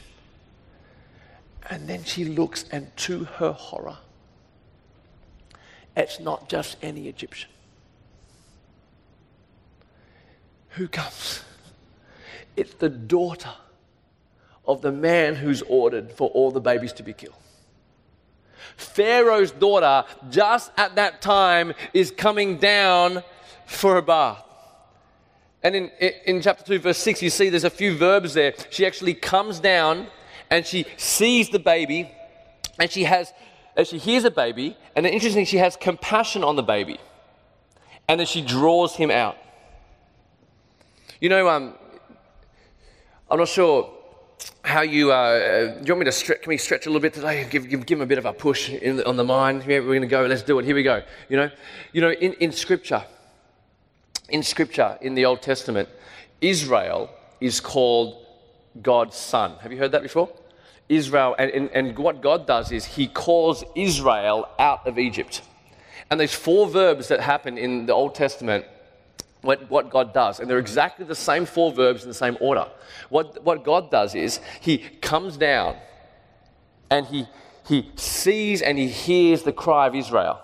And 1.70 1.88
then 1.88 2.04
she 2.04 2.26
looks, 2.26 2.66
and 2.72 2.96
to 2.98 3.24
her 3.24 3.54
horror, 3.54 3.98
it's 5.96 6.20
not 6.20 6.50
just 6.50 6.78
any 6.82 7.08
Egyptian. 7.08 7.50
Who 10.72 10.88
comes? 10.88 11.44
It's 12.56 12.74
the 12.76 12.90
daughter 12.90 13.54
of 14.66 14.82
the 14.82 14.92
man 14.92 15.36
who's 15.36 15.62
ordered 15.64 16.12
for 16.12 16.30
all 16.30 16.52
the 16.52 16.62
babies 16.62 16.94
to 16.94 17.04
be 17.04 17.14
killed. 17.14 17.36
Pharaoh's 18.78 19.52
daughter, 19.52 20.06
just 20.30 20.72
at 20.78 20.96
that 20.96 21.22
time, 21.22 21.74
is 21.94 22.12
coming 22.12 22.58
down 22.58 23.24
for 23.66 23.98
a 23.98 24.02
bath. 24.02 24.44
And 25.64 25.76
in, 25.76 25.92
in 26.26 26.42
chapter 26.42 26.64
2, 26.64 26.80
verse 26.80 26.98
6, 26.98 27.22
you 27.22 27.30
see 27.30 27.50
there's 27.50 27.64
a 27.64 27.70
few 27.70 27.96
verbs 27.96 28.34
there. 28.34 28.54
She 28.70 28.86
actually 28.86 29.14
comes 29.14 29.60
down 29.60 30.08
and 30.50 30.66
she 30.66 30.86
sees 30.98 31.50
the 31.50 31.60
baby 31.60 32.12
and 32.80 32.90
she 32.90 33.04
has 33.04 33.32
as 33.82 33.90
she 33.90 33.98
hears 33.98 34.24
a 34.24 34.32
baby, 34.32 34.78
and 34.96 35.06
then 35.06 35.14
interestingly, 35.14 35.46
she 35.46 35.58
has 35.58 35.76
compassion 35.76 36.44
on 36.44 36.56
the 36.56 36.64
baby, 36.64 37.00
and 38.08 38.20
then 38.20 38.28
she 38.28 38.42
draws 38.42 38.96
him 38.96 39.12
out. 39.12 39.38
You 41.20 41.30
know, 41.30 41.50
um, 41.50 41.76
I'm 43.30 43.40
not 43.40 43.48
sure 43.48 43.92
how 44.64 44.82
you, 44.82 45.12
uh, 45.12 45.16
uh, 45.16 45.80
do 45.80 45.86
you 45.86 45.94
want 45.94 46.00
me 46.00 46.06
to 46.06 46.12
stretch, 46.12 46.42
can 46.42 46.50
we 46.50 46.58
stretch 46.58 46.86
a 46.86 46.90
little 46.90 47.02
bit 47.02 47.14
today? 47.14 47.48
Give, 47.50 47.68
give, 47.68 47.86
give 47.86 47.98
him 47.98 48.04
a 48.04 48.08
bit 48.08 48.18
of 48.18 48.26
a 48.26 48.34
push 48.34 48.70
the, 48.70 49.08
on 49.08 49.18
the 49.18 49.24
mind. 49.24 49.64
Yeah, 49.68 49.80
we're 49.80 49.86
going 49.86 50.02
to 50.02 50.08
go, 50.08 50.26
let's 50.26 50.44
do 50.44 50.60
it. 50.60 50.66
Here 50.66 50.76
we 50.76 50.84
go. 50.84 51.04
You 51.30 51.38
know, 51.38 51.52
you 51.94 52.02
know 52.02 52.12
in, 52.12 52.34
in 52.34 52.52
Scripture, 52.52 53.04
in 54.30 54.44
Scripture, 54.44 54.98
in 55.02 55.16
the 55.16 55.26
Old 55.26 55.42
Testament, 55.42 55.90
Israel 56.40 57.10
is 57.40 57.60
called 57.60 58.26
God's 58.82 59.16
son. 59.16 59.54
Have 59.62 59.72
you 59.72 59.78
heard 59.78 59.92
that 59.92 60.04
before? 60.04 60.30
Israel, 60.92 61.36
and, 61.40 61.50
and, 61.52 61.70
and 61.72 61.98
what 61.98 62.22
God 62.22 62.46
does 62.46 62.72
is 62.72 62.86
He 62.86 63.08
calls 63.08 63.64
Israel 63.76 64.48
out 64.60 64.86
of 64.86 65.00
Egypt. 65.00 65.42
And 66.10 66.20
there's 66.20 66.34
four 66.34 66.68
verbs 66.68 67.08
that 67.08 67.22
happen 67.22 67.58
in 67.58 67.86
the 67.86 67.94
Old 67.94 68.14
Testament 68.14 68.66
what, 69.42 69.70
what 69.72 69.90
God 69.90 70.14
does. 70.14 70.40
And 70.40 70.50
they're 70.50 70.60
exactly 70.60 71.06
the 71.06 71.16
same 71.16 71.46
four 71.46 71.72
verbs 71.72 72.04
in 72.04 72.10
the 72.10 72.14
same 72.14 72.38
order. 72.40 72.68
What, 73.10 73.44
what 73.44 73.64
God 73.64 73.90
does 73.90 74.14
is 74.14 74.40
He 74.60 74.78
comes 74.78 75.38
down 75.38 75.78
and 76.90 77.06
he, 77.06 77.26
he 77.68 77.90
sees 77.96 78.62
and 78.62 78.78
He 78.78 78.90
hears 78.90 79.44
the 79.44 79.54
cry 79.54 79.88
of 79.88 79.96
Israel. 79.96 80.42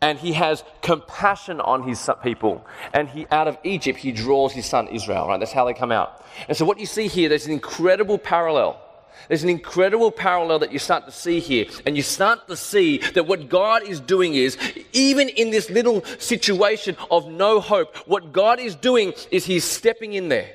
And 0.00 0.18
He 0.18 0.34
has 0.34 0.62
compassion 0.80 1.60
on 1.60 1.82
His 1.82 2.08
people. 2.22 2.64
And 2.94 3.08
He, 3.08 3.26
out 3.32 3.48
of 3.48 3.58
Egypt, 3.64 3.98
He 3.98 4.12
draws 4.12 4.52
His 4.52 4.66
son 4.66 4.86
Israel, 4.88 5.26
right? 5.26 5.40
That's 5.40 5.52
how 5.52 5.64
they 5.64 5.74
come 5.74 5.90
out. 5.90 6.24
And 6.48 6.56
so 6.56 6.64
what 6.64 6.78
you 6.78 6.86
see 6.86 7.08
here, 7.08 7.28
there's 7.28 7.46
an 7.46 7.52
incredible 7.52 8.18
parallel 8.18 8.80
there's 9.28 9.42
an 9.42 9.48
incredible 9.48 10.10
parallel 10.10 10.60
that 10.60 10.72
you 10.72 10.78
start 10.78 11.04
to 11.06 11.12
see 11.12 11.40
here. 11.40 11.66
And 11.84 11.96
you 11.96 12.02
start 12.02 12.46
to 12.48 12.56
see 12.56 12.98
that 13.14 13.26
what 13.26 13.48
God 13.48 13.82
is 13.82 14.00
doing 14.00 14.34
is, 14.34 14.56
even 14.92 15.28
in 15.28 15.50
this 15.50 15.70
little 15.70 16.04
situation 16.18 16.96
of 17.10 17.28
no 17.28 17.60
hope, 17.60 17.96
what 18.08 18.32
God 18.32 18.60
is 18.60 18.74
doing 18.74 19.12
is 19.30 19.44
He's 19.44 19.64
stepping 19.64 20.12
in 20.12 20.28
there. 20.28 20.50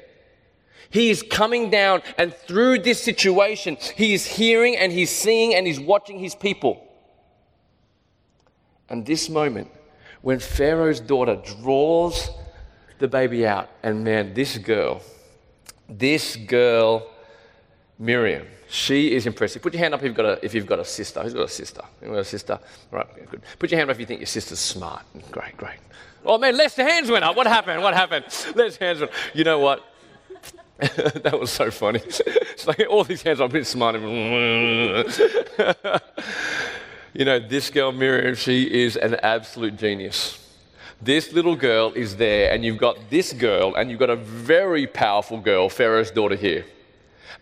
He 0.89 1.09
is 1.09 1.23
coming 1.23 1.69
down, 1.69 2.01
and 2.17 2.33
through 2.33 2.79
this 2.79 3.01
situation, 3.01 3.77
He 3.95 4.13
is 4.13 4.25
hearing 4.25 4.75
and 4.75 4.91
He's 4.91 5.09
seeing 5.09 5.55
and 5.55 5.65
He's 5.65 5.79
watching 5.79 6.19
His 6.19 6.35
people. 6.35 6.87
And 8.89 9.05
this 9.05 9.29
moment, 9.29 9.69
when 10.21 10.39
Pharaoh's 10.39 10.99
daughter 10.99 11.41
draws 11.61 12.29
the 12.99 13.07
baby 13.07 13.47
out, 13.47 13.69
and 13.83 14.03
man, 14.03 14.33
this 14.33 14.57
girl, 14.57 15.01
this 15.89 16.35
girl 16.35 17.10
Miriam. 18.01 18.47
She 18.67 19.13
is 19.13 19.27
impressive. 19.27 19.61
Put 19.61 19.73
your 19.73 19.81
hand 19.81 19.93
up 19.93 19.99
if 19.99 20.05
you've 20.05 20.15
got 20.15 20.25
a, 20.25 20.43
if 20.43 20.55
you've 20.55 20.65
got 20.65 20.79
a 20.79 20.85
sister. 20.85 21.21
Who's 21.21 21.35
got 21.35 21.43
a 21.43 21.47
sister? 21.47 21.83
You've 22.01 22.11
got 22.11 22.19
a 22.19 22.25
sister? 22.25 22.59
Right, 22.89 23.29
good. 23.29 23.41
Put 23.59 23.69
your 23.69 23.77
hand 23.77 23.91
up 23.91 23.95
if 23.95 23.99
you 23.99 24.07
think 24.07 24.21
your 24.21 24.27
sister's 24.27 24.57
smart. 24.57 25.03
Great, 25.29 25.55
great. 25.55 25.77
Oh 26.25 26.39
man, 26.39 26.57
less 26.57 26.75
hands 26.75 27.11
went 27.11 27.23
up. 27.23 27.35
What 27.35 27.45
happened? 27.45 27.83
What 27.83 27.93
happened? 27.93 28.25
Less 28.55 28.77
hands 28.77 29.01
went 29.01 29.11
up. 29.11 29.17
You 29.35 29.43
know 29.43 29.59
what? 29.59 29.85
that 30.79 31.39
was 31.39 31.51
so 31.51 31.69
funny. 31.69 32.01
It's 32.51 32.67
like 32.67 32.85
all 32.89 33.03
these 33.03 33.23
hands, 33.23 33.41
I've 33.41 33.51
been 33.51 33.65
smiling. 33.65 34.03
you 37.13 37.25
know, 37.25 37.39
this 37.39 37.71
girl, 37.71 37.91
Miriam, 37.91 38.35
she 38.35 38.63
is 38.83 38.97
an 38.97 39.15
absolute 39.15 39.77
genius. 39.77 40.37
This 41.01 41.33
little 41.33 41.55
girl 41.55 41.91
is 41.93 42.17
there, 42.17 42.51
and 42.53 42.63
you've 42.63 42.77
got 42.77 43.09
this 43.09 43.33
girl, 43.33 43.73
and 43.73 43.89
you've 43.89 43.99
got 43.99 44.11
a 44.11 44.15
very 44.15 44.85
powerful 44.85 45.39
girl, 45.39 45.69
Pharaoh's 45.69 46.11
daughter, 46.11 46.35
here. 46.35 46.65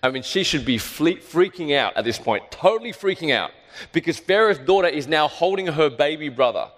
I 0.02 0.10
mean, 0.10 0.24
she 0.24 0.44
should 0.44 0.66
be 0.66 0.78
freaking 0.78 1.76
out 1.76 1.98
at 1.98 2.06
this 2.06 2.18
point, 2.18 2.50
totally 2.52 2.94
freaking 2.94 3.34
out, 3.34 3.52
because 3.92 4.18
Pharaoh's 4.18 4.58
daughter 4.58 4.88
is 4.88 5.08
now 5.08 5.28
holding 5.28 5.68
her 5.68 5.90
baby 5.90 6.30
brother. 6.30 6.70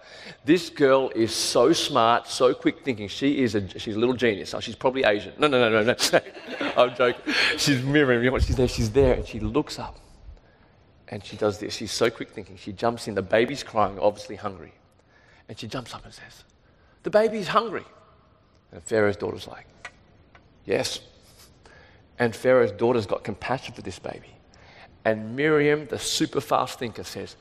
This 0.43 0.69
girl 0.69 1.11
is 1.15 1.33
so 1.33 1.71
smart, 1.71 2.27
so 2.27 2.53
quick 2.53 2.83
thinking. 2.83 3.07
She 3.07 3.43
is 3.43 3.53
a, 3.53 3.67
she's 3.79 3.95
a 3.95 3.99
little 3.99 4.15
genius. 4.15 4.53
Oh, 4.53 4.59
she's 4.59 4.75
probably 4.75 5.03
Asian. 5.03 5.33
No, 5.37 5.47
no, 5.47 5.69
no, 5.69 5.83
no, 5.83 5.93
no. 5.93 6.21
I'm 6.77 6.95
joking. 6.95 7.33
She's 7.57 7.83
Miriam. 7.83 8.23
Know 8.23 8.31
what? 8.31 8.43
She's 8.43 8.55
there. 8.55 8.67
She's 8.67 8.89
there, 8.89 9.13
and 9.13 9.27
she 9.27 9.39
looks 9.39 9.77
up, 9.77 9.99
and 11.09 11.23
she 11.23 11.37
does 11.37 11.59
this. 11.59 11.75
She's 11.75 11.91
so 11.91 12.09
quick 12.09 12.31
thinking. 12.31 12.57
She 12.57 12.73
jumps 12.73 13.07
in. 13.07 13.13
The 13.13 13.21
baby's 13.21 13.61
crying, 13.61 13.99
obviously 13.99 14.35
hungry, 14.35 14.73
and 15.47 15.59
she 15.59 15.67
jumps 15.67 15.93
up 15.93 16.03
and 16.05 16.13
says, 16.13 16.43
"The 17.03 17.11
baby's 17.11 17.49
hungry." 17.49 17.85
And 18.71 18.81
Pharaoh's 18.81 19.17
daughter's 19.17 19.47
like, 19.47 19.67
"Yes." 20.65 21.01
And 22.19 22.35
Pharaoh's 22.35 22.71
daughter's 22.71 23.05
got 23.05 23.23
compassion 23.23 23.73
for 23.73 23.81
this 23.81 23.99
baby. 23.99 24.35
And 25.03 25.35
Miriam, 25.35 25.87
the 25.87 25.97
super 25.97 26.41
fast 26.41 26.77
thinker, 26.79 27.03
says, 27.03 27.35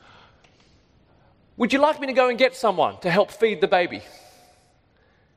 would 1.57 1.71
you 1.71 1.79
like 1.79 1.99
me 1.99 2.07
to 2.07 2.13
go 2.13 2.29
and 2.29 2.39
get 2.39 2.55
someone 2.55 2.99
to 3.01 3.11
help 3.11 3.29
feed 3.29 3.61
the 3.61 3.67
baby? 3.67 4.01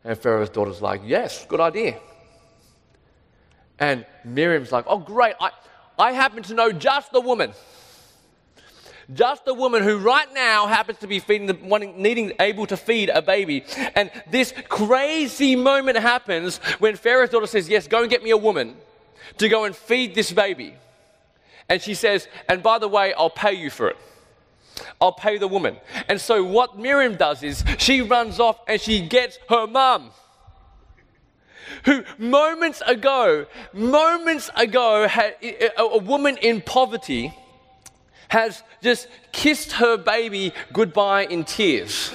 And 0.05 0.17
Pharaoh's 0.17 0.51
daughter's 0.51 0.81
like, 0.81 1.03
Yes, 1.05 1.45
good 1.47 1.61
idea. 1.61 1.99
And 3.79 4.07
Miriam's 4.25 4.73
like, 4.73 4.85
Oh, 4.89 4.99
great. 4.99 5.35
I, 5.41 5.51
I 5.99 6.13
happen 6.13 6.43
to 6.45 6.55
know 6.55 6.73
just 6.73 7.13
the 7.13 7.21
woman. 7.21 7.53
Just 9.13 9.45
the 9.45 9.53
woman 9.53 9.83
who 9.83 9.99
right 9.99 10.33
now 10.33 10.67
happens 10.67 10.99
to 11.01 11.07
be 11.07 11.19
feeding 11.19 11.47
the 11.47 11.59
wanting, 11.63 12.01
needing, 12.01 12.33
able 12.41 12.67
to 12.69 12.77
feed 12.77 13.11
a 13.11 13.21
baby. 13.21 13.65
And 13.95 14.11
this 14.31 14.55
crazy 14.69 15.57
moment 15.57 15.99
happens 15.99 16.57
when 16.79 16.97
Pharaoh's 16.97 17.31
daughter 17.31 17.47
says, 17.47 17.69
Yes, 17.69 17.87
go 17.87 18.01
and 18.01 18.09
get 18.09 18.23
me 18.23 18.31
a 18.31 18.37
woman 18.39 18.77
to 19.39 19.49
go 19.49 19.65
and 19.65 19.75
feed 19.75 20.15
this 20.15 20.33
baby. 20.33 20.75
And 21.69 21.81
she 21.81 21.95
says, 21.95 22.29
And 22.49 22.63
by 22.63 22.79
the 22.79 22.89
way, 22.89 23.15
I'll 23.15 23.31
pay 23.31 23.55
you 23.55 23.71
for 23.71 23.89
it. 23.89 23.97
I'll 25.01 25.13
pay 25.13 25.39
the 25.39 25.49
woman. 25.49 25.77
And 26.09 26.21
so 26.21 26.43
what 26.43 26.79
Miriam 26.79 27.17
does 27.17 27.43
is 27.43 27.65
she 27.79 28.01
runs 28.01 28.41
off 28.41 28.61
and 28.67 28.81
she 28.81 29.07
gets 29.07 29.39
her 29.49 29.67
mum. 29.67 30.11
Who 31.85 32.05
moments 32.19 32.83
ago, 32.87 33.47
moments 33.73 34.51
ago, 34.57 35.09
had, 35.09 35.37
a 35.79 35.99
woman 35.99 36.37
in 36.39 36.61
poverty 36.61 37.35
has 38.29 38.63
just 38.83 39.09
kissed 39.33 39.73
her 39.73 39.97
baby 39.97 40.53
goodbye 40.73 41.27
in 41.27 41.45
tears. 41.45 42.15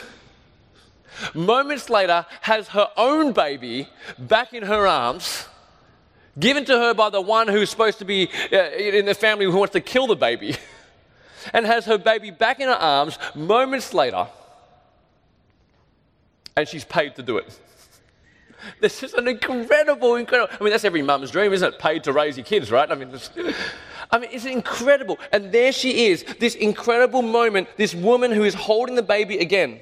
Moments 1.33 1.89
later, 1.89 2.25
has 2.41 2.69
her 2.69 2.89
own 2.95 3.33
baby 3.33 3.87
back 4.17 4.53
in 4.53 4.63
her 4.63 4.87
arms, 4.87 5.47
given 6.39 6.65
to 6.65 6.77
her 6.77 6.93
by 6.93 7.09
the 7.09 7.21
one 7.21 7.47
who's 7.47 7.69
supposed 7.69 7.99
to 7.99 8.05
be 8.05 8.29
uh, 8.51 8.71
in 8.71 9.05
the 9.05 9.13
family 9.13 9.45
who 9.45 9.57
wants 9.57 9.73
to 9.73 9.81
kill 9.81 10.07
the 10.07 10.15
baby. 10.15 10.55
and 11.53 11.65
has 11.65 11.85
her 11.85 11.97
baby 11.97 12.31
back 12.31 12.59
in 12.59 12.67
her 12.67 12.75
arms 12.75 13.17
moments 13.35 13.93
later, 13.93 14.27
and 16.55 16.67
she's 16.67 16.85
paid 16.85 17.15
to 17.15 17.23
do 17.23 17.37
it. 17.37 17.59
This 18.81 19.03
is 19.03 19.13
an 19.13 19.25
incredible, 19.29 20.15
incredible. 20.15 20.53
I 20.59 20.61
mean, 20.61 20.71
that's 20.71 20.83
every 20.83 21.01
mum's 21.01 21.31
dream, 21.31 21.53
isn't 21.53 21.75
it? 21.75 21.79
Paid 21.79 22.03
to 22.03 22.11
raise 22.11 22.35
your 22.35 22.45
kids, 22.45 22.69
right? 22.69 22.91
I 22.91 22.93
mean, 22.93 23.09
it's, 23.13 23.29
I 24.11 24.19
mean, 24.19 24.29
it's 24.33 24.43
incredible. 24.43 25.17
And 25.31 25.49
there 25.49 25.71
she 25.71 26.07
is, 26.07 26.25
this 26.39 26.55
incredible 26.55 27.21
moment, 27.21 27.69
this 27.77 27.95
woman 27.95 28.31
who 28.31 28.43
is 28.43 28.53
holding 28.53 28.95
the 28.95 29.01
baby 29.01 29.37
again. 29.37 29.79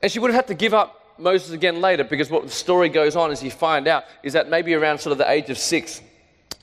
And 0.00 0.12
she 0.12 0.20
would 0.20 0.30
have 0.30 0.36
had 0.36 0.46
to 0.46 0.54
give 0.54 0.74
up 0.74 0.95
Moses 1.18 1.52
again 1.52 1.80
later 1.80 2.04
because 2.04 2.30
what 2.30 2.44
the 2.44 2.50
story 2.50 2.88
goes 2.88 3.16
on 3.16 3.30
as 3.30 3.42
you 3.42 3.50
find 3.50 3.88
out 3.88 4.04
is 4.22 4.32
that 4.34 4.48
maybe 4.48 4.74
around 4.74 4.98
sort 4.98 5.12
of 5.12 5.18
the 5.18 5.30
age 5.30 5.50
of 5.50 5.58
six, 5.58 6.00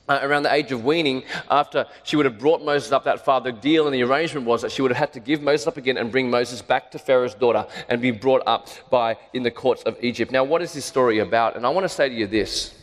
uh, 0.09 0.19
around 0.21 0.43
the 0.43 0.53
age 0.53 0.71
of 0.71 0.83
weaning, 0.83 1.23
after 1.49 1.85
she 2.03 2.15
would 2.15 2.25
have 2.25 2.37
brought 2.37 2.63
Moses 2.63 2.91
up 2.91 3.05
that 3.05 3.23
far, 3.23 3.41
the 3.41 3.51
deal 3.51 3.85
and 3.85 3.93
the 3.93 4.03
arrangement 4.03 4.45
was 4.45 4.61
that 4.61 4.71
she 4.71 4.81
would 4.81 4.91
have 4.91 4.97
had 4.97 5.13
to 5.13 5.19
give 5.19 5.41
Moses 5.41 5.67
up 5.67 5.77
again 5.77 5.97
and 5.97 6.11
bring 6.11 6.29
Moses 6.29 6.61
back 6.61 6.91
to 6.91 6.99
Pharaoh's 6.99 7.35
daughter 7.35 7.65
and 7.89 8.01
be 8.01 8.11
brought 8.11 8.43
up 8.45 8.67
by 8.89 9.17
in 9.33 9.43
the 9.43 9.51
courts 9.51 9.83
of 9.83 9.97
Egypt. 10.01 10.31
Now, 10.31 10.43
what 10.43 10.61
is 10.61 10.73
this 10.73 10.85
story 10.85 11.19
about? 11.19 11.55
And 11.55 11.65
I 11.65 11.69
want 11.69 11.85
to 11.85 11.89
say 11.89 12.09
to 12.09 12.15
you 12.15 12.27
this. 12.27 12.79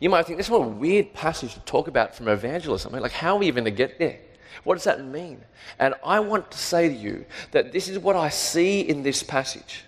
You 0.00 0.08
might 0.08 0.24
think 0.24 0.38
this 0.38 0.46
is 0.46 0.50
what 0.50 0.62
a 0.62 0.68
weird 0.68 1.12
passage 1.12 1.52
to 1.54 1.60
talk 1.60 1.86
about 1.86 2.14
from 2.14 2.26
evangelism. 2.28 2.90
I 2.90 2.94
mean, 2.94 3.02
like, 3.02 3.12
how 3.12 3.36
are 3.36 3.38
we 3.38 3.46
even 3.46 3.64
to 3.64 3.70
get 3.70 3.98
there? 3.98 4.18
What 4.64 4.74
does 4.74 4.84
that 4.84 5.04
mean? 5.04 5.42
And 5.78 5.94
I 6.04 6.20
want 6.20 6.50
to 6.50 6.58
say 6.58 6.88
to 6.88 6.94
you 6.94 7.26
that 7.52 7.72
this 7.72 7.88
is 7.88 7.98
what 7.98 8.16
I 8.16 8.30
see 8.30 8.80
in 8.80 9.02
this 9.02 9.22
passage. 9.22 9.84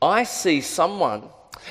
I 0.00 0.24
see 0.24 0.60
someone 0.60 1.24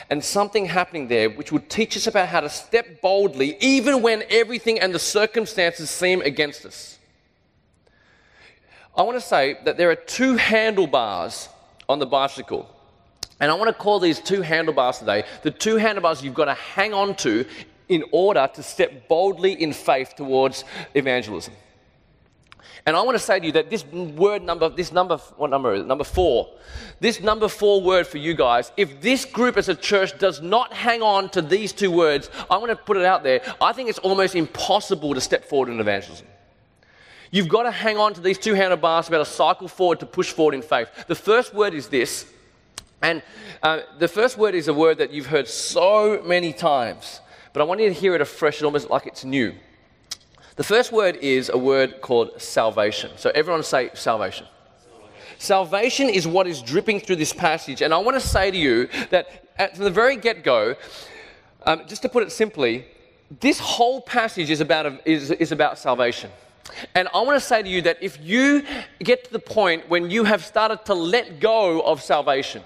and 0.10 0.24
something 0.24 0.66
happening 0.66 1.08
there 1.08 1.30
which 1.30 1.52
would 1.52 1.70
teach 1.70 1.96
us 1.96 2.08
about 2.08 2.28
how 2.28 2.42
to 2.42 2.50
step 2.50 3.02
boldly 3.02 3.58
even 3.60 4.02
when 4.02 4.24
everything 4.30 4.80
and 4.80 4.94
the 4.94 5.00
circumstances 5.00 5.90
seem 5.90 6.22
against 6.22 6.66
us. 6.66 6.98
I 8.96 9.04
want 9.04 9.16
to 9.18 9.26
say 9.26 9.58
that 9.64 9.78
there 9.78 9.90
are 9.92 9.96
two 9.96 10.36
handlebars 10.36 11.50
on 11.88 12.00
the 12.00 12.06
bicycle. 12.06 12.68
And 13.40 13.52
I 13.52 13.54
want 13.54 13.70
to 13.70 13.74
call 13.74 14.00
these 14.00 14.20
two 14.20 14.42
handlebars 14.42 14.98
today 14.98 15.24
the 15.44 15.52
two 15.52 15.78
handlebars 15.78 16.24
you've 16.24 16.34
got 16.34 16.46
to 16.46 16.56
hang 16.56 16.94
on 16.94 17.16
to 17.18 17.46
in 17.88 18.04
order 18.12 18.50
to 18.54 18.64
step 18.64 19.08
boldly 19.08 19.54
in 19.62 19.72
faith 19.72 20.16
towards 20.16 20.64
evangelism. 20.94 21.54
And 22.88 22.96
I 22.96 23.02
want 23.02 23.16
to 23.16 23.24
say 23.24 23.38
to 23.38 23.46
you 23.46 23.52
that 23.52 23.70
this 23.70 23.86
word 23.86 24.44
number, 24.44 24.70
this 24.70 24.94
number, 24.94 25.18
what 25.36 25.50
number 25.50 25.74
is 25.74 25.82
it? 25.82 25.88
Number 25.88 26.06
four. 26.06 26.48
This 27.02 27.20
number 27.20 27.50
four 27.50 27.82
word 27.82 28.08
for 28.08 28.18
you 28.18 28.34
guys, 28.34 28.72
if 28.78 29.02
this 29.02 29.26
group 29.26 29.58
as 29.58 29.68
a 29.68 29.76
church 29.76 30.18
does 30.18 30.42
not 30.42 30.72
hang 30.72 31.02
on 31.02 31.28
to 31.32 31.42
these 31.42 31.74
two 31.74 31.92
words, 31.92 32.30
I 32.50 32.56
want 32.56 32.70
to 32.70 32.78
put 32.78 32.96
it 32.96 33.04
out 33.04 33.24
there. 33.24 33.42
I 33.60 33.74
think 33.74 33.90
it's 33.90 34.00
almost 34.00 34.36
impossible 34.36 35.14
to 35.14 35.20
step 35.20 35.44
forward 35.44 35.68
in 35.68 35.82
evangelism. 35.82 36.28
You've 37.30 37.50
got 37.50 37.64
to 37.64 37.72
hang 37.72 37.98
on 37.98 38.14
to 38.14 38.22
these 38.22 38.38
two 38.38 38.54
handlebars 38.54 39.10
about 39.10 39.20
a 39.20 39.26
cycle 39.26 39.68
forward 39.68 40.00
to 40.00 40.06
push 40.06 40.32
forward 40.32 40.56
in 40.56 40.62
faith. 40.62 40.88
The 41.08 41.16
first 41.16 41.54
word 41.54 41.74
is 41.74 41.90
this, 41.90 42.32
and 43.02 43.22
uh, 43.62 43.82
the 44.00 44.08
first 44.08 44.38
word 44.38 44.56
is 44.56 44.70
a 44.70 44.74
word 44.74 45.00
that 45.00 45.12
you've 45.12 45.26
heard 45.26 45.50
so 45.50 46.24
many 46.26 46.54
times, 46.54 47.20
but 47.52 47.60
I 47.60 47.66
want 47.66 47.82
you 47.82 47.90
to 47.90 47.94
hear 47.94 48.16
it 48.16 48.22
afresh, 48.22 48.62
almost 48.62 48.90
like 48.90 49.08
it's 49.08 49.26
new. 49.26 49.54
The 50.58 50.64
first 50.64 50.92
word 50.92 51.18
is 51.18 51.50
a 51.50 51.58
word 51.58 52.02
called 52.02 52.42
salvation. 52.42 53.12
So 53.16 53.30
everyone 53.36 53.62
say 53.62 53.92
salvation. 53.94 54.48
Salvation 55.38 56.10
is 56.10 56.28
what 56.28 56.48
is 56.48 56.64
dripping 56.64 57.00
through 57.00 57.18
this 57.18 57.32
passage. 57.32 57.84
And 57.84 57.94
I 57.94 57.98
want 58.00 58.20
to 58.20 58.28
say 58.28 58.50
to 58.50 58.58
you 58.58 58.90
that 59.12 59.46
at, 59.60 59.76
from 59.76 59.86
the 59.86 59.92
very 59.92 60.18
get 60.18 60.44
go, 60.44 60.76
um, 61.68 61.84
just 61.88 62.02
to 62.02 62.10
put 62.10 62.24
it 62.24 62.32
simply, 62.32 62.86
this 63.40 63.60
whole 63.60 64.02
passage 64.02 64.50
is 64.50 64.60
about, 64.60 64.88
a, 64.88 65.00
is, 65.06 65.30
is 65.30 65.52
about 65.52 65.78
salvation. 65.78 66.32
And 66.96 67.08
I 67.14 67.22
want 67.22 67.40
to 67.40 67.46
say 67.46 67.62
to 67.62 67.70
you 67.70 67.84
that 67.84 68.02
if 68.02 68.20
you 68.20 68.64
get 69.00 69.26
to 69.26 69.32
the 69.32 69.40
point 69.40 69.88
when 69.88 70.10
you 70.10 70.24
have 70.24 70.44
started 70.44 70.84
to 70.86 70.96
let 70.96 71.40
go 71.40 71.82
of 71.82 72.02
salvation, 72.02 72.64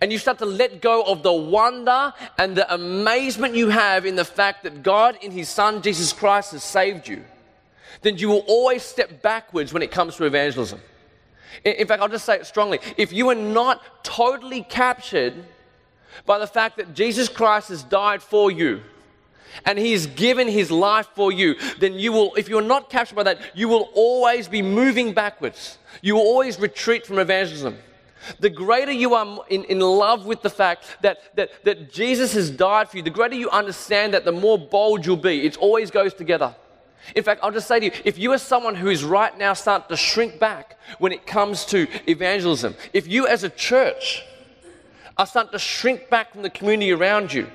and 0.00 0.12
you 0.12 0.18
start 0.18 0.38
to 0.38 0.46
let 0.46 0.80
go 0.80 1.02
of 1.02 1.22
the 1.22 1.32
wonder 1.32 2.12
and 2.38 2.56
the 2.56 2.72
amazement 2.74 3.54
you 3.54 3.68
have 3.68 4.04
in 4.06 4.16
the 4.16 4.24
fact 4.24 4.62
that 4.64 4.82
God, 4.82 5.18
in 5.22 5.30
His 5.30 5.48
Son 5.48 5.82
Jesus 5.82 6.12
Christ, 6.12 6.52
has 6.52 6.62
saved 6.62 7.08
you, 7.08 7.24
then 8.02 8.16
you 8.18 8.28
will 8.28 8.44
always 8.46 8.82
step 8.82 9.22
backwards 9.22 9.72
when 9.72 9.82
it 9.82 9.90
comes 9.90 10.16
to 10.16 10.24
evangelism. 10.24 10.80
In 11.64 11.86
fact, 11.86 12.02
I'll 12.02 12.08
just 12.08 12.26
say 12.26 12.36
it 12.36 12.46
strongly. 12.46 12.80
If 12.96 13.12
you 13.12 13.30
are 13.30 13.34
not 13.34 14.04
totally 14.04 14.62
captured 14.62 15.34
by 16.24 16.38
the 16.38 16.46
fact 16.46 16.76
that 16.76 16.94
Jesus 16.94 17.28
Christ 17.28 17.68
has 17.70 17.82
died 17.82 18.22
for 18.22 18.50
you, 18.50 18.82
and 19.64 19.78
he 19.78 19.92
has 19.92 20.06
given 20.06 20.48
his 20.48 20.70
life 20.70 21.08
for 21.14 21.32
you, 21.32 21.54
then 21.78 21.94
you 21.94 22.12
will, 22.12 22.34
if 22.34 22.48
you're 22.48 22.60
not 22.60 22.90
captured 22.90 23.14
by 23.14 23.22
that, 23.22 23.38
you 23.54 23.68
will 23.68 23.88
always 23.94 24.48
be 24.48 24.60
moving 24.60 25.14
backwards. 25.14 25.78
You 26.02 26.16
will 26.16 26.22
always 26.22 26.58
retreat 26.58 27.06
from 27.06 27.18
evangelism. 27.18 27.78
The 28.40 28.50
greater 28.50 28.92
you 28.92 29.14
are 29.14 29.44
in, 29.48 29.64
in 29.64 29.80
love 29.80 30.26
with 30.26 30.42
the 30.42 30.50
fact 30.50 30.84
that, 31.02 31.36
that, 31.36 31.64
that 31.64 31.92
Jesus 31.92 32.34
has 32.34 32.50
died 32.50 32.88
for 32.88 32.96
you, 32.96 33.02
the 33.02 33.10
greater 33.10 33.34
you 33.34 33.50
understand 33.50 34.14
that, 34.14 34.24
the 34.24 34.32
more 34.32 34.58
bold 34.58 35.06
you'll 35.06 35.16
be. 35.16 35.46
It 35.46 35.56
always 35.58 35.90
goes 35.90 36.14
together. 36.14 36.54
In 37.14 37.22
fact, 37.22 37.40
I'll 37.42 37.52
just 37.52 37.68
say 37.68 37.78
to 37.78 37.86
you 37.86 37.92
if 38.04 38.18
you 38.18 38.32
are 38.32 38.38
someone 38.38 38.74
who 38.74 38.88
is 38.88 39.04
right 39.04 39.36
now 39.38 39.52
starting 39.52 39.88
to 39.88 39.96
shrink 39.96 40.40
back 40.40 40.78
when 40.98 41.12
it 41.12 41.26
comes 41.26 41.64
to 41.66 41.86
evangelism, 42.10 42.74
if 42.92 43.06
you 43.06 43.26
as 43.26 43.44
a 43.44 43.50
church 43.50 44.24
are 45.16 45.26
starting 45.26 45.52
to 45.52 45.58
shrink 45.58 46.10
back 46.10 46.32
from 46.32 46.42
the 46.42 46.50
community 46.50 46.92
around 46.92 47.32
you, 47.32 47.48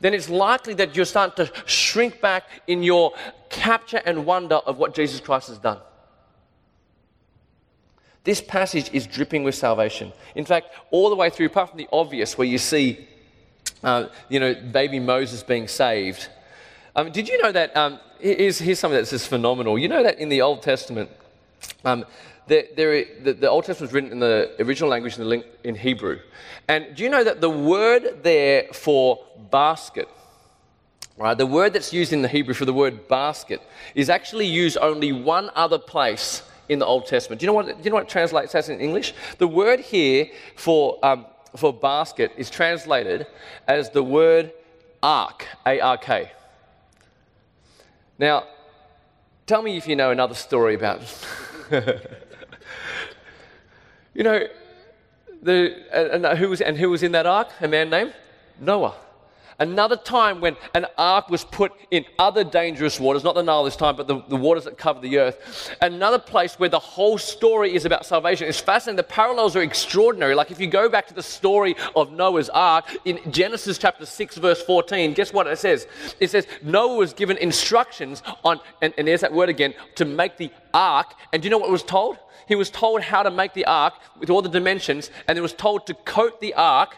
then 0.00 0.14
it's 0.14 0.30
likely 0.30 0.74
that 0.74 0.96
you're 0.96 1.04
starting 1.04 1.44
to 1.44 1.52
shrink 1.66 2.20
back 2.20 2.44
in 2.66 2.82
your 2.82 3.12
capture 3.50 4.00
and 4.06 4.24
wonder 4.24 4.56
of 4.56 4.78
what 4.78 4.94
Jesus 4.94 5.20
Christ 5.20 5.48
has 5.48 5.58
done. 5.58 5.78
This 8.24 8.40
passage 8.40 8.90
is 8.92 9.06
dripping 9.06 9.44
with 9.44 9.54
salvation. 9.54 10.12
In 10.34 10.44
fact, 10.44 10.68
all 10.90 11.08
the 11.08 11.16
way 11.16 11.30
through, 11.30 11.46
apart 11.46 11.70
from 11.70 11.78
the 11.78 11.88
obvious, 11.92 12.36
where 12.36 12.46
you 12.46 12.58
see 12.58 13.08
uh, 13.82 14.06
you 14.28 14.40
know, 14.40 14.54
baby 14.54 14.98
Moses 14.98 15.42
being 15.42 15.68
saved. 15.68 16.28
Um, 16.94 17.10
did 17.12 17.28
you 17.28 17.40
know 17.42 17.52
that? 17.52 17.76
Um, 17.76 17.98
here's, 18.18 18.58
here's 18.58 18.78
something 18.78 18.98
that's 18.98 19.10
just 19.10 19.28
phenomenal. 19.28 19.78
You 19.78 19.88
know 19.88 20.02
that 20.02 20.18
in 20.18 20.28
the 20.28 20.42
Old 20.42 20.62
Testament, 20.62 21.10
um, 21.84 22.04
there, 22.46 22.64
there, 22.76 23.04
the, 23.22 23.32
the, 23.32 23.48
Old 23.48 23.64
Testament 23.64 23.90
was 23.90 23.94
written 23.94 24.12
in 24.12 24.20
the 24.20 24.50
original 24.60 24.90
language 24.90 25.18
in, 25.18 25.28
the, 25.28 25.44
in 25.64 25.74
Hebrew. 25.74 26.18
And 26.68 26.94
do 26.96 27.02
you 27.02 27.08
know 27.08 27.24
that 27.24 27.40
the 27.40 27.50
word 27.50 28.22
there 28.22 28.64
for 28.72 29.24
basket, 29.50 30.08
right, 31.16 31.38
the 31.38 31.46
word 31.46 31.72
that's 31.72 31.92
used 31.92 32.12
in 32.12 32.22
the 32.22 32.28
Hebrew 32.28 32.54
for 32.54 32.64
the 32.64 32.72
word 32.72 33.08
basket, 33.08 33.62
is 33.94 34.10
actually 34.10 34.46
used 34.46 34.76
only 34.78 35.12
one 35.12 35.50
other 35.54 35.78
place 35.78 36.42
in 36.70 36.78
the 36.78 36.86
Old 36.86 37.04
Testament. 37.04 37.40
Do 37.40 37.44
you 37.44 37.48
know 37.48 37.54
what, 37.54 37.66
do 37.66 37.82
you 37.82 37.90
know 37.90 37.96
what 37.96 38.08
translates 38.08 38.54
as 38.54 38.68
in 38.68 38.80
English? 38.80 39.12
The 39.38 39.48
word 39.48 39.80
here 39.80 40.28
for, 40.54 40.98
um, 41.02 41.26
for 41.56 41.72
basket 41.72 42.32
is 42.36 42.48
translated 42.48 43.26
as 43.66 43.90
the 43.90 44.04
word 44.04 44.52
ark, 45.02 45.48
A 45.66 45.80
R 45.80 45.98
K. 45.98 46.30
Now, 48.20 48.44
tell 49.46 49.62
me 49.62 49.76
if 49.76 49.88
you 49.88 49.96
know 49.96 50.12
another 50.12 50.34
story 50.34 50.76
about. 50.76 51.02
you 54.14 54.22
know, 54.22 54.46
the, 55.42 55.74
and, 55.92 56.38
who 56.38 56.50
was, 56.50 56.60
and 56.60 56.78
who 56.78 56.88
was 56.88 57.02
in 57.02 57.10
that 57.12 57.26
ark? 57.26 57.48
A 57.60 57.66
man 57.66 57.90
named 57.90 58.14
Noah. 58.60 58.94
Another 59.60 59.96
time 59.96 60.40
when 60.40 60.56
an 60.74 60.86
ark 60.96 61.28
was 61.28 61.44
put 61.44 61.72
in 61.90 62.06
other 62.18 62.42
dangerous 62.42 62.98
waters, 62.98 63.22
not 63.22 63.34
the 63.34 63.42
Nile 63.42 63.62
this 63.62 63.76
time, 63.76 63.94
but 63.94 64.08
the, 64.08 64.22
the 64.28 64.36
waters 64.36 64.64
that 64.64 64.78
cover 64.78 65.00
the 65.00 65.18
earth. 65.18 65.76
Another 65.82 66.18
place 66.18 66.58
where 66.58 66.70
the 66.70 66.78
whole 66.78 67.18
story 67.18 67.74
is 67.74 67.84
about 67.84 68.06
salvation. 68.06 68.48
It's 68.48 68.58
fascinating. 68.58 68.96
The 68.96 69.02
parallels 69.02 69.54
are 69.56 69.62
extraordinary. 69.62 70.34
Like 70.34 70.50
if 70.50 70.60
you 70.60 70.66
go 70.66 70.88
back 70.88 71.06
to 71.08 71.14
the 71.14 71.22
story 71.22 71.76
of 71.94 72.10
Noah's 72.10 72.48
ark 72.48 72.86
in 73.04 73.20
Genesis 73.30 73.76
chapter 73.76 74.06
6, 74.06 74.38
verse 74.38 74.62
14, 74.62 75.12
guess 75.12 75.30
what 75.30 75.46
it 75.46 75.58
says? 75.58 75.86
It 76.20 76.30
says 76.30 76.46
Noah 76.62 76.96
was 76.96 77.12
given 77.12 77.36
instructions 77.36 78.22
on, 78.42 78.60
and, 78.80 78.94
and 78.96 79.06
there's 79.06 79.20
that 79.20 79.32
word 79.32 79.50
again, 79.50 79.74
to 79.96 80.06
make 80.06 80.38
the 80.38 80.50
ark. 80.72 81.12
And 81.34 81.42
do 81.42 81.46
you 81.46 81.50
know 81.50 81.58
what 81.58 81.70
was 81.70 81.82
told? 81.82 82.16
He 82.48 82.54
was 82.54 82.70
told 82.70 83.02
how 83.02 83.22
to 83.22 83.30
make 83.30 83.52
the 83.52 83.66
ark 83.66 83.92
with 84.18 84.30
all 84.30 84.40
the 84.40 84.48
dimensions, 84.48 85.10
and 85.28 85.36
it 85.36 85.42
was 85.42 85.52
told 85.52 85.86
to 85.86 85.94
coat 85.94 86.40
the 86.40 86.54
ark 86.54 86.96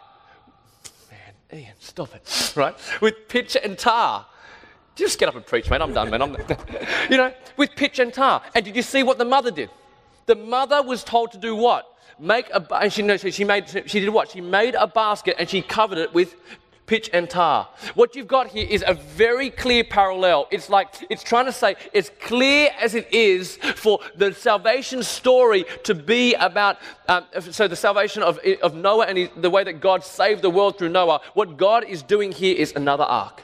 Ian, 1.52 1.74
stop 1.78 2.14
it, 2.14 2.52
right? 2.56 2.74
With 3.00 3.28
pitch 3.28 3.56
and 3.62 3.78
tar. 3.78 4.26
Just 4.94 5.18
get 5.18 5.28
up 5.28 5.36
and 5.36 5.46
preach, 5.46 5.70
man. 5.70 5.82
I'm 5.82 5.92
done, 5.92 6.10
man. 6.10 6.22
I'm 6.22 6.36
you 7.10 7.16
know, 7.16 7.32
with 7.56 7.70
pitch 7.76 7.98
and 7.98 8.12
tar. 8.12 8.42
And 8.54 8.64
did 8.64 8.76
you 8.76 8.82
see 8.82 9.02
what 9.02 9.18
the 9.18 9.24
mother 9.24 9.50
did? 9.50 9.70
The 10.26 10.34
mother 10.34 10.82
was 10.82 11.02
told 11.02 11.32
to 11.32 11.38
do 11.38 11.56
what? 11.56 11.88
Make 12.18 12.48
a, 12.50 12.66
and 12.76 12.92
she, 12.92 13.02
no, 13.02 13.16
she 13.16 13.44
made, 13.44 13.68
she 13.86 14.00
did 14.00 14.10
what? 14.10 14.30
She 14.30 14.40
made 14.40 14.74
a 14.74 14.86
basket 14.86 15.36
and 15.38 15.48
she 15.48 15.62
covered 15.62 15.98
it 15.98 16.14
with 16.14 16.36
pitch 16.92 17.09
and 17.14 17.31
tar. 17.31 17.66
What 17.94 18.14
you've 18.14 18.28
got 18.28 18.48
here 18.48 18.66
is 18.68 18.85
a 18.87 18.92
very 18.92 19.48
clear 19.48 19.83
parallel. 19.83 20.46
It's 20.50 20.68
like 20.68 20.88
it's 21.09 21.22
trying 21.22 21.46
to 21.46 21.52
say, 21.52 21.74
as 21.94 22.11
clear 22.20 22.68
as 22.78 22.94
it 22.94 23.11
is 23.11 23.57
for 23.76 23.98
the 24.14 24.35
salvation 24.35 25.02
story 25.02 25.64
to 25.85 25.94
be 25.94 26.35
about, 26.35 26.76
um, 27.09 27.24
so 27.50 27.66
the 27.66 27.76
salvation 27.76 28.22
of, 28.22 28.38
of 28.62 28.74
Noah 28.74 29.07
and 29.07 29.31
the 29.38 29.48
way 29.48 29.64
that 29.64 29.81
God 29.81 30.05
saved 30.05 30.42
the 30.42 30.50
world 30.50 30.76
through 30.76 30.90
Noah, 30.90 31.22
what 31.33 31.57
God 31.57 31.85
is 31.85 32.02
doing 32.02 32.31
here 32.31 32.55
is 32.55 32.74
another 32.76 33.05
ark. 33.05 33.40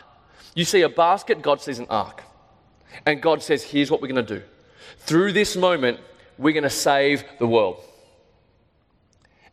You 0.55 0.67
see 0.67 0.83
a 0.83 0.91
basket, 0.91 1.41
God 1.41 1.63
sees 1.63 1.79
an 1.79 1.87
ark. 1.89 2.25
And 3.07 3.23
God 3.23 3.43
says, 3.43 3.63
here's 3.63 3.91
what 3.91 4.03
we're 4.03 4.13
going 4.13 4.27
to 4.27 4.35
do. 4.41 4.43
Through 4.99 5.33
this 5.33 5.57
moment, 5.57 6.01
we're 6.37 6.53
going 6.53 6.65
to 6.65 6.71
save 6.91 7.25
the 7.39 7.47
world. 7.47 7.83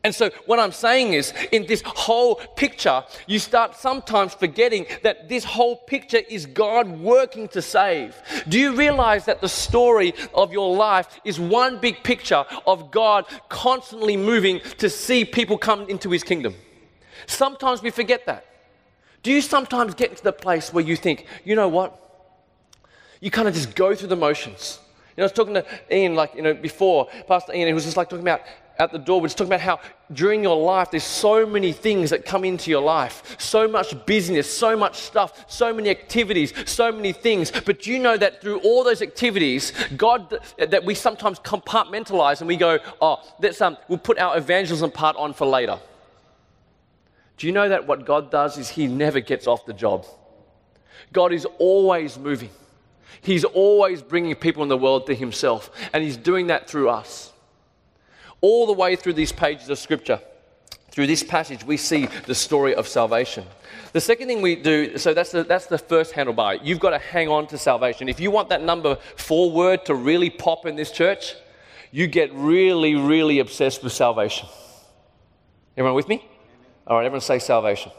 And 0.05 0.13
so, 0.13 0.29
what 0.45 0.59
I'm 0.59 0.71
saying 0.71 1.13
is, 1.13 1.33
in 1.51 1.65
this 1.65 1.81
whole 1.83 2.35
picture, 2.35 3.03
you 3.25 3.39
start 3.39 3.75
sometimes 3.75 4.35
forgetting 4.35 4.85
that 5.01 5.29
this 5.29 5.43
whole 5.43 5.77
picture 5.77 6.21
is 6.29 6.45
God 6.45 6.87
working 6.99 7.47
to 7.47 7.61
save. 7.63 8.15
Do 8.47 8.59
you 8.59 8.75
realize 8.75 9.25
that 9.25 9.41
the 9.41 9.49
story 9.49 10.13
of 10.35 10.53
your 10.53 10.75
life 10.75 11.19
is 11.23 11.39
one 11.39 11.79
big 11.79 12.03
picture 12.03 12.45
of 12.67 12.91
God 12.91 13.25
constantly 13.49 14.15
moving 14.15 14.59
to 14.77 14.91
see 14.91 15.25
people 15.25 15.57
come 15.57 15.89
into 15.89 16.11
his 16.11 16.21
kingdom? 16.21 16.53
Sometimes 17.25 17.81
we 17.81 17.89
forget 17.89 18.27
that. 18.27 18.45
Do 19.23 19.31
you 19.31 19.41
sometimes 19.41 19.95
get 19.95 20.15
to 20.17 20.23
the 20.23 20.33
place 20.33 20.71
where 20.71 20.83
you 20.83 20.95
think, 20.95 21.25
you 21.43 21.55
know 21.55 21.67
what? 21.67 21.99
You 23.21 23.31
kind 23.31 23.47
of 23.47 23.55
just 23.55 23.73
go 23.73 23.95
through 23.95 24.09
the 24.09 24.15
motions. 24.15 24.77
You 25.17 25.21
know, 25.21 25.23
I 25.23 25.25
was 25.25 25.31
talking 25.31 25.55
to 25.55 25.65
Ian, 25.91 26.13
like, 26.13 26.35
you 26.35 26.43
know, 26.43 26.53
before, 26.53 27.07
Pastor 27.27 27.53
Ian, 27.55 27.65
he 27.65 27.73
was 27.73 27.85
just 27.85 27.97
like 27.97 28.07
talking 28.07 28.23
about 28.23 28.41
at 28.77 28.91
the 28.91 28.99
door, 28.99 29.21
we're 29.21 29.27
just 29.27 29.37
talking 29.37 29.53
about 29.53 29.61
how 29.61 29.79
during 30.11 30.43
your 30.43 30.57
life 30.57 30.91
there's 30.91 31.03
so 31.03 31.45
many 31.45 31.71
things 31.71 32.09
that 32.09 32.25
come 32.25 32.43
into 32.43 32.69
your 32.69 32.81
life, 32.81 33.35
so 33.39 33.67
much 33.67 34.05
business, 34.05 34.51
so 34.51 34.75
much 34.75 34.99
stuff, 34.99 35.45
so 35.49 35.73
many 35.73 35.89
activities, 35.89 36.53
so 36.69 36.91
many 36.91 37.13
things. 37.13 37.51
But 37.51 37.87
you 37.87 37.99
know 37.99 38.17
that 38.17 38.41
through 38.41 38.59
all 38.59 38.83
those 38.83 39.01
activities, 39.01 39.71
God, 39.95 40.39
that 40.57 40.83
we 40.83 40.93
sometimes 40.93 41.39
compartmentalize 41.39 42.41
and 42.41 42.47
we 42.47 42.57
go, 42.57 42.79
oh, 43.01 43.21
that's, 43.39 43.61
um, 43.61 43.77
we'll 43.87 43.97
put 43.97 44.19
our 44.19 44.37
evangelism 44.37 44.91
part 44.91 45.15
on 45.15 45.33
for 45.33 45.47
later. 45.47 45.79
Do 47.37 47.47
you 47.47 47.53
know 47.53 47.69
that 47.69 47.87
what 47.87 48.05
God 48.05 48.31
does 48.31 48.57
is 48.57 48.69
He 48.69 48.87
never 48.87 49.19
gets 49.19 49.47
off 49.47 49.65
the 49.65 49.73
job? 49.73 50.05
God 51.13 51.33
is 51.33 51.45
always 51.59 52.17
moving. 52.17 52.49
He's 53.21 53.43
always 53.43 54.01
bringing 54.01 54.35
people 54.35 54.63
in 54.63 54.69
the 54.69 54.77
world 54.77 55.07
to 55.07 55.15
Himself, 55.15 55.69
and 55.93 56.03
He's 56.03 56.17
doing 56.17 56.47
that 56.47 56.69
through 56.69 56.89
us 56.89 57.31
all 58.41 58.65
the 58.65 58.73
way 58.73 58.95
through 58.95 59.13
these 59.13 59.31
pages 59.31 59.69
of 59.69 59.79
Scripture. 59.79 60.19
Through 60.91 61.07
this 61.07 61.23
passage, 61.23 61.65
we 61.65 61.75
see 61.75 62.07
the 62.25 62.35
story 62.35 62.73
of 62.73 62.87
salvation. 62.87 63.45
The 63.91 63.99
second 63.99 64.27
thing 64.27 64.41
we 64.41 64.55
do, 64.55 64.97
so 64.97 65.13
that's 65.13 65.31
the, 65.31 65.43
that's 65.43 65.65
the 65.65 65.77
first 65.77 66.13
handlebar. 66.13 66.59
You've 66.63 66.79
got 66.79 66.91
to 66.91 66.99
hang 66.99 67.27
on 67.27 67.47
to 67.47 67.57
salvation. 67.57 68.07
If 68.07 68.19
you 68.19 68.31
want 68.31 68.49
that 68.49 68.61
number 68.61 68.95
four 69.17 69.51
word 69.51 69.85
to 69.85 69.95
really 69.95 70.29
pop 70.29 70.65
in 70.65 70.75
this 70.75 70.91
church, 70.91 71.35
you 71.91 72.07
get 72.07 72.33
really, 72.33 72.95
really 72.95 73.39
obsessed 73.39 73.83
with 73.83 73.93
salvation. 73.93 74.47
Everyone 75.75 75.95
with 75.95 76.07
me? 76.07 76.25
All 76.87 76.97
right, 76.97 77.05
everyone 77.05 77.21
say 77.21 77.39
salvation. 77.39 77.91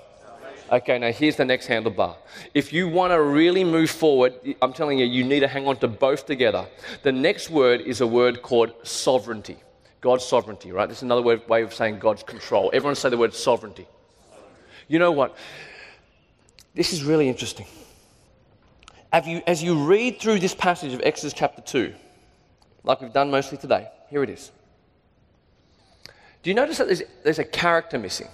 Okay, 0.72 0.98
now 0.98 1.12
here's 1.12 1.36
the 1.36 1.44
next 1.44 1.68
handlebar. 1.68 2.16
If 2.52 2.72
you 2.72 2.88
want 2.88 3.12
to 3.12 3.22
really 3.22 3.62
move 3.62 3.90
forward, 3.90 4.34
I'm 4.60 4.72
telling 4.72 4.98
you, 4.98 5.06
you 5.06 5.22
need 5.22 5.40
to 5.40 5.48
hang 5.48 5.68
on 5.68 5.76
to 5.78 5.88
both 5.88 6.26
together. 6.26 6.66
The 7.02 7.12
next 7.12 7.50
word 7.50 7.82
is 7.82 8.00
a 8.00 8.06
word 8.06 8.42
called 8.42 8.72
sovereignty. 8.82 9.58
God's 10.00 10.24
sovereignty, 10.24 10.72
right? 10.72 10.88
This 10.88 10.98
is 10.98 11.02
another 11.02 11.22
way 11.22 11.62
of 11.62 11.74
saying 11.74 11.98
God's 11.98 12.22
control. 12.22 12.70
Everyone 12.72 12.94
say 12.94 13.08
the 13.08 13.16
word 13.16 13.34
sovereignty. 13.34 13.86
You 14.88 14.98
know 14.98 15.12
what? 15.12 15.36
This 16.74 16.92
is 16.92 17.02
really 17.02 17.28
interesting. 17.28 17.66
You, 19.24 19.42
as 19.46 19.62
you 19.62 19.86
read 19.86 20.20
through 20.20 20.40
this 20.40 20.54
passage 20.54 20.92
of 20.92 21.00
Exodus 21.02 21.32
chapter 21.32 21.62
2, 21.62 21.94
like 22.84 23.00
we've 23.00 23.12
done 23.12 23.30
mostly 23.30 23.56
today, 23.56 23.88
here 24.10 24.22
it 24.22 24.28
is. 24.28 24.52
Do 26.42 26.50
you 26.50 26.54
notice 26.54 26.78
that 26.78 26.86
there's, 26.86 27.02
there's 27.24 27.38
a 27.38 27.44
character 27.44 27.98
missing? 27.98 28.28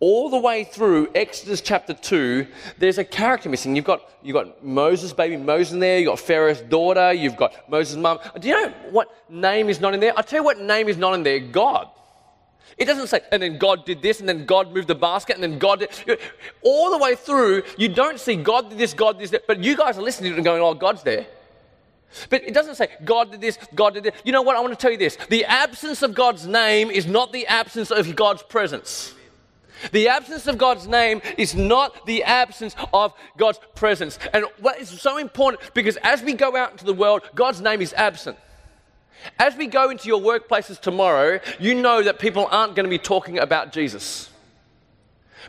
All 0.00 0.30
the 0.30 0.38
way 0.38 0.64
through 0.64 1.08
Exodus 1.14 1.60
chapter 1.60 1.94
2, 1.94 2.46
there's 2.78 2.98
a 2.98 3.04
character 3.04 3.48
missing. 3.48 3.76
You've 3.76 3.84
got, 3.84 4.08
you've 4.22 4.34
got 4.34 4.64
Moses, 4.64 5.12
baby 5.12 5.36
Moses 5.36 5.72
in 5.72 5.80
there. 5.80 5.98
You've 5.98 6.08
got 6.08 6.20
Pharaoh's 6.20 6.60
daughter. 6.60 7.12
You've 7.12 7.36
got 7.36 7.68
Moses' 7.68 7.96
mum. 7.96 8.18
Do 8.38 8.48
you 8.48 8.54
know 8.54 8.72
what 8.90 9.08
name 9.28 9.68
is 9.68 9.80
not 9.80 9.94
in 9.94 10.00
there? 10.00 10.12
I'll 10.16 10.24
tell 10.24 10.40
you 10.40 10.44
what 10.44 10.60
name 10.60 10.88
is 10.88 10.96
not 10.96 11.14
in 11.14 11.22
there 11.22 11.40
God. 11.40 11.88
It 12.76 12.84
doesn't 12.84 13.06
say, 13.06 13.20
and 13.32 13.42
then 13.42 13.58
God 13.58 13.86
did 13.86 14.02
this, 14.02 14.20
and 14.20 14.28
then 14.28 14.44
God 14.44 14.72
moved 14.72 14.88
the 14.88 14.94
basket, 14.94 15.34
and 15.34 15.42
then 15.42 15.58
God 15.58 15.78
did. 15.78 16.18
All 16.62 16.90
the 16.90 16.98
way 16.98 17.14
through, 17.14 17.62
you 17.78 17.88
don't 17.88 18.20
see 18.20 18.36
God 18.36 18.68
did 18.68 18.78
this, 18.78 18.92
God 18.92 19.18
did 19.18 19.30
this, 19.30 19.40
but 19.46 19.64
you 19.64 19.76
guys 19.76 19.96
are 19.96 20.02
listening 20.02 20.32
to 20.32 20.34
it 20.34 20.38
and 20.38 20.44
going, 20.44 20.60
oh, 20.60 20.74
God's 20.74 21.02
there. 21.02 21.26
But 22.30 22.44
it 22.44 22.54
doesn't 22.54 22.76
say 22.76 22.88
God 23.04 23.30
did 23.30 23.40
this, 23.40 23.58
God 23.74 23.94
did 23.94 24.04
this. 24.04 24.14
You 24.24 24.32
know 24.32 24.42
what? 24.42 24.56
I 24.56 24.60
want 24.60 24.72
to 24.72 24.78
tell 24.78 24.90
you 24.90 24.98
this. 24.98 25.16
The 25.28 25.44
absence 25.46 26.02
of 26.02 26.14
God's 26.14 26.46
name 26.46 26.90
is 26.90 27.06
not 27.06 27.32
the 27.32 27.46
absence 27.46 27.90
of 27.90 28.14
God's 28.14 28.42
presence. 28.42 29.14
The 29.92 30.08
absence 30.08 30.46
of 30.46 30.58
God's 30.58 30.86
name 30.86 31.20
is 31.36 31.54
not 31.54 32.06
the 32.06 32.24
absence 32.24 32.74
of 32.92 33.12
God's 33.36 33.60
presence. 33.74 34.18
And 34.32 34.46
what 34.60 34.80
is 34.80 34.88
so 34.88 35.18
important 35.18 35.74
because 35.74 35.96
as 36.02 36.22
we 36.22 36.32
go 36.32 36.56
out 36.56 36.72
into 36.72 36.84
the 36.84 36.94
world, 36.94 37.22
God's 37.34 37.60
name 37.60 37.82
is 37.82 37.92
absent. 37.94 38.38
As 39.38 39.56
we 39.56 39.66
go 39.66 39.90
into 39.90 40.08
your 40.08 40.20
workplaces 40.20 40.80
tomorrow, 40.80 41.40
you 41.58 41.74
know 41.74 42.02
that 42.02 42.18
people 42.18 42.46
aren't 42.50 42.74
going 42.74 42.84
to 42.84 42.90
be 42.90 42.98
talking 42.98 43.38
about 43.38 43.72
Jesus. 43.72 44.30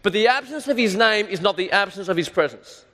But 0.03 0.13
the 0.13 0.27
absence 0.27 0.67
of 0.67 0.77
his 0.77 0.95
name 0.95 1.27
is 1.27 1.41
not 1.41 1.57
the 1.57 1.71
absence 1.71 2.07
of 2.07 2.17
his 2.17 2.29
presence. 2.29 2.85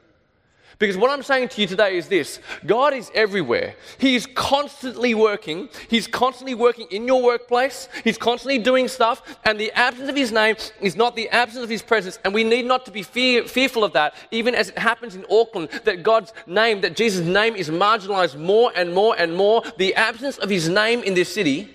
Because 0.83 0.97
what 0.97 1.11
I'm 1.11 1.23
saying 1.23 1.47
to 1.47 1.61
you 1.61 1.67
today 1.67 1.95
is 1.95 2.09
this 2.09 2.41
God 2.65 2.93
is 2.93 3.09
everywhere. 3.15 3.75
He 3.99 4.17
is 4.17 4.25
constantly 4.25 5.15
working. 5.15 5.69
He's 5.87 6.07
constantly 6.07 6.55
working 6.55 6.87
in 6.91 7.07
your 7.07 7.23
workplace. 7.23 7.87
He's 8.03 8.17
constantly 8.17 8.57
doing 8.59 8.89
stuff. 8.89 9.39
And 9.45 9.57
the 9.57 9.71
absence 9.71 10.09
of 10.09 10.15
His 10.17 10.33
name 10.33 10.57
is 10.81 10.97
not 10.97 11.15
the 11.15 11.29
absence 11.29 11.63
of 11.63 11.69
His 11.69 11.81
presence. 11.81 12.19
And 12.25 12.33
we 12.33 12.43
need 12.43 12.65
not 12.65 12.83
to 12.83 12.91
be 12.91 13.01
fear, 13.01 13.45
fearful 13.45 13.85
of 13.85 13.93
that, 13.93 14.13
even 14.29 14.55
as 14.55 14.71
it 14.71 14.77
happens 14.77 15.15
in 15.15 15.25
Auckland, 15.31 15.69
that 15.85 16.03
God's 16.03 16.33
name, 16.47 16.81
that 16.81 16.97
Jesus' 16.97 17.25
name 17.25 17.55
is 17.55 17.69
marginalized 17.69 18.37
more 18.37 18.73
and 18.75 18.93
more 18.93 19.15
and 19.17 19.33
more. 19.33 19.63
The 19.77 19.95
absence 19.95 20.37
of 20.37 20.49
His 20.49 20.67
name 20.67 21.01
in 21.03 21.13
this 21.13 21.33
city 21.33 21.73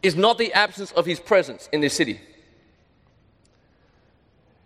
is 0.00 0.14
not 0.14 0.38
the 0.38 0.52
absence 0.52 0.92
of 0.92 1.06
His 1.06 1.18
presence 1.18 1.68
in 1.72 1.80
this 1.80 1.94
city. 1.94 2.20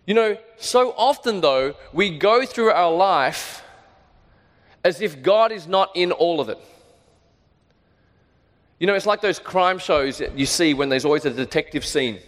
You 0.05 0.13
know, 0.13 0.37
so 0.57 0.93
often 0.97 1.41
though, 1.41 1.75
we 1.93 2.17
go 2.17 2.45
through 2.45 2.71
our 2.71 2.93
life 2.93 3.63
as 4.83 5.01
if 5.01 5.23
God 5.23 5.51
is 5.51 5.67
not 5.67 5.91
in 5.95 6.11
all 6.11 6.41
of 6.41 6.49
it. 6.49 6.59
You 8.79 8.87
know, 8.87 8.95
it's 8.95 9.05
like 9.05 9.21
those 9.21 9.39
crime 9.39 9.79
shows 9.79 10.17
that 10.17 10.37
you 10.37 10.45
see 10.45 10.73
when 10.73 10.89
there's 10.89 11.05
always 11.05 11.23
a 11.23 11.29
detective 11.29 11.85
scene 11.85 12.19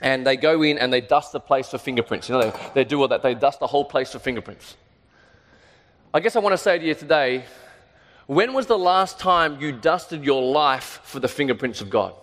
and 0.00 0.26
they 0.26 0.36
go 0.36 0.62
in 0.62 0.78
and 0.78 0.92
they 0.92 1.00
dust 1.00 1.32
the 1.32 1.38
place 1.38 1.68
for 1.68 1.78
fingerprints. 1.78 2.28
You 2.28 2.36
know, 2.36 2.50
they, 2.50 2.70
they 2.74 2.84
do 2.84 3.00
all 3.00 3.08
that, 3.08 3.22
they 3.22 3.34
dust 3.34 3.60
the 3.60 3.66
whole 3.66 3.84
place 3.84 4.10
for 4.10 4.18
fingerprints. 4.18 4.76
I 6.12 6.20
guess 6.20 6.34
I 6.34 6.40
want 6.40 6.52
to 6.52 6.58
say 6.58 6.78
to 6.78 6.84
you 6.84 6.94
today 6.94 7.44
when 8.26 8.54
was 8.54 8.66
the 8.66 8.78
last 8.78 9.18
time 9.18 9.60
you 9.60 9.70
dusted 9.70 10.24
your 10.24 10.42
life 10.42 11.00
for 11.04 11.20
the 11.20 11.28
fingerprints 11.28 11.80
of 11.80 11.90
God? 11.90 12.14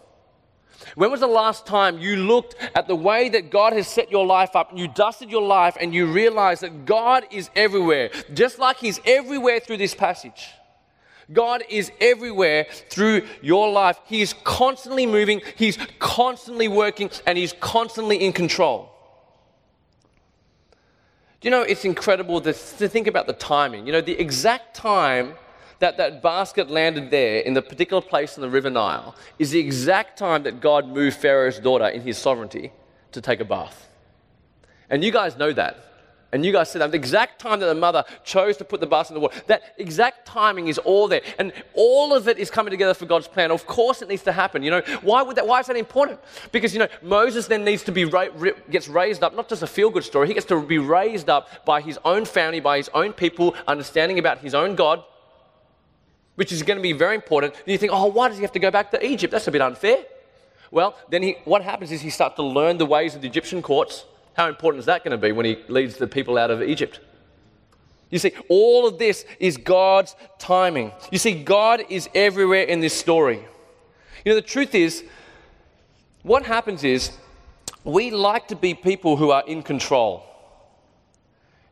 When 0.95 1.11
was 1.11 1.19
the 1.19 1.27
last 1.27 1.65
time 1.65 1.99
you 1.99 2.15
looked 2.15 2.55
at 2.75 2.87
the 2.87 2.95
way 2.95 3.29
that 3.29 3.49
God 3.49 3.73
has 3.73 3.87
set 3.87 4.11
your 4.11 4.25
life 4.25 4.55
up 4.55 4.71
and 4.71 4.79
you 4.79 4.87
dusted 4.87 5.29
your 5.29 5.41
life 5.41 5.77
and 5.79 5.93
you 5.93 6.11
realized 6.11 6.61
that 6.61 6.85
God 6.85 7.25
is 7.31 7.49
everywhere, 7.55 8.09
just 8.33 8.59
like 8.59 8.77
He's 8.77 8.99
everywhere 9.05 9.59
through 9.59 9.77
this 9.77 9.95
passage? 9.95 10.47
God 11.31 11.63
is 11.69 11.91
everywhere 12.01 12.65
through 12.89 13.27
your 13.41 13.71
life. 13.71 13.97
He 14.05 14.21
is 14.21 14.33
constantly 14.43 15.05
moving, 15.05 15.41
He's 15.55 15.77
constantly 15.99 16.67
working, 16.67 17.09
and 17.25 17.37
He's 17.37 17.53
constantly 17.53 18.17
in 18.17 18.33
control. 18.33 18.91
Do 21.39 21.47
you 21.47 21.51
know, 21.51 21.63
it's 21.63 21.85
incredible 21.85 22.39
to, 22.41 22.53
to 22.53 22.87
think 22.87 23.07
about 23.07 23.25
the 23.25 23.33
timing. 23.33 23.87
You 23.87 23.93
know, 23.93 24.01
the 24.01 24.19
exact 24.19 24.75
time 24.75 25.33
that 25.81 25.97
that 25.97 26.21
basket 26.21 26.69
landed 26.69 27.11
there 27.11 27.39
in 27.39 27.53
the 27.53 27.61
particular 27.61 28.01
place 28.01 28.37
in 28.37 28.41
the 28.41 28.49
River 28.49 28.69
Nile 28.69 29.15
is 29.37 29.51
the 29.51 29.59
exact 29.59 30.17
time 30.17 30.43
that 30.43 30.61
God 30.61 30.87
moved 30.87 31.17
Pharaoh's 31.17 31.59
daughter 31.59 31.87
in 31.87 32.01
his 32.01 32.17
sovereignty 32.17 32.71
to 33.11 33.19
take 33.19 33.39
a 33.39 33.45
bath. 33.45 33.87
And 34.89 35.03
you 35.03 35.11
guys 35.11 35.37
know 35.37 35.51
that. 35.53 35.87
And 36.33 36.45
you 36.45 36.53
guys 36.53 36.71
said 36.71 36.81
that 36.81 36.91
the 36.91 36.97
exact 36.97 37.41
time 37.41 37.59
that 37.59 37.65
the 37.65 37.75
mother 37.75 38.05
chose 38.23 38.55
to 38.57 38.63
put 38.63 38.79
the 38.79 38.87
basket 38.87 39.15
in 39.15 39.15
the 39.15 39.19
water, 39.19 39.41
that 39.47 39.73
exact 39.77 40.25
timing 40.25 40.69
is 40.69 40.77
all 40.77 41.07
there. 41.09 41.21
And 41.39 41.51
all 41.73 42.13
of 42.13 42.29
it 42.29 42.37
is 42.37 42.49
coming 42.49 42.71
together 42.71 42.93
for 42.93 43.05
God's 43.05 43.27
plan. 43.27 43.51
Of 43.51 43.65
course, 43.65 44.01
it 44.01 44.07
needs 44.07 44.23
to 44.23 44.31
happen. 44.31 44.63
You 44.63 44.71
know, 44.71 44.81
why 45.01 45.23
would 45.23 45.35
that? 45.35 45.45
Why 45.45 45.59
is 45.59 45.67
that 45.67 45.75
important? 45.75 46.19
Because, 46.53 46.73
you 46.73 46.79
know, 46.79 46.87
Moses 47.01 47.47
then 47.47 47.65
needs 47.65 47.83
to 47.83 47.91
be, 47.91 48.05
ra- 48.05 48.29
gets 48.69 48.87
raised 48.87 49.23
up, 49.23 49.35
not 49.35 49.49
just 49.49 49.61
a 49.61 49.67
feel 49.67 49.89
good 49.89 50.05
story, 50.05 50.27
he 50.27 50.33
gets 50.33 50.45
to 50.45 50.61
be 50.61 50.77
raised 50.77 51.29
up 51.29 51.65
by 51.65 51.81
his 51.81 51.99
own 52.05 52.23
family, 52.23 52.61
by 52.61 52.77
his 52.77 52.89
own 52.93 53.11
people, 53.11 53.53
understanding 53.67 54.17
about 54.17 54.37
his 54.37 54.55
own 54.55 54.75
God, 54.75 55.03
which 56.35 56.51
is 56.51 56.63
going 56.63 56.77
to 56.77 56.83
be 56.83 56.93
very 56.93 57.15
important. 57.15 57.53
And 57.55 57.67
you 57.67 57.77
think, 57.77 57.91
oh, 57.93 58.07
why 58.07 58.27
does 58.27 58.37
he 58.37 58.43
have 58.43 58.51
to 58.53 58.59
go 58.59 58.71
back 58.71 58.91
to 58.91 59.05
Egypt? 59.05 59.31
That's 59.31 59.47
a 59.47 59.51
bit 59.51 59.61
unfair. 59.61 59.97
Well, 60.71 60.95
then 61.09 61.23
he, 61.23 61.37
what 61.43 61.61
happens 61.61 61.91
is 61.91 62.01
he 62.01 62.09
starts 62.09 62.35
to 62.37 62.43
learn 62.43 62.77
the 62.77 62.85
ways 62.85 63.13
of 63.15 63.21
the 63.21 63.27
Egyptian 63.27 63.61
courts. 63.61 64.05
How 64.33 64.47
important 64.47 64.79
is 64.79 64.85
that 64.85 65.03
going 65.03 65.11
to 65.11 65.17
be 65.17 65.33
when 65.33 65.45
he 65.45 65.57
leads 65.67 65.97
the 65.97 66.07
people 66.07 66.37
out 66.37 66.49
of 66.49 66.61
Egypt? 66.61 67.01
You 68.09 68.19
see, 68.19 68.33
all 68.49 68.87
of 68.87 68.97
this 68.97 69.25
is 69.39 69.57
God's 69.57 70.15
timing. 70.37 70.91
You 71.11 71.17
see, 71.17 71.43
God 71.43 71.83
is 71.89 72.09
everywhere 72.13 72.63
in 72.63 72.79
this 72.79 72.97
story. 72.97 73.45
You 74.23 74.31
know, 74.31 74.35
the 74.35 74.41
truth 74.41 74.75
is, 74.75 75.03
what 76.23 76.43
happens 76.43 76.83
is 76.83 77.11
we 77.83 78.11
like 78.11 78.47
to 78.49 78.55
be 78.55 78.73
people 78.73 79.17
who 79.17 79.31
are 79.31 79.43
in 79.47 79.63
control. 79.63 80.25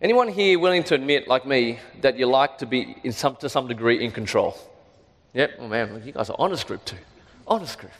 Anyone 0.01 0.29
here 0.29 0.57
willing 0.57 0.83
to 0.85 0.95
admit, 0.95 1.27
like 1.27 1.45
me, 1.45 1.79
that 2.01 2.17
you 2.17 2.25
like 2.25 2.57
to 2.59 2.65
be 2.65 2.95
in 3.03 3.11
some, 3.11 3.35
to 3.37 3.49
some 3.49 3.67
degree 3.67 4.03
in 4.03 4.11
control? 4.11 4.57
Yep, 5.33 5.51
oh 5.59 5.67
man, 5.67 6.01
you 6.05 6.13
guys 6.13 6.29
are 6.29 6.35
honest 6.39 6.65
group 6.67 6.85
too. 6.85 6.97
Honest 7.45 7.77
group. 7.77 7.91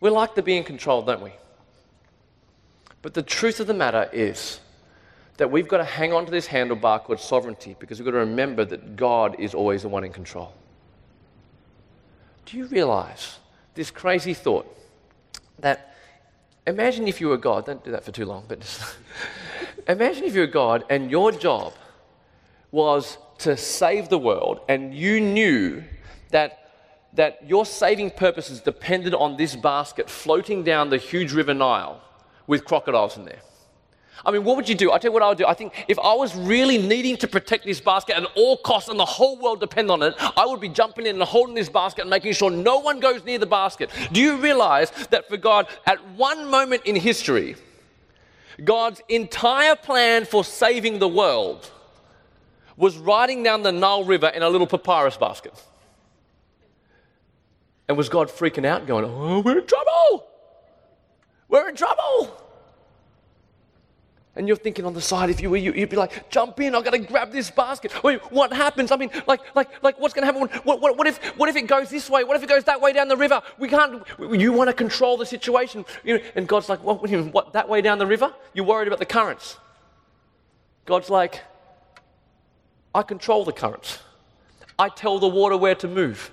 We 0.00 0.10
like 0.10 0.34
to 0.34 0.42
be 0.42 0.56
in 0.56 0.64
control, 0.64 1.00
don't 1.00 1.22
we? 1.22 1.32
But 3.00 3.14
the 3.14 3.22
truth 3.22 3.60
of 3.60 3.66
the 3.66 3.74
matter 3.74 4.10
is 4.12 4.60
that 5.38 5.50
we've 5.50 5.68
got 5.68 5.78
to 5.78 5.84
hang 5.84 6.12
on 6.12 6.26
to 6.26 6.30
this 6.30 6.46
handlebar 6.46 7.02
called 7.02 7.20
sovereignty 7.20 7.76
because 7.78 7.98
we've 7.98 8.04
got 8.04 8.12
to 8.12 8.18
remember 8.18 8.64
that 8.66 8.96
God 8.96 9.36
is 9.38 9.54
always 9.54 9.82
the 9.82 9.88
one 9.88 10.04
in 10.04 10.12
control. 10.12 10.52
Do 12.44 12.58
you 12.58 12.66
realize 12.66 13.38
this 13.74 13.90
crazy 13.90 14.34
thought 14.34 14.66
that 15.58 15.96
imagine 16.66 17.08
if 17.08 17.20
you 17.20 17.28
were 17.28 17.38
God, 17.38 17.66
don't 17.66 17.82
do 17.82 17.90
that 17.90 18.04
for 18.04 18.12
too 18.12 18.26
long, 18.26 18.44
but 18.46 18.60
just 18.60 18.96
imagine 19.88 20.24
if 20.24 20.34
you're 20.34 20.46
God 20.46 20.84
and 20.90 21.10
your 21.10 21.32
job 21.32 21.72
was 22.70 23.18
to 23.38 23.56
save 23.56 24.08
the 24.08 24.18
world 24.18 24.60
and 24.68 24.94
you 24.94 25.20
knew 25.20 25.84
that 26.30 26.64
that 27.14 27.48
your 27.48 27.64
saving 27.64 28.10
purposes 28.10 28.60
depended 28.60 29.14
on 29.14 29.36
this 29.36 29.54
basket 29.54 30.10
floating 30.10 30.64
down 30.64 30.90
the 30.90 30.98
huge 30.98 31.32
river 31.32 31.54
Nile 31.54 32.00
with 32.46 32.64
crocodiles 32.64 33.16
in 33.16 33.24
there. 33.24 33.40
I 34.26 34.30
mean, 34.30 34.44
what 34.44 34.56
would 34.56 34.68
you 34.68 34.74
do? 34.74 34.90
I 34.90 34.98
tell 34.98 35.10
you 35.10 35.12
what 35.12 35.22
I 35.22 35.28
would 35.28 35.38
do. 35.38 35.46
I 35.46 35.54
think 35.54 35.84
if 35.86 35.98
I 35.98 36.14
was 36.14 36.34
really 36.34 36.78
needing 36.78 37.16
to 37.18 37.28
protect 37.28 37.64
this 37.64 37.80
basket 37.80 38.16
at 38.16 38.24
all 38.36 38.56
costs 38.56 38.88
and 38.88 38.98
the 38.98 39.04
whole 39.04 39.36
world 39.38 39.60
depend 39.60 39.90
on 39.90 40.02
it, 40.02 40.14
I 40.36 40.46
would 40.46 40.60
be 40.60 40.68
jumping 40.68 41.06
in 41.06 41.16
and 41.16 41.24
holding 41.24 41.54
this 41.54 41.68
basket 41.68 42.02
and 42.02 42.10
making 42.10 42.32
sure 42.32 42.50
no 42.50 42.78
one 42.78 43.00
goes 43.00 43.24
near 43.24 43.38
the 43.38 43.46
basket. 43.46 43.90
Do 44.12 44.20
you 44.20 44.36
realize 44.36 44.90
that 45.10 45.28
for 45.28 45.36
God, 45.36 45.68
at 45.86 45.98
one 46.16 46.50
moment 46.50 46.82
in 46.86 46.96
history, 46.96 47.56
God's 48.62 49.00
entire 49.08 49.76
plan 49.76 50.24
for 50.24 50.44
saving 50.44 50.98
the 50.98 51.08
world 51.08 51.70
was 52.76 52.96
riding 52.96 53.42
down 53.42 53.62
the 53.62 53.72
Nile 53.72 54.04
River 54.04 54.28
in 54.28 54.42
a 54.42 54.48
little 54.48 54.66
papyrus 54.66 55.16
basket. 55.16 55.52
And 57.88 57.96
was 57.96 58.08
God 58.08 58.28
freaking 58.28 58.64
out, 58.64 58.86
going, 58.86 59.04
Oh, 59.04 59.40
we're 59.40 59.58
in 59.58 59.66
trouble! 59.66 60.26
We're 61.48 61.68
in 61.68 61.76
trouble! 61.76 62.43
And 64.36 64.48
you're 64.48 64.56
thinking 64.56 64.84
on 64.84 64.94
the 64.94 65.00
side, 65.00 65.30
if 65.30 65.40
you 65.40 65.48
were 65.48 65.56
you, 65.56 65.72
you'd 65.72 65.90
be 65.90 65.96
like, 65.96 66.28
jump 66.28 66.58
in, 66.58 66.74
I've 66.74 66.82
got 66.82 66.90
to 66.90 66.98
grab 66.98 67.30
this 67.30 67.50
basket. 67.52 68.02
Wait, 68.02 68.20
what 68.32 68.52
happens? 68.52 68.90
I 68.90 68.96
mean, 68.96 69.10
like, 69.28 69.40
like, 69.54 69.82
like 69.82 70.00
what's 70.00 70.12
going 70.12 70.26
to 70.26 70.32
happen? 70.32 70.60
What, 70.64 70.80
what, 70.80 70.96
what, 70.96 71.06
if, 71.06 71.18
what 71.36 71.48
if 71.48 71.54
it 71.54 71.68
goes 71.68 71.88
this 71.88 72.10
way? 72.10 72.24
What 72.24 72.36
if 72.36 72.42
it 72.42 72.48
goes 72.48 72.64
that 72.64 72.80
way 72.80 72.92
down 72.92 73.06
the 73.06 73.16
river? 73.16 73.40
We 73.60 73.68
can't, 73.68 74.02
you 74.18 74.52
want 74.52 74.68
to 74.68 74.74
control 74.74 75.16
the 75.16 75.26
situation. 75.26 75.84
You 76.02 76.18
know, 76.18 76.24
and 76.34 76.48
God's 76.48 76.68
like, 76.68 76.82
what, 76.82 77.08
what, 77.32 77.52
that 77.52 77.68
way 77.68 77.80
down 77.80 77.98
the 77.98 78.06
river? 78.06 78.34
You're 78.54 78.66
worried 78.66 78.88
about 78.88 78.98
the 78.98 79.06
currents. 79.06 79.56
God's 80.84 81.10
like, 81.10 81.40
I 82.92 83.02
control 83.02 83.44
the 83.44 83.52
currents. 83.52 84.00
I 84.78 84.88
tell 84.88 85.20
the 85.20 85.28
water 85.28 85.56
where 85.56 85.76
to 85.76 85.86
move. 85.86 86.32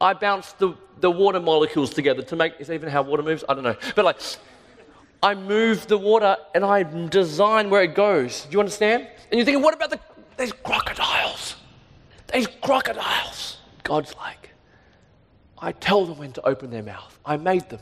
I 0.00 0.12
bounce 0.12 0.52
the, 0.54 0.74
the 0.98 1.10
water 1.10 1.38
molecules 1.38 1.90
together 1.90 2.22
to 2.22 2.36
make, 2.36 2.54
is 2.58 2.68
even 2.68 2.88
how 2.88 3.02
water 3.02 3.22
moves? 3.22 3.44
I 3.48 3.54
don't 3.54 3.62
know. 3.62 3.76
But 3.94 4.04
like, 4.04 4.20
I 5.24 5.34
move 5.34 5.86
the 5.86 5.96
water 5.96 6.36
and 6.54 6.62
I 6.62 6.82
design 7.08 7.70
where 7.70 7.82
it 7.82 7.94
goes. 7.94 8.42
Do 8.42 8.50
you 8.52 8.60
understand? 8.60 9.08
And 9.30 9.38
you're 9.38 9.46
thinking, 9.46 9.62
what 9.62 9.72
about 9.72 9.88
the, 9.88 9.98
these 10.36 10.52
crocodiles? 10.52 11.56
These 12.30 12.46
crocodiles. 12.60 13.56
God's 13.84 14.14
like, 14.16 14.50
I 15.56 15.72
tell 15.72 16.04
them 16.04 16.18
when 16.18 16.34
to 16.34 16.46
open 16.46 16.68
their 16.68 16.82
mouth. 16.82 17.18
I 17.24 17.38
made 17.38 17.70
them. 17.70 17.80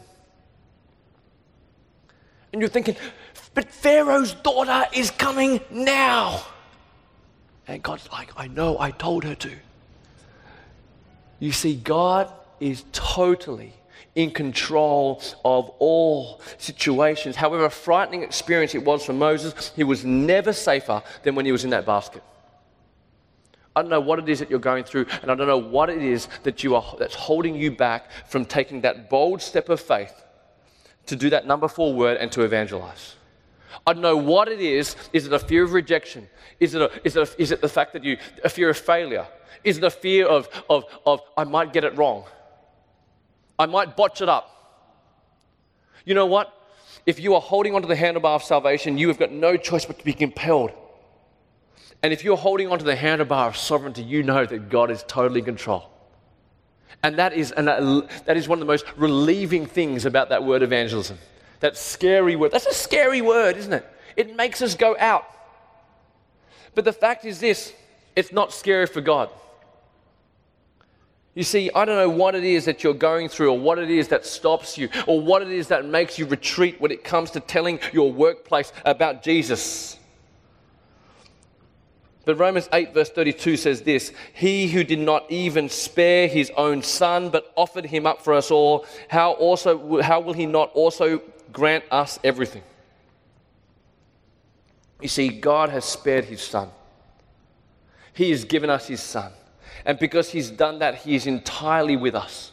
And 2.52 2.62
you're 2.62 2.68
thinking, 2.68 2.94
but 3.54 3.68
Pharaoh's 3.72 4.34
daughter 4.34 4.84
is 4.92 5.10
coming 5.10 5.60
now. 5.68 6.44
And 7.66 7.82
God's 7.82 8.08
like, 8.12 8.30
I 8.36 8.46
know, 8.46 8.78
I 8.78 8.92
told 8.92 9.24
her 9.24 9.34
to. 9.34 9.50
You 11.40 11.50
see, 11.50 11.74
God 11.74 12.32
is 12.60 12.84
totally 12.92 13.72
in 14.14 14.30
control 14.30 15.22
of 15.44 15.70
all 15.78 16.40
situations. 16.58 17.36
However 17.36 17.68
frightening 17.70 18.22
experience 18.22 18.74
it 18.74 18.84
was 18.84 19.04
for 19.04 19.12
Moses, 19.12 19.72
he 19.74 19.84
was 19.84 20.04
never 20.04 20.52
safer 20.52 21.02
than 21.22 21.34
when 21.34 21.46
he 21.46 21.52
was 21.52 21.64
in 21.64 21.70
that 21.70 21.86
basket. 21.86 22.22
I 23.74 23.80
don't 23.80 23.90
know 23.90 24.00
what 24.00 24.18
it 24.18 24.28
is 24.28 24.38
that 24.40 24.50
you're 24.50 24.58
going 24.58 24.84
through, 24.84 25.06
and 25.22 25.30
I 25.30 25.34
don't 25.34 25.46
know 25.46 25.56
what 25.56 25.88
it 25.88 26.02
is 26.02 26.28
that 26.42 26.62
you 26.62 26.76
are, 26.76 26.94
that's 26.98 27.14
holding 27.14 27.54
you 27.54 27.70
back 27.70 28.10
from 28.28 28.44
taking 28.44 28.82
that 28.82 29.08
bold 29.08 29.40
step 29.40 29.70
of 29.70 29.80
faith 29.80 30.12
to 31.06 31.16
do 31.16 31.30
that 31.30 31.46
number 31.46 31.68
four 31.68 31.94
word 31.94 32.18
and 32.18 32.30
to 32.32 32.42
evangelize. 32.42 33.16
I 33.86 33.94
don't 33.94 34.02
know 34.02 34.16
what 34.16 34.48
it 34.48 34.60
is. 34.60 34.94
Is 35.14 35.26
it 35.26 35.32
a 35.32 35.38
fear 35.38 35.64
of 35.64 35.72
rejection? 35.72 36.28
Is 36.60 36.74
it, 36.74 36.82
a, 36.82 36.90
is, 37.02 37.16
it 37.16 37.28
a, 37.28 37.40
is 37.42 37.50
it 37.50 37.62
the 37.62 37.68
fact 37.68 37.94
that 37.94 38.04
you, 38.04 38.18
a 38.44 38.48
fear 38.48 38.68
of 38.68 38.76
failure? 38.76 39.26
Is 39.64 39.78
it 39.78 39.84
a 39.84 39.90
fear 39.90 40.26
of, 40.26 40.48
of, 40.68 40.84
of 41.06 41.20
I 41.36 41.44
might 41.44 41.72
get 41.72 41.84
it 41.84 41.96
wrong? 41.96 42.24
I 43.62 43.66
might 43.66 43.96
botch 43.96 44.20
it 44.20 44.28
up. 44.28 44.48
You 46.04 46.14
know 46.14 46.26
what? 46.26 46.52
If 47.06 47.20
you 47.20 47.34
are 47.34 47.40
holding 47.40 47.74
onto 47.74 47.88
the 47.88 47.94
handlebar 47.94 48.36
of 48.36 48.42
salvation, 48.42 48.98
you 48.98 49.08
have 49.08 49.18
got 49.18 49.30
no 49.30 49.56
choice 49.56 49.84
but 49.84 49.98
to 49.98 50.04
be 50.04 50.12
compelled. 50.12 50.72
And 52.02 52.12
if 52.12 52.24
you're 52.24 52.36
holding 52.36 52.68
onto 52.68 52.84
the 52.84 52.96
handlebar 52.96 53.46
of 53.46 53.56
sovereignty, 53.56 54.02
you 54.02 54.24
know 54.24 54.44
that 54.44 54.68
God 54.68 54.90
is 54.90 55.04
totally 55.06 55.40
in 55.40 55.44
control. 55.44 55.88
And 57.04 57.16
that 57.18 57.32
is, 57.32 57.52
and 57.52 57.68
that, 57.68 57.82
uh, 57.82 58.02
that 58.26 58.36
is 58.36 58.48
one 58.48 58.58
of 58.58 58.60
the 58.60 58.70
most 58.70 58.84
relieving 58.96 59.66
things 59.66 60.04
about 60.04 60.28
that 60.30 60.44
word 60.44 60.62
evangelism. 60.62 61.18
That 61.60 61.76
scary 61.76 62.34
word. 62.34 62.50
That's 62.50 62.66
a 62.66 62.74
scary 62.74 63.20
word, 63.20 63.56
isn't 63.56 63.72
it? 63.72 63.86
It 64.16 64.34
makes 64.36 64.60
us 64.62 64.74
go 64.74 64.96
out. 64.98 65.24
But 66.74 66.84
the 66.84 66.92
fact 66.92 67.24
is 67.24 67.38
this 67.38 67.72
it's 68.16 68.32
not 68.32 68.52
scary 68.52 68.86
for 68.86 69.00
God. 69.00 69.30
You 71.34 71.44
see, 71.44 71.70
I 71.74 71.86
don't 71.86 71.96
know 71.96 72.10
what 72.10 72.34
it 72.34 72.44
is 72.44 72.66
that 72.66 72.84
you're 72.84 72.92
going 72.92 73.28
through, 73.28 73.52
or 73.52 73.58
what 73.58 73.78
it 73.78 73.90
is 73.90 74.08
that 74.08 74.26
stops 74.26 74.76
you, 74.76 74.90
or 75.06 75.20
what 75.20 75.40
it 75.40 75.50
is 75.50 75.68
that 75.68 75.86
makes 75.86 76.18
you 76.18 76.26
retreat 76.26 76.80
when 76.80 76.90
it 76.90 77.04
comes 77.04 77.30
to 77.32 77.40
telling 77.40 77.80
your 77.92 78.12
workplace 78.12 78.70
about 78.84 79.22
Jesus. 79.22 79.98
But 82.24 82.38
Romans 82.38 82.68
8, 82.72 82.92
verse 82.92 83.10
32 83.10 83.56
says 83.56 83.82
this 83.82 84.12
He 84.34 84.68
who 84.68 84.84
did 84.84 84.98
not 84.98 85.30
even 85.30 85.70
spare 85.70 86.28
his 86.28 86.52
own 86.56 86.82
son, 86.82 87.30
but 87.30 87.50
offered 87.56 87.86
him 87.86 88.06
up 88.06 88.22
for 88.22 88.34
us 88.34 88.50
all, 88.50 88.84
how, 89.08 89.32
also, 89.32 90.02
how 90.02 90.20
will 90.20 90.34
he 90.34 90.46
not 90.46 90.70
also 90.72 91.22
grant 91.50 91.84
us 91.90 92.18
everything? 92.22 92.62
You 95.00 95.08
see, 95.08 95.28
God 95.30 95.70
has 95.70 95.86
spared 95.86 96.26
his 96.26 96.42
son, 96.42 96.68
he 98.12 98.30
has 98.30 98.44
given 98.44 98.68
us 98.68 98.86
his 98.86 99.00
son. 99.00 99.32
And 99.84 99.98
because 99.98 100.30
He's 100.30 100.50
done 100.50 100.78
that, 100.80 100.96
He 100.96 101.14
is 101.14 101.26
entirely 101.26 101.96
with 101.96 102.14
us. 102.14 102.52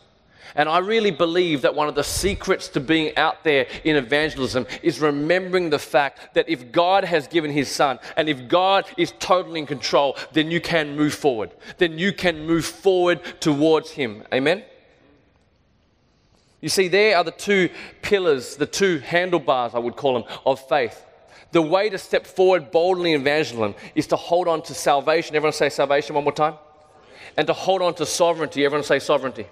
And 0.56 0.68
I 0.68 0.80
really 0.80 1.12
believe 1.12 1.62
that 1.62 1.76
one 1.76 1.88
of 1.88 1.96
the 1.96 2.04
secrets 2.04 2.68
to 2.70 2.80
being 2.80 3.16
out 3.18 3.44
there 3.44 3.68
in 3.84 3.96
evangelism 3.96 4.66
is 4.82 5.00
remembering 5.00 5.70
the 5.70 5.80
fact 5.80 6.34
that 6.34 6.50
if 6.50 6.72
God 6.72 7.04
has 7.04 7.28
given 7.28 7.52
His 7.52 7.70
Son 7.70 8.00
and 8.18 8.28
if 8.28 8.48
God 8.48 8.86
is 8.98 9.14
totally 9.20 9.60
in 9.60 9.66
control, 9.66 10.18
then 10.34 10.50
you 10.50 10.60
can 10.60 10.96
move 10.96 11.14
forward. 11.14 11.52
Then 11.78 11.98
you 11.98 12.12
can 12.12 12.46
move 12.46 12.66
forward 12.66 13.22
towards 13.40 13.92
Him. 13.92 14.24
Amen? 14.34 14.64
You 16.62 16.70
see, 16.70 16.88
there 16.88 17.16
are 17.16 17.24
the 17.24 17.32
two 17.32 17.70
pillars, 18.02 18.56
the 18.56 18.66
two 18.66 19.00
handlebars, 19.00 19.76
I 19.76 19.80
would 19.80 19.96
call 19.96 20.14
them, 20.14 20.24
of 20.46 20.68
faith. 20.68 21.06
The 21.52 21.62
way 21.62 21.90
to 21.90 21.98
step 21.98 22.28
forward 22.28 22.70
boldly 22.70 23.14
in 23.14 23.22
evangelism 23.22 23.76
is 23.96 24.08
to 24.08 24.16
hold 24.16 24.48
on 24.48 24.62
to 24.64 24.74
salvation. 24.74 25.36
Everyone 25.36 25.54
say 25.54 25.70
salvation 25.70 26.16
one 26.16 26.24
more 26.24 26.34
time 26.34 26.56
and 27.40 27.48
to 27.48 27.54
hold 27.54 27.82
on 27.82 27.94
to 27.94 28.06
sovereignty. 28.06 28.66
Everyone 28.66 28.84
say 28.84 29.00
sovereignty. 29.00 29.48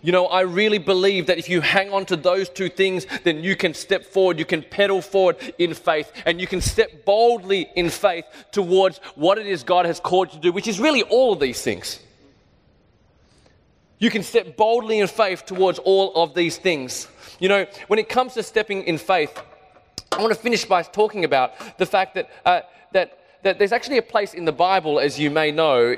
You 0.00 0.12
know, 0.12 0.28
I 0.28 0.40
really 0.40 0.78
believe 0.78 1.26
that 1.26 1.36
if 1.36 1.46
you 1.46 1.60
hang 1.60 1.92
on 1.92 2.06
to 2.06 2.16
those 2.16 2.48
two 2.48 2.70
things, 2.70 3.06
then 3.22 3.44
you 3.44 3.54
can 3.54 3.74
step 3.74 4.06
forward, 4.06 4.38
you 4.38 4.46
can 4.46 4.62
pedal 4.62 5.02
forward 5.02 5.36
in 5.58 5.74
faith, 5.74 6.10
and 6.24 6.40
you 6.40 6.46
can 6.46 6.62
step 6.62 7.04
boldly 7.04 7.68
in 7.76 7.90
faith 7.90 8.24
towards 8.50 8.96
what 9.14 9.36
it 9.36 9.46
is 9.46 9.62
God 9.62 9.84
has 9.84 10.00
called 10.00 10.28
you 10.28 10.36
to 10.36 10.40
do, 10.40 10.52
which 10.52 10.66
is 10.66 10.80
really 10.80 11.02
all 11.02 11.34
of 11.34 11.38
these 11.38 11.60
things. 11.60 12.00
You 13.98 14.08
can 14.08 14.22
step 14.22 14.56
boldly 14.56 14.98
in 14.98 15.06
faith 15.06 15.44
towards 15.44 15.78
all 15.80 16.14
of 16.14 16.34
these 16.34 16.56
things. 16.56 17.08
You 17.38 17.50
know, 17.50 17.66
when 17.88 17.98
it 17.98 18.08
comes 18.08 18.32
to 18.34 18.42
stepping 18.42 18.84
in 18.84 18.96
faith, 18.96 19.38
I 20.12 20.22
want 20.22 20.32
to 20.32 20.40
finish 20.40 20.64
by 20.64 20.82
talking 20.82 21.26
about 21.26 21.76
the 21.76 21.84
fact 21.84 22.14
that, 22.14 22.30
uh, 22.46 22.62
that, 22.92 23.18
that 23.42 23.58
there's 23.58 23.72
actually 23.72 23.98
a 23.98 24.02
place 24.02 24.32
in 24.32 24.46
the 24.46 24.52
Bible, 24.52 24.98
as 24.98 25.18
you 25.18 25.30
may 25.30 25.50
know, 25.50 25.96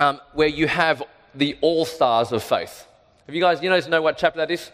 um, 0.00 0.20
where 0.34 0.48
you 0.48 0.68
have 0.68 1.02
the 1.34 1.56
all 1.60 1.84
stars 1.84 2.32
of 2.32 2.42
faith. 2.42 2.86
Have 3.26 3.34
you 3.34 3.40
guys, 3.40 3.62
you 3.62 3.68
guys 3.68 3.88
know 3.88 4.02
what 4.02 4.16
chapter 4.18 4.38
that 4.38 4.50
is? 4.50 4.70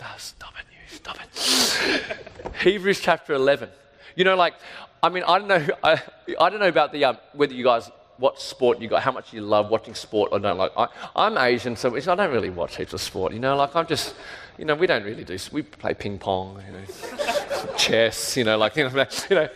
No, 0.00 0.06
stop 0.16 0.54
it, 0.58 0.64
you, 0.70 0.96
stop 0.96 1.18
it. 1.20 2.54
Hebrews 2.62 3.00
chapter 3.00 3.34
11. 3.34 3.68
You 4.16 4.24
know, 4.24 4.36
like, 4.36 4.54
I 5.02 5.08
mean, 5.08 5.22
I 5.24 5.38
don't 5.38 5.48
know, 5.48 5.66
I, 5.82 6.02
I 6.40 6.50
don't 6.50 6.60
know 6.60 6.68
about 6.68 6.92
the, 6.92 7.04
um, 7.04 7.18
whether 7.34 7.52
you 7.52 7.64
guys, 7.64 7.90
what 8.16 8.40
sport 8.40 8.80
you 8.80 8.88
got, 8.88 9.02
how 9.02 9.12
much 9.12 9.32
you 9.32 9.40
love 9.40 9.70
watching 9.70 9.94
sport 9.94 10.30
or 10.32 10.40
don't 10.40 10.58
like. 10.58 10.72
I, 10.76 10.88
I'm 11.14 11.38
Asian, 11.38 11.76
so 11.76 11.94
I 11.94 12.00
don't 12.00 12.32
really 12.32 12.50
watch 12.50 12.76
heaps 12.76 12.92
of 12.92 13.00
sport, 13.00 13.32
you 13.32 13.38
know, 13.38 13.54
like 13.56 13.76
I'm 13.76 13.86
just, 13.86 14.14
you 14.56 14.64
know, 14.64 14.74
we 14.74 14.86
don't 14.88 15.04
really 15.04 15.24
do, 15.24 15.36
we 15.52 15.62
play 15.62 15.94
ping 15.94 16.18
pong, 16.18 16.62
you 16.66 16.72
know, 16.72 17.74
chess, 17.76 18.36
you 18.36 18.44
know, 18.44 18.58
like, 18.58 18.76
you 18.76 18.88
know, 18.88 18.90
you 19.30 19.36
know, 19.36 19.48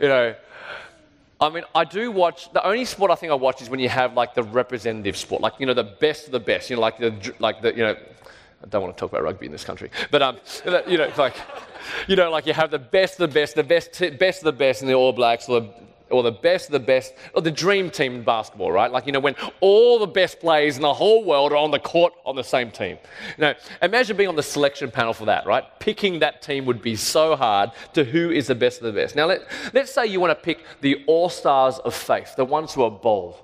you 0.00 0.08
know 0.08 0.34
I 1.40 1.48
mean, 1.48 1.64
I 1.74 1.84
do 1.84 2.10
watch. 2.10 2.52
The 2.52 2.64
only 2.66 2.84
sport 2.84 3.10
I 3.10 3.14
think 3.14 3.32
I 3.32 3.34
watch 3.34 3.62
is 3.62 3.70
when 3.70 3.80
you 3.80 3.88
have 3.88 4.14
like 4.14 4.34
the 4.34 4.42
representative 4.42 5.16
sport, 5.16 5.40
like 5.40 5.54
you 5.58 5.66
know 5.66 5.74
the 5.74 5.84
best 5.84 6.26
of 6.26 6.32
the 6.32 6.40
best. 6.40 6.68
You 6.68 6.76
know, 6.76 6.82
like 6.82 6.98
the 6.98 7.34
like 7.38 7.62
the 7.62 7.74
you 7.74 7.82
know. 7.82 7.96
I 8.62 8.66
don't 8.68 8.82
want 8.82 8.94
to 8.94 9.00
talk 9.00 9.10
about 9.10 9.22
rugby 9.22 9.46
in 9.46 9.52
this 9.52 9.64
country, 9.64 9.90
but 10.10 10.20
um, 10.20 10.36
you 10.86 10.98
know, 10.98 11.10
like, 11.16 11.34
you 12.06 12.14
know, 12.14 12.30
like 12.30 12.44
you 12.44 12.52
have 12.52 12.70
the 12.70 12.78
best 12.78 13.18
of 13.18 13.30
the 13.30 13.34
best, 13.34 13.54
the 13.54 13.64
best, 13.64 13.98
best 14.18 14.40
of 14.40 14.44
the 14.44 14.52
best 14.52 14.82
in 14.82 14.88
the 14.88 14.92
All 14.92 15.14
Blacks, 15.14 15.48
or 15.48 15.60
the 15.62 15.68
or 16.10 16.22
the 16.22 16.32
best 16.32 16.66
of 16.66 16.72
the 16.72 16.80
best, 16.80 17.14
or 17.34 17.42
the 17.42 17.50
dream 17.50 17.90
team 17.90 18.14
in 18.14 18.22
basketball, 18.22 18.72
right? 18.72 18.90
Like, 18.90 19.06
you 19.06 19.12
know, 19.12 19.20
when 19.20 19.36
all 19.60 19.98
the 19.98 20.06
best 20.06 20.40
players 20.40 20.76
in 20.76 20.82
the 20.82 20.94
whole 20.94 21.24
world 21.24 21.52
are 21.52 21.56
on 21.56 21.70
the 21.70 21.78
court 21.78 22.12
on 22.24 22.36
the 22.36 22.44
same 22.44 22.70
team. 22.70 22.98
You 23.36 23.42
know, 23.42 23.54
imagine 23.82 24.16
being 24.16 24.28
on 24.28 24.36
the 24.36 24.42
selection 24.42 24.90
panel 24.90 25.12
for 25.12 25.26
that, 25.26 25.46
right? 25.46 25.64
Picking 25.78 26.20
that 26.20 26.42
team 26.42 26.64
would 26.66 26.82
be 26.82 26.96
so 26.96 27.36
hard 27.36 27.70
to 27.94 28.04
who 28.04 28.30
is 28.30 28.46
the 28.46 28.54
best 28.54 28.78
of 28.78 28.84
the 28.84 28.92
best. 28.92 29.16
Now, 29.16 29.26
let, 29.26 29.42
let's 29.72 29.92
say 29.92 30.06
you 30.06 30.20
want 30.20 30.30
to 30.30 30.42
pick 30.44 30.64
the 30.80 31.04
all 31.06 31.28
stars 31.28 31.78
of 31.78 31.94
faith, 31.94 32.34
the 32.36 32.44
ones 32.44 32.74
who 32.74 32.82
are 32.82 32.90
bold 32.90 33.36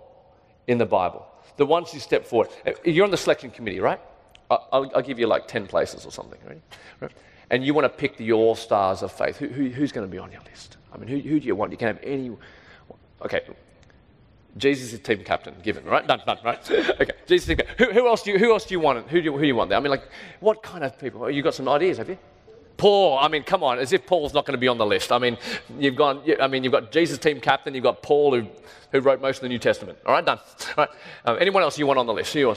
in 0.66 0.78
the 0.78 0.86
Bible, 0.86 1.26
the 1.56 1.66
ones 1.66 1.92
who 1.92 1.98
step 1.98 2.24
forward. 2.24 2.48
Uh, 2.66 2.72
you're 2.84 3.04
on 3.04 3.10
the 3.10 3.16
selection 3.16 3.50
committee, 3.50 3.80
right? 3.80 4.00
I'll, 4.50 4.90
I'll 4.94 5.02
give 5.02 5.18
you 5.18 5.26
like 5.26 5.48
10 5.48 5.66
places 5.66 6.06
or 6.06 6.12
something, 6.12 6.38
right? 7.00 7.12
And 7.50 7.64
you 7.64 7.74
want 7.74 7.84
to 7.84 7.88
pick 7.88 8.16
the 8.16 8.32
all 8.32 8.54
stars 8.54 9.02
of 9.02 9.12
faith. 9.12 9.36
Who, 9.36 9.48
who, 9.48 9.68
who's 9.68 9.92
going 9.92 10.06
to 10.06 10.10
be 10.10 10.18
on 10.18 10.32
your 10.32 10.40
list? 10.42 10.76
I 10.92 10.98
mean, 10.98 11.08
who, 11.08 11.18
who 11.18 11.40
do 11.40 11.46
you 11.46 11.54
want? 11.54 11.72
You 11.72 11.78
can 11.78 11.88
have 11.88 12.00
any 12.02 12.30
Okay. 13.22 13.42
Jesus 14.56 14.92
is 14.92 15.00
team 15.00 15.22
captain, 15.22 15.54
given, 15.62 15.84
right? 15.84 16.06
Done, 16.06 16.22
done, 16.26 16.38
right? 16.42 16.70
Okay, 16.70 17.12
Jesus 17.26 17.50
is 17.50 17.58
who, 17.76 17.92
who, 17.92 18.06
else 18.08 18.22
do 18.22 18.30
you, 18.30 18.38
who 18.38 18.52
else 18.52 18.64
do 18.64 18.72
you 18.72 18.80
want? 18.80 19.06
Who 19.08 19.18
do 19.20 19.24
you, 19.24 19.32
who 19.32 19.40
do 19.40 19.46
you 19.46 19.54
want 19.54 19.68
there? 19.68 19.78
I 19.78 19.82
mean, 19.82 19.90
like, 19.90 20.08
what 20.40 20.62
kind 20.62 20.82
of 20.82 20.98
people? 20.98 21.30
You 21.30 21.42
got 21.42 21.54
some 21.54 21.68
ideas, 21.68 21.98
have 21.98 22.08
you? 22.08 22.18
Paul, 22.76 23.18
I 23.18 23.28
mean, 23.28 23.42
come 23.42 23.62
on, 23.62 23.78
as 23.78 23.92
if 23.92 24.06
Paul's 24.06 24.34
not 24.34 24.44
going 24.44 24.54
to 24.54 24.60
be 24.60 24.68
on 24.68 24.78
the 24.78 24.86
list. 24.86 25.12
I 25.12 25.18
mean, 25.18 25.36
you've 25.78 25.96
gone, 25.96 26.22
I 26.40 26.46
mean, 26.46 26.62
you've 26.62 26.72
got 26.72 26.92
Jesus 26.92 27.18
team 27.18 27.40
captain, 27.40 27.74
you've 27.74 27.84
got 27.84 28.02
Paul 28.02 28.34
who, 28.34 28.48
who 28.92 29.00
wrote 29.00 29.20
most 29.20 29.38
of 29.38 29.42
the 29.42 29.48
New 29.48 29.58
Testament. 29.58 29.98
All 30.06 30.12
right, 30.12 30.24
done. 30.24 30.38
All 30.38 30.74
right. 30.84 30.88
Um, 31.24 31.36
anyone 31.40 31.62
else 31.62 31.78
you 31.78 31.86
want 31.86 31.98
on 31.98 32.06
the 32.06 32.14
list? 32.14 32.32
Who 32.32 32.38
you 32.40 32.54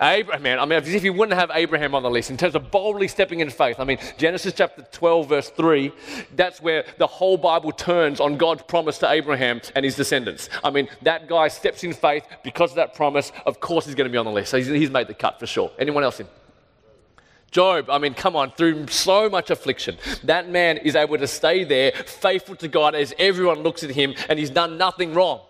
Abraham, 0.00 0.58
I 0.58 0.64
mean, 0.66 0.78
as 0.78 0.88
if 0.92 1.04
you 1.04 1.12
wouldn't 1.12 1.38
have 1.38 1.50
Abraham 1.54 1.94
on 1.94 2.02
the 2.02 2.10
list 2.10 2.30
in 2.30 2.36
terms 2.36 2.54
of 2.54 2.70
boldly 2.70 3.08
stepping 3.08 3.40
in 3.40 3.48
faith. 3.48 3.80
I 3.80 3.84
mean, 3.84 3.98
Genesis 4.18 4.52
chapter 4.54 4.82
12, 4.92 5.28
verse 5.28 5.48
3, 5.50 5.90
that's 6.34 6.60
where 6.60 6.84
the 6.98 7.06
whole 7.06 7.38
Bible 7.38 7.72
turns 7.72 8.20
on 8.20 8.36
God's 8.36 8.62
promise 8.62 8.98
to 8.98 9.10
Abraham 9.10 9.62
and 9.74 9.84
his 9.84 9.96
descendants. 9.96 10.50
I 10.62 10.70
mean, 10.70 10.88
that 11.02 11.28
guy 11.28 11.48
steps 11.48 11.82
in 11.82 11.94
faith 11.94 12.26
because 12.44 12.72
of 12.72 12.76
that 12.76 12.94
promise. 12.94 13.32
Of 13.46 13.60
course, 13.60 13.86
he's 13.86 13.94
going 13.94 14.08
to 14.08 14.12
be 14.12 14.18
on 14.18 14.26
the 14.26 14.32
list. 14.32 14.50
So 14.50 14.58
he's, 14.58 14.66
he's 14.66 14.90
made 14.90 15.06
the 15.06 15.14
cut 15.14 15.40
for 15.40 15.46
sure. 15.46 15.70
Anyone 15.78 16.04
else 16.04 16.20
in? 16.20 16.26
Job, 17.50 17.88
I 17.88 17.96
mean, 17.96 18.12
come 18.12 18.36
on, 18.36 18.50
through 18.50 18.88
so 18.88 19.30
much 19.30 19.50
affliction, 19.50 19.96
that 20.24 20.50
man 20.50 20.76
is 20.76 20.94
able 20.94 21.16
to 21.16 21.26
stay 21.26 21.64
there, 21.64 21.92
faithful 21.92 22.56
to 22.56 22.68
God 22.68 22.94
as 22.94 23.14
everyone 23.18 23.60
looks 23.60 23.82
at 23.82 23.90
him, 23.90 24.14
and 24.28 24.38
he's 24.38 24.50
done 24.50 24.76
nothing 24.76 25.14
wrong. 25.14 25.40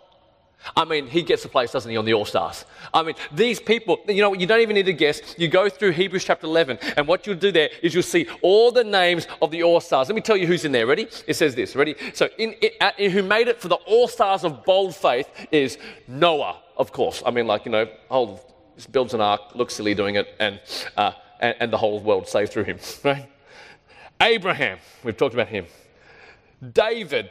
I 0.75 0.85
mean, 0.85 1.07
he 1.07 1.23
gets 1.23 1.45
a 1.45 1.49
place, 1.49 1.73
doesn't 1.73 1.91
he, 1.91 1.97
on 1.97 2.05
the 2.05 2.15
All 2.15 2.25
Stars? 2.25 2.65
I 2.93 3.03
mean, 3.03 3.15
these 3.33 3.61
people, 3.61 3.99
you 4.09 4.21
know, 4.21 4.35
you 4.35 4.47
don't 4.47 4.61
even 4.61 4.75
need 4.75 4.87
to 4.87 4.93
guess. 4.93 5.35
You 5.39 5.49
go 5.49 5.69
through 5.69 5.93
Hebrews 5.93 6.25
chapter 6.25 6.47
11, 6.47 6.79
and 6.97 7.07
what 7.07 7.27
you'll 7.27 7.37
do 7.37 7.53
there 7.53 7.71
is 7.83 7.95
you'll 7.95 8.03
see 8.03 8.27
all 8.43 8.73
the 8.73 8.83
names 8.83 9.27
of 9.41 9.51
the 9.51 9.63
All 9.63 9.81
Stars. 9.81 10.09
Let 10.09 10.17
me 10.17 10.23
tell 10.23 10.37
you 10.37 10.47
who's 10.47 10.65
in 10.65 10.73
there. 10.73 10.87
Ready? 10.87 11.09
It 11.27 11.35
says 11.35 11.55
this. 11.55 11.77
Ready? 11.77 11.95
So, 12.15 12.29
in, 12.39 12.53
in, 12.55 12.71
in 12.99 13.11
who 13.11 13.23
made 13.23 13.49
it 13.49 13.61
for 13.61 13.69
the 13.69 13.77
All 13.87 14.09
Stars 14.09 14.45
of 14.45 14.65
bold 14.65 14.97
faith 14.97 15.29
is 15.53 15.79
Noah, 16.09 16.61
of 16.77 16.93
course. 16.93 17.23
I 17.25 17.31
mean, 17.31 17.47
like, 17.47 17.65
you 17.65 17.73
know, 17.73 17.89
builds 18.91 19.15
an 19.15 19.21
ark, 19.21 19.55
looks 19.55 19.75
silly 19.75 19.95
doing 19.95 20.17
it, 20.17 20.35
and, 20.39 20.61
uh, 20.97 21.13
and, 21.41 21.55
and 21.61 21.73
the 21.73 21.79
whole 21.79 22.01
world 22.01 22.29
saved 22.29 22.53
through 22.53 22.65
him, 22.65 22.79
right? 23.05 23.29
Abraham, 24.21 24.79
we've 25.05 25.17
talked 25.17 25.35
about 25.35 25.49
him. 25.49 25.67
David, 26.73 27.31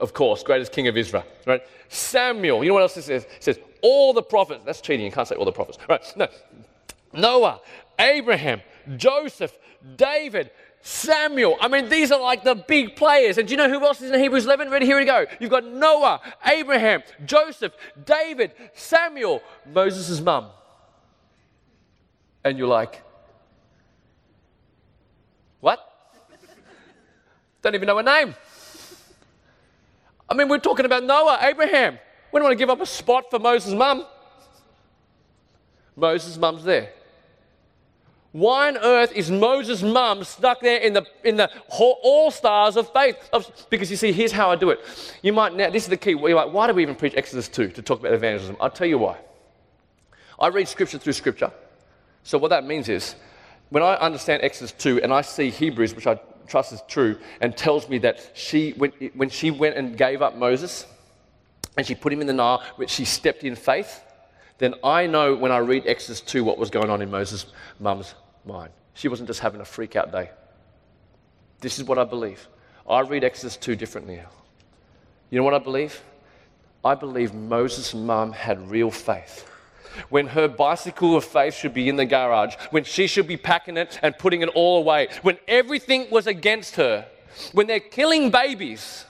of 0.00 0.12
course, 0.12 0.42
greatest 0.42 0.72
king 0.72 0.88
of 0.88 0.96
Israel, 0.96 1.24
right? 1.46 1.62
Samuel, 1.88 2.62
you 2.62 2.68
know 2.68 2.74
what 2.74 2.82
else 2.82 2.94
says? 2.94 3.08
It 3.08 3.28
says, 3.40 3.58
all 3.82 4.12
the 4.12 4.22
prophets. 4.22 4.64
That's 4.64 4.80
cheating, 4.80 5.04
you 5.04 5.12
can't 5.12 5.28
say 5.28 5.34
all 5.34 5.44
the 5.44 5.52
prophets, 5.52 5.78
right? 5.88 6.02
No. 6.16 6.28
Noah, 7.12 7.60
Abraham, 7.98 8.60
Joseph, 8.96 9.56
David, 9.96 10.50
Samuel. 10.80 11.56
I 11.60 11.68
mean, 11.68 11.88
these 11.88 12.12
are 12.12 12.20
like 12.20 12.44
the 12.44 12.54
big 12.54 12.96
players. 12.96 13.38
And 13.38 13.48
do 13.48 13.52
you 13.52 13.58
know 13.58 13.68
who 13.68 13.84
else 13.84 14.02
is 14.02 14.10
in 14.10 14.20
Hebrews 14.20 14.44
11? 14.44 14.70
Ready? 14.70 14.86
Here 14.86 14.98
we 14.98 15.04
go. 15.04 15.26
You've 15.40 15.50
got 15.50 15.64
Noah, 15.64 16.20
Abraham, 16.46 17.02
Joseph, 17.24 17.72
David, 18.04 18.52
Samuel, 18.74 19.42
Moses' 19.72 20.20
mum. 20.20 20.48
And 22.44 22.58
you're 22.58 22.68
like, 22.68 23.02
what? 25.60 25.80
Don't 27.62 27.74
even 27.74 27.86
know 27.86 27.96
her 27.96 28.02
name. 28.02 28.34
I 30.28 30.34
mean, 30.34 30.48
we're 30.48 30.58
talking 30.58 30.86
about 30.86 31.04
Noah, 31.04 31.38
Abraham. 31.42 31.98
We 32.32 32.38
don't 32.38 32.44
want 32.44 32.52
to 32.52 32.62
give 32.62 32.70
up 32.70 32.80
a 32.80 32.86
spot 32.86 33.30
for 33.30 33.38
Moses' 33.38 33.74
mum. 33.74 34.06
Moses' 35.96 36.36
mum's 36.36 36.64
there. 36.64 36.90
Why 38.32 38.66
on 38.66 38.78
earth 38.78 39.12
is 39.12 39.30
Moses' 39.30 39.80
mum 39.84 40.24
stuck 40.24 40.60
there 40.60 40.78
in 40.78 40.92
the, 40.92 41.06
in 41.22 41.36
the 41.36 41.48
all 41.70 42.32
stars 42.32 42.76
of 42.76 42.92
faith? 42.92 43.16
Because 43.70 43.92
you 43.92 43.96
see, 43.96 44.10
here's 44.10 44.32
how 44.32 44.50
I 44.50 44.56
do 44.56 44.70
it. 44.70 44.80
You 45.22 45.32
might 45.32 45.54
now, 45.54 45.70
this 45.70 45.84
is 45.84 45.88
the 45.88 45.96
key. 45.96 46.10
You're 46.10 46.34
like, 46.34 46.52
why 46.52 46.66
do 46.66 46.74
we 46.74 46.82
even 46.82 46.96
preach 46.96 47.14
Exodus 47.14 47.48
2 47.48 47.68
to 47.68 47.82
talk 47.82 48.00
about 48.00 48.12
evangelism? 48.12 48.56
I'll 48.60 48.70
tell 48.70 48.88
you 48.88 48.98
why. 48.98 49.18
I 50.40 50.48
read 50.48 50.66
scripture 50.66 50.98
through 50.98 51.12
scripture. 51.12 51.52
So 52.24 52.36
what 52.38 52.48
that 52.48 52.66
means 52.66 52.88
is, 52.88 53.14
when 53.70 53.84
I 53.84 53.94
understand 53.94 54.42
Exodus 54.42 54.72
2 54.72 55.02
and 55.02 55.12
I 55.12 55.20
see 55.20 55.50
Hebrews, 55.50 55.94
which 55.94 56.08
I 56.08 56.18
trust 56.46 56.72
is 56.72 56.82
true, 56.88 57.18
and 57.40 57.56
tells 57.56 57.88
me 57.88 57.98
that 57.98 58.30
she, 58.34 58.72
when, 58.72 58.90
when 59.14 59.30
she 59.30 59.50
went 59.50 59.76
and 59.76 59.96
gave 59.96 60.22
up 60.22 60.36
Moses 60.36 60.86
and 61.76 61.86
she 61.86 61.94
put 61.94 62.12
him 62.12 62.20
in 62.20 62.26
the 62.26 62.32
Nile, 62.32 62.62
which 62.76 62.90
she 62.90 63.04
stepped 63.04 63.44
in 63.44 63.56
faith, 63.56 64.02
then 64.58 64.74
I 64.84 65.06
know 65.06 65.34
when 65.34 65.50
I 65.50 65.58
read 65.58 65.86
Exodus 65.86 66.20
2 66.20 66.44
what 66.44 66.58
was 66.58 66.70
going 66.70 66.90
on 66.90 67.02
in 67.02 67.10
Moses' 67.10 67.46
mum's 67.80 68.14
mind. 68.44 68.70
She 68.94 69.08
wasn't 69.08 69.28
just 69.28 69.40
having 69.40 69.60
a 69.60 69.64
freak 69.64 69.96
out 69.96 70.12
day. 70.12 70.30
This 71.60 71.78
is 71.78 71.84
what 71.84 71.98
I 71.98 72.04
believe. 72.04 72.46
I 72.88 73.00
read 73.00 73.24
Exodus 73.24 73.56
2 73.56 73.74
differently. 73.76 74.20
You 75.30 75.38
know 75.38 75.44
what 75.44 75.54
I 75.54 75.58
believe? 75.58 76.00
I 76.84 76.94
believe 76.94 77.34
Moses' 77.34 77.94
mum 77.94 78.32
had 78.32 78.70
real 78.70 78.90
faith. 78.90 79.50
When 80.08 80.28
her 80.28 80.48
bicycle 80.48 81.16
of 81.16 81.24
faith 81.24 81.54
should 81.54 81.74
be 81.74 81.88
in 81.88 81.96
the 81.96 82.06
garage, 82.06 82.54
when 82.70 82.84
she 82.84 83.06
should 83.06 83.26
be 83.26 83.36
packing 83.36 83.76
it 83.76 83.98
and 84.02 84.16
putting 84.16 84.42
it 84.42 84.48
all 84.50 84.78
away, 84.78 85.08
when 85.22 85.38
everything 85.48 86.06
was 86.10 86.26
against 86.26 86.76
her, 86.76 87.06
when 87.52 87.66
they're 87.66 87.80
killing 87.80 88.30
babies, 88.30 89.04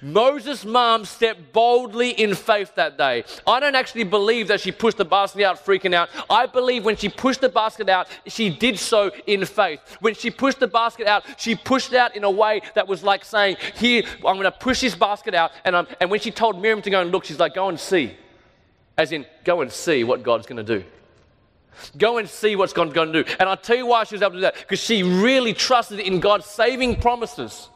Moses' 0.00 0.64
mom 0.64 1.04
stepped 1.04 1.52
boldly 1.52 2.10
in 2.10 2.34
faith 2.34 2.74
that 2.76 2.96
day. 2.96 3.24
I 3.46 3.60
don't 3.60 3.74
actually 3.74 4.04
believe 4.04 4.48
that 4.48 4.60
she 4.60 4.72
pushed 4.72 4.96
the 4.96 5.04
basket 5.04 5.44
out 5.44 5.64
freaking 5.64 5.94
out. 5.94 6.08
I 6.30 6.46
believe 6.46 6.84
when 6.84 6.96
she 6.96 7.08
pushed 7.08 7.40
the 7.40 7.48
basket 7.48 7.88
out, 7.88 8.08
she 8.26 8.50
did 8.50 8.78
so 8.78 9.10
in 9.26 9.44
faith. 9.44 9.80
When 10.00 10.14
she 10.14 10.30
pushed 10.30 10.60
the 10.60 10.68
basket 10.68 11.06
out, 11.06 11.24
she 11.36 11.54
pushed 11.54 11.92
it 11.92 11.98
out 11.98 12.16
in 12.16 12.24
a 12.24 12.30
way 12.30 12.62
that 12.74 12.88
was 12.88 13.02
like 13.02 13.24
saying, 13.24 13.56
Here, 13.74 14.02
I'm 14.18 14.36
going 14.36 14.44
to 14.44 14.52
push 14.52 14.80
this 14.80 14.94
basket 14.94 15.34
out. 15.34 15.52
And, 15.64 15.76
I'm, 15.76 15.86
and 16.00 16.10
when 16.10 16.20
she 16.20 16.30
told 16.30 16.60
Miriam 16.60 16.82
to 16.82 16.90
go 16.90 17.00
and 17.00 17.10
look, 17.10 17.24
she's 17.24 17.38
like, 17.38 17.54
Go 17.54 17.68
and 17.68 17.78
see. 17.78 18.16
As 18.96 19.12
in, 19.12 19.26
go 19.44 19.60
and 19.60 19.70
see 19.70 20.04
what 20.04 20.22
God's 20.22 20.46
going 20.46 20.64
to 20.64 20.78
do. 20.78 20.84
Go 21.98 22.18
and 22.18 22.28
see 22.28 22.54
what's 22.54 22.72
God 22.72 22.94
going 22.94 23.12
to 23.12 23.24
do. 23.24 23.34
And 23.40 23.48
I'll 23.48 23.56
tell 23.56 23.76
you 23.76 23.86
why 23.86 24.04
she 24.04 24.14
was 24.14 24.22
able 24.22 24.32
to 24.32 24.36
do 24.38 24.42
that. 24.42 24.54
Because 24.58 24.78
she 24.78 25.02
really 25.02 25.52
trusted 25.52 25.98
in 25.98 26.20
God's 26.20 26.46
saving 26.46 27.00
promises 27.00 27.68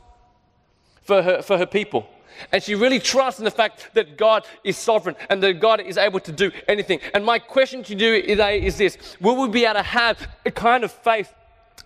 for 1.03 1.23
her, 1.23 1.43
for 1.43 1.59
her 1.59 1.67
people. 1.67 2.09
And 2.53 2.63
she 2.63 2.77
really 2.77 3.01
trusts 3.01 3.41
in 3.41 3.45
the 3.45 3.51
fact 3.51 3.91
that 3.95 4.17
God 4.17 4.47
is 4.63 4.77
sovereign 4.77 5.17
and 5.29 5.43
that 5.43 5.55
God 5.55 5.81
is 5.81 5.97
able 5.97 6.21
to 6.21 6.31
do 6.31 6.53
anything. 6.69 7.01
And 7.13 7.25
my 7.25 7.39
question 7.39 7.83
to 7.85 7.97
you 7.97 8.23
today 8.23 8.63
is 8.63 8.79
this 8.79 8.97
Will 9.21 9.37
we 9.37 9.49
be 9.49 9.65
able 9.65 9.75
to 9.75 9.83
have 9.83 10.29
a 10.47 10.51
kind 10.51 10.85
of 10.85 10.93
faith 10.93 11.33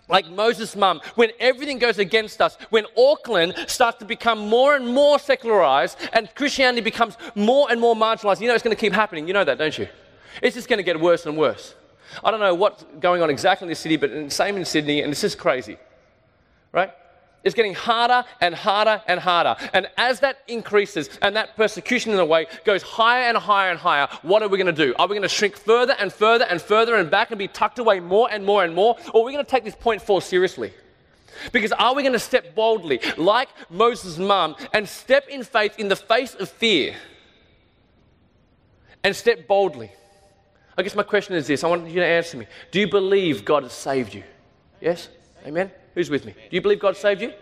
like 0.09 0.29
Moses' 0.29 0.75
mum, 0.75 1.01
when 1.15 1.29
everything 1.39 1.79
goes 1.79 1.97
against 1.97 2.41
us, 2.41 2.57
when 2.69 2.85
Auckland 2.97 3.55
starts 3.67 3.99
to 3.99 4.05
become 4.05 4.39
more 4.39 4.75
and 4.75 4.87
more 4.87 5.19
secularized 5.19 5.97
and 6.13 6.33
Christianity 6.35 6.81
becomes 6.81 7.17
more 7.35 7.71
and 7.71 7.79
more 7.79 7.95
marginalized, 7.95 8.41
you 8.41 8.47
know 8.47 8.53
it's 8.53 8.63
going 8.63 8.75
to 8.75 8.79
keep 8.79 8.93
happening. 8.93 9.27
You 9.27 9.33
know 9.33 9.43
that, 9.43 9.57
don't 9.57 9.77
you? 9.77 9.87
It's 10.41 10.55
just 10.55 10.67
going 10.67 10.77
to 10.77 10.83
get 10.83 10.99
worse 10.99 11.25
and 11.25 11.37
worse. 11.37 11.75
I 12.23 12.31
don't 12.31 12.39
know 12.39 12.53
what's 12.53 12.83
going 12.99 13.21
on 13.21 13.29
exactly 13.29 13.65
in 13.65 13.69
the 13.69 13.75
city, 13.75 13.97
but 13.97 14.31
same 14.31 14.57
in 14.57 14.65
Sydney, 14.65 15.01
and 15.01 15.11
this 15.11 15.23
is 15.23 15.35
crazy, 15.35 15.77
right? 16.71 16.91
It's 17.43 17.55
getting 17.55 17.73
harder 17.73 18.23
and 18.39 18.55
harder 18.55 19.01
and 19.07 19.19
harder. 19.19 19.55
And 19.73 19.87
as 19.97 20.21
that 20.21 20.39
increases 20.47 21.09
and 21.21 21.35
that 21.35 21.55
persecution 21.57 22.13
in 22.13 22.19
a 22.19 22.25
way 22.25 22.47
goes 22.63 22.81
higher 22.81 23.27
and 23.27 23.37
higher 23.37 23.69
and 23.69 23.79
higher, 23.79 24.07
what 24.21 24.41
are 24.41 24.47
we 24.47 24.57
going 24.57 24.73
to 24.73 24.85
do? 24.85 24.95
Are 24.97 25.07
we 25.07 25.15
going 25.15 25.23
to 25.23 25.29
shrink 25.29 25.57
further 25.57 25.93
and 25.99 26.11
further 26.11 26.45
and 26.45 26.61
further 26.61 26.95
and 26.95 27.11
back 27.11 27.31
and 27.31 27.37
be 27.37 27.49
tucked 27.49 27.79
away 27.79 27.99
more 27.99 28.29
and 28.31 28.45
more 28.45 28.63
and 28.63 28.73
more? 28.73 28.97
Or 29.13 29.21
are 29.21 29.25
we 29.25 29.33
going 29.33 29.43
to 29.43 29.49
take 29.49 29.65
this 29.65 29.75
point 29.75 30.01
four 30.01 30.21
seriously? 30.21 30.73
Because 31.51 31.73
are 31.73 31.93
we 31.93 32.03
going 32.03 32.13
to 32.13 32.19
step 32.19 32.55
boldly, 32.55 33.01
like 33.17 33.49
Moses' 33.69 34.17
mum, 34.17 34.55
and 34.71 34.87
step 34.87 35.27
in 35.27 35.43
faith 35.43 35.77
in 35.77 35.89
the 35.89 35.95
face 35.95 36.35
of 36.35 36.47
fear? 36.47 36.95
And 39.03 39.13
step 39.13 39.47
boldly. 39.47 39.91
I 40.77 40.83
guess 40.83 40.95
my 40.95 41.03
question 41.03 41.35
is 41.35 41.47
this 41.47 41.63
I 41.63 41.67
want 41.67 41.87
you 41.89 41.99
to 41.99 42.05
answer 42.05 42.37
me. 42.37 42.47
Do 42.71 42.79
you 42.79 42.89
believe 42.89 43.43
God 43.43 43.63
has 43.63 43.73
saved 43.73 44.13
you? 44.13 44.23
Yes? 44.79 45.09
Amen? 45.45 45.71
Who's 45.95 46.09
with 46.09 46.25
me? 46.25 46.33
Do 46.33 46.55
you 46.55 46.61
believe 46.61 46.79
God 46.79 46.97
saved 46.97 47.21
you? 47.21 47.33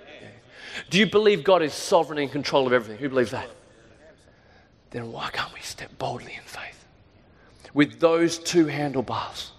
Do 0.90 1.00
you 1.00 1.06
believe 1.06 1.44
God 1.44 1.62
is 1.62 1.74
sovereign 1.74 2.20
in 2.20 2.30
control 2.30 2.68
of 2.68 2.74
everything? 2.74 2.98
Who 2.98 3.10
believes 3.10 3.32
that? 3.32 3.50
Then 4.92 5.12
why 5.12 5.30
can't 5.32 5.54
we 5.54 5.62
step 5.62 5.98
boldly 5.98 6.34
in 6.34 6.44
faith? 6.44 6.86
With 7.74 8.00
those 8.00 8.38
two 8.38 8.68
handlebars. 8.68 9.52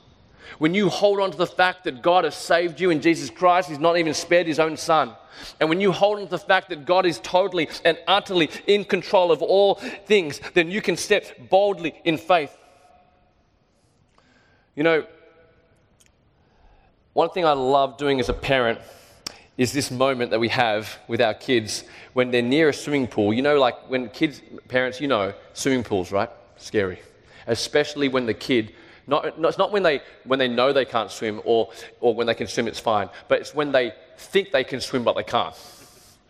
When 0.59 0.75
you 0.75 0.91
hold 0.91 1.21
on 1.21 1.31
to 1.31 1.37
the 1.37 1.47
fact 1.47 1.85
that 1.85 2.03
God 2.03 2.25
has 2.25 2.35
saved 2.35 2.81
you 2.81 2.91
in 2.91 3.01
Jesus 3.01 3.31
Christ, 3.31 3.69
He's 3.69 3.79
not 3.79 3.97
even 3.97 4.13
spared 4.15 4.47
His 4.47 4.59
own 4.59 4.77
Son. 4.77 5.13
And 5.59 5.69
when 5.69 5.81
you 5.81 5.91
hold 5.91 6.19
on 6.19 6.25
to 6.27 6.31
the 6.31 6.39
fact 6.39 6.69
that 6.69 6.85
God 6.85 7.07
is 7.07 7.19
totally 7.21 7.69
and 7.85 7.99
utterly 8.07 8.51
in 8.67 8.85
control 8.85 9.33
of 9.33 9.43
all 9.43 9.77
things, 10.07 10.41
then 10.53 10.71
you 10.71 10.83
can 10.83 10.97
step 10.97 11.49
boldly 11.49 11.95
in 12.05 12.19
faith. 12.19 12.57
You 14.77 14.83
know, 14.83 15.07
one 17.13 17.31
thing 17.31 17.45
I 17.45 17.53
love 17.53 17.99
doing 17.99 18.21
as 18.21 18.29
a 18.29 18.35
parent 18.35 18.79
is 19.59 19.73
this 19.73 19.91
moment 19.91 20.31
that 20.31 20.41
we 20.41 20.49
have 20.49 20.99
with 21.09 21.21
our 21.21 21.35
kids 21.35 21.85
when 22.15 22.31
they're 22.31 22.41
near 22.43 22.71
a 22.71 22.75
swimming 22.75 23.07
pool. 23.07 23.33
You 23.35 23.43
know, 23.43 23.59
like 23.59 23.91
when 23.91 24.09
kids, 24.09 24.41
parents, 24.69 25.01
you 25.01 25.09
know, 25.09 25.35
swimming 25.53 25.85
pools, 25.85 26.11
right? 26.11 26.31
Scary. 26.57 27.01
Especially 27.47 28.09
when 28.09 28.25
the 28.25 28.35
kid, 28.35 28.73
not, 29.07 29.39
not, 29.39 29.49
it's 29.51 29.59
not 29.59 29.73
when 29.73 29.83
they, 29.83 30.01
when 30.25 30.39
they 30.39 30.49
know 30.49 30.73
they 30.73 30.87
can't 30.87 31.11
swim 31.11 31.43
or, 31.45 31.71
or 32.01 32.15
when 32.15 32.27
they 32.27 32.35
can 32.35 32.47
swim, 32.47 32.67
it's 32.67 32.81
fine, 32.81 33.11
but 33.29 33.41
it's 33.41 33.55
when 33.55 33.73
they 33.73 33.93
think 34.17 34.53
they 34.53 34.65
can 34.65 34.81
swim 34.81 35.05
but 35.05 35.15
they 35.15 35.25
can't. 35.25 35.55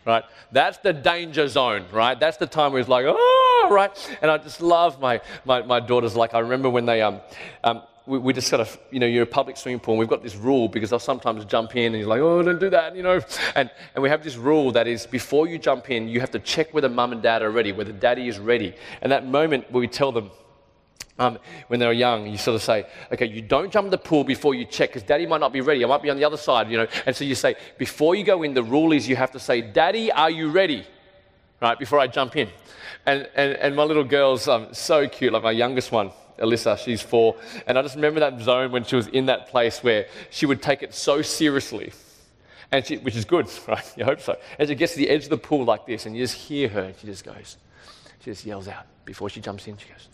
Right? 0.05 0.23
That's 0.51 0.79
the 0.79 0.91
danger 0.91 1.47
zone, 1.47 1.85
right? 1.93 2.19
That's 2.19 2.35
the 2.35 2.45
time 2.47 2.73
where 2.73 2.81
it's 2.81 2.89
like, 2.89 3.05
oh, 3.07 3.69
right? 3.71 4.17
And 4.21 4.29
I 4.29 4.37
just 4.37 4.61
love 4.61 4.99
my, 4.99 5.21
my, 5.45 5.61
my 5.61 5.79
daughters. 5.79 6.13
Like, 6.13 6.33
I 6.33 6.39
remember 6.39 6.69
when 6.69 6.85
they, 6.85 7.01
um, 7.01 7.21
um, 7.63 7.83
we, 8.05 8.17
we, 8.17 8.33
just 8.33 8.49
sort 8.49 8.59
of, 8.59 8.77
you 8.91 8.99
know, 8.99 9.05
you're 9.05 9.23
a 9.23 9.25
public 9.25 9.55
swimming 9.55 9.79
pool, 9.79 9.93
and 9.93 9.99
we've 9.99 10.09
got 10.09 10.23
this 10.23 10.35
rule 10.35 10.67
because 10.67 10.89
they'll 10.89 10.99
sometimes 10.99 11.45
jump 11.45 11.75
in 11.75 11.93
and 11.93 11.99
you're 11.99 12.07
like, 12.07 12.19
oh, 12.19 12.43
don't 12.43 12.59
do 12.59 12.69
that, 12.69 12.95
you 12.95 13.03
know. 13.03 13.21
And, 13.55 13.71
and 13.95 14.03
we 14.03 14.09
have 14.09 14.23
this 14.23 14.35
rule 14.35 14.71
that 14.73 14.87
is 14.87 15.07
before 15.07 15.47
you 15.47 15.57
jump 15.57 15.89
in, 15.89 16.07
you 16.07 16.19
have 16.19 16.31
to 16.31 16.39
check 16.39 16.73
whether 16.73 16.89
mum 16.89 17.13
and 17.13 17.21
dad 17.21 17.41
are 17.41 17.51
ready, 17.51 17.71
whether 17.71 17.93
daddy 17.93 18.27
is 18.27 18.39
ready. 18.39 18.75
And 19.01 19.11
that 19.11 19.25
moment 19.25 19.71
where 19.71 19.79
we 19.79 19.87
tell 19.87 20.11
them, 20.11 20.31
um, 21.19 21.37
when 21.67 21.79
they're 21.79 21.93
young, 21.93 22.27
you 22.27 22.37
sort 22.37 22.55
of 22.55 22.63
say, 22.63 22.87
okay, 23.11 23.27
you 23.27 23.41
don't 23.41 23.71
jump 23.71 23.85
in 23.85 23.91
the 23.91 23.97
pool 23.97 24.23
before 24.23 24.55
you 24.55 24.65
check 24.65 24.89
because 24.89 25.03
daddy 25.03 25.25
might 25.25 25.39
not 25.39 25.53
be 25.53 25.61
ready. 25.61 25.83
I 25.83 25.87
might 25.87 26.01
be 26.01 26.09
on 26.09 26.17
the 26.17 26.25
other 26.25 26.37
side, 26.37 26.69
you 26.71 26.77
know. 26.77 26.87
And 27.05 27.15
so 27.15 27.23
you 27.23 27.35
say, 27.35 27.55
before 27.77 28.15
you 28.15 28.23
go 28.23 28.43
in, 28.43 28.53
the 28.53 28.63
rule 28.63 28.91
is 28.91 29.07
you 29.07 29.15
have 29.15 29.31
to 29.31 29.39
say, 29.39 29.61
daddy, 29.61 30.11
are 30.11 30.31
you 30.31 30.49
ready? 30.49 30.85
Right, 31.63 31.79
before 31.79 31.97
I 31.97 32.07
jump 32.07 32.35
in. 32.35 32.49
And, 33.05 33.29
and, 33.35 33.53
and 33.53 33.73
my 33.73 33.83
little 33.83 34.03
girl's 34.03 34.49
um, 34.49 34.73
so 34.73 35.07
cute, 35.07 35.31
like 35.31 35.43
my 35.43 35.51
youngest 35.51 35.93
one 35.93 36.11
Alyssa, 36.37 36.77
she's 36.77 37.01
four. 37.01 37.37
And 37.65 37.79
I 37.79 37.81
just 37.81 37.95
remember 37.95 38.19
that 38.19 38.37
zone 38.41 38.73
when 38.73 38.83
she 38.83 38.97
was 38.97 39.07
in 39.07 39.27
that 39.27 39.47
place 39.47 39.81
where 39.81 40.07
she 40.29 40.45
would 40.45 40.61
take 40.61 40.83
it 40.83 40.93
so 40.93 41.21
seriously. 41.21 41.93
And 42.69 42.85
she, 42.85 42.97
which 42.97 43.15
is 43.15 43.23
good, 43.23 43.47
right? 43.69 43.93
You 43.95 44.03
hope 44.03 44.19
so. 44.19 44.35
And 44.59 44.67
she 44.67 44.75
gets 44.75 44.91
to 44.93 44.97
the 44.97 45.09
edge 45.09 45.23
of 45.23 45.29
the 45.29 45.37
pool 45.37 45.63
like 45.63 45.85
this, 45.85 46.05
and 46.05 46.17
you 46.17 46.23
just 46.23 46.35
hear 46.35 46.67
her, 46.67 46.81
and 46.81 46.95
she 46.97 47.07
just 47.07 47.23
goes, 47.23 47.55
she 48.19 48.31
just 48.31 48.45
yells 48.45 48.67
out 48.67 48.85
before 49.05 49.29
she 49.29 49.39
jumps 49.39 49.65
in. 49.65 49.77
She 49.77 49.87
goes, 49.87 50.09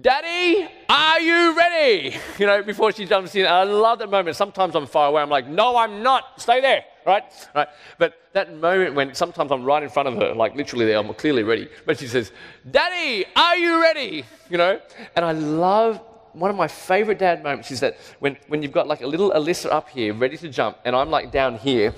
Daddy, 0.00 0.66
are 0.88 1.20
you 1.20 1.54
ready? 1.54 2.16
You 2.38 2.46
know, 2.46 2.62
before 2.62 2.92
she 2.92 3.04
jumps 3.04 3.34
in. 3.34 3.46
I 3.46 3.64
love 3.64 3.98
that 3.98 4.10
moment. 4.10 4.36
Sometimes 4.36 4.74
I'm 4.74 4.86
far 4.86 5.08
away. 5.08 5.20
I'm 5.20 5.28
like, 5.28 5.46
no, 5.46 5.76
I'm 5.76 6.02
not. 6.02 6.40
Stay 6.40 6.62
there, 6.62 6.84
right? 7.06 7.24
Right. 7.54 7.68
But 7.98 8.14
that 8.32 8.54
moment 8.56 8.94
when 8.94 9.14
sometimes 9.14 9.50
I'm 9.50 9.64
right 9.64 9.82
in 9.82 9.88
front 9.88 10.08
of 10.08 10.14
her, 10.16 10.34
like 10.34 10.54
literally 10.54 10.86
there, 10.86 10.98
I'm 10.98 11.12
clearly 11.14 11.42
ready. 11.42 11.68
But 11.86 11.98
she 11.98 12.06
says, 12.06 12.32
Daddy, 12.70 13.24
are 13.36 13.56
you 13.56 13.80
ready? 13.82 14.24
You 14.50 14.58
know? 14.58 14.80
And 15.16 15.24
I 15.24 15.32
love 15.32 16.00
one 16.32 16.50
of 16.50 16.56
my 16.56 16.68
favorite 16.68 17.18
dad 17.18 17.42
moments 17.42 17.70
is 17.70 17.80
that 17.80 17.96
when, 18.18 18.36
when 18.48 18.62
you've 18.62 18.72
got 18.72 18.88
like 18.88 19.02
a 19.02 19.06
little 19.06 19.30
Alyssa 19.30 19.70
up 19.70 19.88
here 19.88 20.12
ready 20.12 20.36
to 20.38 20.48
jump, 20.48 20.78
and 20.84 20.96
I'm 20.96 21.10
like 21.10 21.30
down 21.30 21.56
here, 21.56 21.94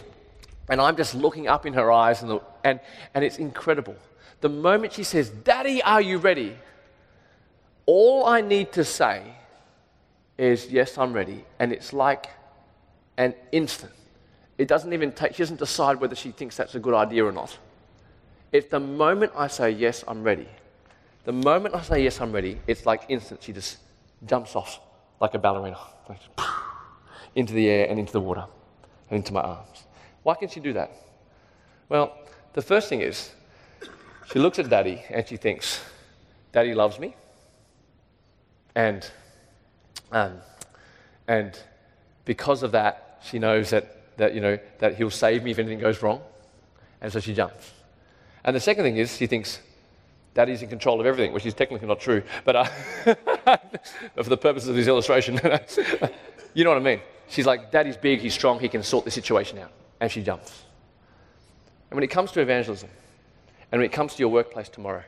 and 0.68 0.80
I'm 0.80 0.96
just 0.96 1.14
looking 1.14 1.48
up 1.48 1.64
in 1.64 1.72
her 1.74 1.90
eyes, 1.90 2.22
and, 2.22 2.30
the, 2.30 2.40
and, 2.64 2.80
and 3.14 3.24
it's 3.24 3.38
incredible. 3.38 3.96
The 4.40 4.48
moment 4.48 4.92
she 4.92 5.04
says, 5.04 5.30
Daddy, 5.30 5.82
are 5.82 6.02
you 6.02 6.18
ready? 6.18 6.56
All 7.86 8.26
I 8.26 8.40
need 8.40 8.72
to 8.72 8.84
say 8.84 9.22
is, 10.36 10.66
Yes, 10.66 10.98
I'm 10.98 11.12
ready. 11.12 11.44
And 11.58 11.72
it's 11.72 11.92
like 11.92 12.26
an 13.16 13.34
instant. 13.52 13.92
It 14.58 14.68
doesn't 14.68 14.92
even 14.92 15.12
take, 15.12 15.34
she 15.34 15.42
doesn't 15.42 15.58
decide 15.58 16.00
whether 16.00 16.14
she 16.14 16.30
thinks 16.30 16.56
that's 16.56 16.74
a 16.74 16.78
good 16.78 16.94
idea 16.94 17.24
or 17.24 17.32
not. 17.32 17.56
It's 18.52 18.68
the 18.68 18.80
moment 18.80 19.32
I 19.36 19.48
say, 19.48 19.70
Yes, 19.70 20.04
I'm 20.08 20.22
ready. 20.22 20.48
The 21.24 21.32
moment 21.32 21.74
I 21.74 21.82
say, 21.82 22.02
Yes, 22.02 22.20
I'm 22.20 22.32
ready, 22.32 22.58
it's 22.66 22.86
like 22.86 23.04
instant. 23.08 23.42
She 23.42 23.52
just 23.52 23.78
jumps 24.24 24.56
off 24.56 24.80
like 25.20 25.34
a 25.34 25.38
ballerina 25.38 25.78
like, 26.08 26.20
into 27.34 27.52
the 27.52 27.68
air 27.68 27.86
and 27.88 27.98
into 27.98 28.12
the 28.12 28.20
water 28.20 28.44
and 29.10 29.18
into 29.18 29.32
my 29.32 29.40
arms. 29.40 29.84
Why 30.22 30.34
can 30.34 30.48
she 30.48 30.60
do 30.60 30.72
that? 30.72 30.90
Well, 31.88 32.16
the 32.54 32.62
first 32.62 32.88
thing 32.88 33.00
is, 33.00 33.30
she 34.32 34.38
looks 34.38 34.58
at 34.58 34.68
daddy 34.68 35.02
and 35.10 35.26
she 35.26 35.36
thinks, 35.36 35.80
Daddy 36.56 36.72
loves 36.72 36.98
me. 36.98 37.14
And, 38.74 39.06
um, 40.10 40.38
and 41.28 41.58
because 42.24 42.62
of 42.62 42.72
that, 42.72 43.20
she 43.22 43.38
knows 43.38 43.68
that, 43.70 43.95
that, 44.16 44.34
you 44.34 44.40
know, 44.40 44.58
that 44.78 44.96
he'll 44.96 45.10
save 45.10 45.42
me 45.42 45.50
if 45.50 45.58
anything 45.58 45.78
goes 45.78 46.02
wrong. 46.02 46.20
And 47.00 47.12
so 47.12 47.20
she 47.20 47.34
jumps. 47.34 47.72
And 48.44 48.54
the 48.54 48.60
second 48.60 48.84
thing 48.84 48.96
is, 48.96 49.16
she 49.16 49.26
thinks, 49.26 49.60
Daddy's 50.34 50.62
in 50.62 50.68
control 50.68 51.00
of 51.00 51.06
everything, 51.06 51.32
which 51.32 51.46
is 51.46 51.54
technically 51.54 51.88
not 51.88 52.00
true. 52.00 52.22
But, 52.44 52.56
uh, 52.56 52.64
for 54.16 54.24
the 54.24 54.36
purposes 54.36 54.68
of 54.68 54.76
this 54.76 54.86
illustration, 54.86 55.34
you 56.54 56.64
know 56.64 56.70
what 56.70 56.78
I 56.78 56.82
mean. 56.82 57.00
She's 57.28 57.46
like, 57.46 57.70
Daddy's 57.70 57.96
big, 57.96 58.20
he's 58.20 58.34
strong, 58.34 58.60
he 58.60 58.68
can 58.68 58.82
sort 58.82 59.04
the 59.04 59.10
situation 59.10 59.58
out. 59.58 59.72
And 60.00 60.10
she 60.10 60.22
jumps. 60.22 60.62
And 61.90 61.96
when 61.96 62.04
it 62.04 62.10
comes 62.10 62.32
to 62.32 62.40
evangelism, 62.40 62.88
and 63.72 63.80
when 63.80 63.86
it 63.86 63.92
comes 63.92 64.14
to 64.14 64.20
your 64.20 64.28
workplace 64.28 64.68
tomorrow, 64.68 65.02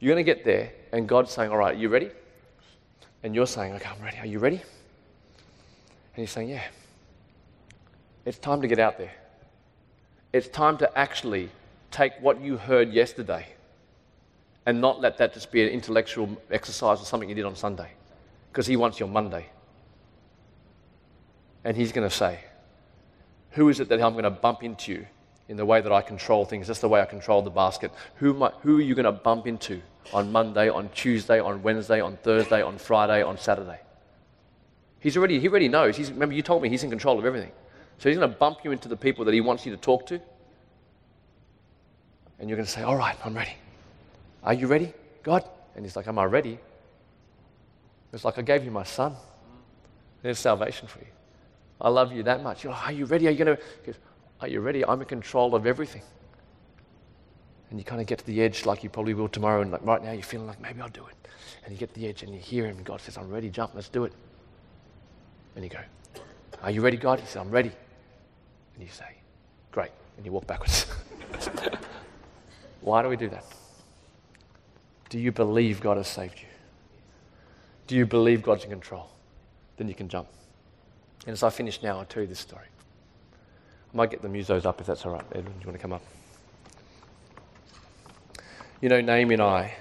You're 0.00 0.14
going 0.14 0.24
to 0.24 0.34
get 0.34 0.44
there, 0.44 0.72
and 0.92 1.08
God's 1.08 1.30
saying, 1.30 1.50
All 1.50 1.56
right, 1.56 1.74
are 1.74 1.78
you 1.78 1.88
ready? 1.88 2.10
And 3.22 3.34
you're 3.34 3.46
saying, 3.46 3.74
Okay, 3.74 3.88
I'm 3.88 4.02
ready. 4.04 4.18
Are 4.18 4.26
you 4.26 4.38
ready? 4.38 4.56
And 4.56 4.64
He's 6.16 6.30
saying, 6.30 6.48
Yeah. 6.48 6.62
It's 8.26 8.38
time 8.38 8.60
to 8.60 8.68
get 8.68 8.80
out 8.80 8.98
there. 8.98 9.12
It's 10.32 10.48
time 10.48 10.76
to 10.78 10.98
actually 10.98 11.48
take 11.92 12.12
what 12.20 12.40
you 12.40 12.56
heard 12.56 12.92
yesterday 12.92 13.46
and 14.66 14.80
not 14.80 15.00
let 15.00 15.16
that 15.18 15.32
just 15.32 15.52
be 15.52 15.62
an 15.62 15.68
intellectual 15.68 16.36
exercise 16.50 17.00
or 17.00 17.04
something 17.04 17.28
you 17.28 17.36
did 17.36 17.44
on 17.44 17.54
Sunday 17.54 17.88
because 18.50 18.66
He 18.66 18.76
wants 18.76 18.98
you 18.98 19.06
on 19.06 19.12
Monday. 19.12 19.46
And 21.64 21.76
He's 21.76 21.92
going 21.92 22.06
to 22.06 22.14
say, 22.14 22.40
Who 23.52 23.68
is 23.68 23.78
it 23.78 23.88
that 23.90 24.02
I'm 24.02 24.12
going 24.12 24.24
to 24.24 24.30
bump 24.30 24.64
into 24.64 25.06
in 25.48 25.56
the 25.56 25.64
way 25.64 25.80
that 25.80 25.92
I 25.92 26.02
control 26.02 26.44
things? 26.44 26.66
That's 26.66 26.80
the 26.80 26.88
way 26.88 27.00
I 27.00 27.06
control 27.06 27.42
the 27.42 27.50
basket. 27.50 27.92
Who, 28.16 28.42
I, 28.42 28.50
who 28.62 28.78
are 28.78 28.82
you 28.82 28.96
going 28.96 29.04
to 29.04 29.12
bump 29.12 29.46
into 29.46 29.80
on 30.12 30.32
Monday, 30.32 30.68
on 30.68 30.88
Tuesday, 30.88 31.38
on 31.38 31.62
Wednesday, 31.62 32.00
on 32.00 32.16
Thursday, 32.16 32.60
on 32.60 32.76
Friday, 32.78 33.22
on 33.22 33.38
Saturday? 33.38 33.78
He's 34.98 35.16
already, 35.16 35.38
he 35.38 35.48
already 35.48 35.68
knows. 35.68 35.96
He's, 35.96 36.10
remember, 36.10 36.34
you 36.34 36.42
told 36.42 36.60
me 36.60 36.68
he's 36.68 36.82
in 36.82 36.90
control 36.90 37.20
of 37.20 37.24
everything. 37.24 37.52
So 37.98 38.08
he's 38.08 38.18
going 38.18 38.30
to 38.30 38.36
bump 38.36 38.58
you 38.64 38.72
into 38.72 38.88
the 38.88 38.96
people 38.96 39.24
that 39.24 39.34
he 39.34 39.40
wants 39.40 39.64
you 39.64 39.72
to 39.72 39.78
talk 39.78 40.06
to. 40.06 40.20
And 42.38 42.48
you're 42.48 42.56
going 42.56 42.66
to 42.66 42.72
say, 42.72 42.82
All 42.82 42.96
right, 42.96 43.16
I'm 43.24 43.34
ready. 43.34 43.56
Are 44.42 44.54
you 44.54 44.66
ready, 44.66 44.92
God? 45.22 45.44
And 45.74 45.84
he's 45.84 45.96
like, 45.96 46.06
Am 46.06 46.18
I 46.18 46.24
ready? 46.24 46.58
It's 48.12 48.24
like, 48.24 48.38
I 48.38 48.42
gave 48.42 48.64
you 48.64 48.70
my 48.70 48.84
son. 48.84 49.14
There's 50.22 50.38
salvation 50.38 50.88
for 50.88 51.00
you. 51.00 51.06
I 51.80 51.88
love 51.88 52.12
you 52.12 52.22
that 52.24 52.42
much. 52.42 52.64
You're 52.64 52.72
like, 52.72 52.88
Are 52.88 52.92
you 52.92 53.06
ready? 53.06 53.28
Are 53.28 53.30
you 53.30 53.44
going 53.44 53.56
to? 53.56 53.94
Are 54.40 54.48
you 54.48 54.60
ready? 54.60 54.84
I'm 54.84 55.00
in 55.00 55.06
control 55.06 55.54
of 55.54 55.66
everything. 55.66 56.02
And 57.70 57.78
you 57.78 57.84
kind 57.84 58.00
of 58.00 58.06
get 58.06 58.18
to 58.18 58.26
the 58.26 58.42
edge 58.42 58.66
like 58.66 58.84
you 58.84 58.90
probably 58.90 59.14
will 59.14 59.28
tomorrow, 59.28 59.62
and 59.62 59.72
like 59.72 59.84
right 59.84 60.02
now 60.02 60.12
you're 60.12 60.22
feeling 60.22 60.46
like 60.46 60.60
maybe 60.60 60.80
I'll 60.80 60.88
do 60.88 61.06
it. 61.06 61.28
And 61.64 61.72
you 61.72 61.78
get 61.78 61.92
to 61.94 62.00
the 62.00 62.06
edge 62.06 62.22
and 62.22 62.32
you 62.32 62.38
hear 62.38 62.66
him, 62.66 62.80
God 62.84 63.00
says, 63.00 63.16
I'm 63.16 63.28
ready, 63.28 63.50
jump, 63.50 63.72
let's 63.74 63.88
do 63.88 64.04
it. 64.04 64.12
And 65.54 65.64
you 65.64 65.70
go, 65.70 65.80
Are 66.62 66.70
you 66.70 66.82
ready, 66.82 66.96
God? 66.96 67.18
He 67.18 67.26
says, 67.26 67.36
I'm 67.36 67.50
ready. 67.50 67.72
And 68.76 68.84
you 68.84 68.92
say, 68.92 69.16
Great. 69.72 69.90
And 70.16 70.24
you 70.24 70.32
walk 70.32 70.46
backwards. 70.46 70.86
Why 72.80 73.02
do 73.02 73.08
we 73.08 73.16
do 73.16 73.28
that? 73.30 73.44
Do 75.08 75.18
you 75.18 75.32
believe 75.32 75.80
God 75.80 75.96
has 75.96 76.08
saved 76.08 76.40
you? 76.40 76.46
Do 77.86 77.96
you 77.96 78.06
believe 78.06 78.42
God's 78.42 78.64
in 78.64 78.70
control? 78.70 79.08
Then 79.76 79.88
you 79.88 79.94
can 79.94 80.08
jump. 80.08 80.28
And 81.26 81.32
as 81.32 81.42
I 81.42 81.50
finish 81.50 81.82
now, 81.82 81.98
I'll 81.98 82.04
tell 82.04 82.22
you 82.22 82.28
this 82.28 82.38
story. 82.38 82.66
I 83.92 83.96
might 83.96 84.10
get 84.10 84.22
the 84.22 84.28
musos 84.28 84.64
up 84.64 84.80
if 84.80 84.86
that's 84.86 85.04
all 85.04 85.12
right. 85.12 85.24
Edwin, 85.32 85.44
do 85.44 85.60
you 85.60 85.66
want 85.66 85.76
to 85.76 85.82
come 85.82 85.92
up? 85.92 86.02
You 88.80 88.88
know, 88.88 89.00
Naomi 89.00 89.34
and 89.34 89.42
I, 89.42 89.74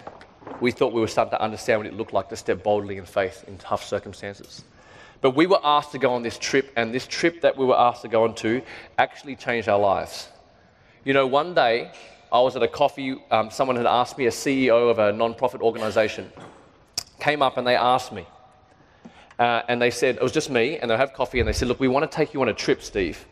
we 0.62 0.72
thought 0.72 0.94
we 0.94 1.02
were 1.02 1.08
starting 1.08 1.32
to 1.32 1.42
understand 1.42 1.80
what 1.80 1.88
it 1.88 1.94
looked 1.94 2.14
like 2.14 2.30
to 2.30 2.36
step 2.36 2.64
boldly 2.64 2.98
in 2.98 3.06
faith 3.06 3.44
in 3.48 3.58
tough 3.58 3.84
circumstances. 3.86 4.64
But 5.26 5.36
we 5.36 5.48
were 5.48 5.60
asked 5.64 5.92
to 5.94 5.98
go 5.98 6.14
on 6.14 6.22
this 6.22 6.38
trip, 6.38 6.72
and 6.76 6.94
this 6.94 7.08
trip 7.08 7.42
that 7.42 7.58
we 7.58 7.66
were 7.66 7.76
asked 7.76 8.04
to 8.04 8.08
go 8.08 8.26
on 8.26 8.36
to 8.36 8.62
actually 9.00 9.36
changed 9.36 9.68
our 9.68 9.80
lives. 9.80 10.30
You 11.04 11.14
know, 11.14 11.26
one 11.26 11.56
day 11.56 11.92
I 12.32 12.40
was 12.42 12.56
at 12.56 12.62
a 12.62 12.68
coffee, 12.68 13.18
um, 13.32 13.50
someone 13.50 13.76
had 13.76 13.88
asked 13.88 14.20
me, 14.20 14.28
a 14.28 14.30
CEO 14.30 14.88
of 14.88 15.00
a 15.00 15.12
non-profit 15.12 15.62
organization, 15.62 16.32
came 17.20 17.42
up 17.42 17.58
and 17.58 17.66
they 17.66 17.76
asked 17.76 18.12
me, 18.12 18.28
uh, 19.40 19.64
and 19.68 19.82
they 19.82 19.90
said, 19.90 20.18
it 20.18 20.22
was 20.22 20.32
just 20.32 20.52
me, 20.52 20.78
and 20.78 20.92
they'll 20.92 20.98
have 21.00 21.14
coffee, 21.14 21.40
and 21.40 21.48
they 21.48 21.54
said, 21.54 21.70
look, 21.70 21.80
we 21.80 21.88
want 21.88 22.04
to 22.12 22.16
take 22.16 22.36
you 22.36 22.42
on 22.44 22.50
a 22.50 22.54
trip, 22.54 22.84
Steve. 22.84 23.26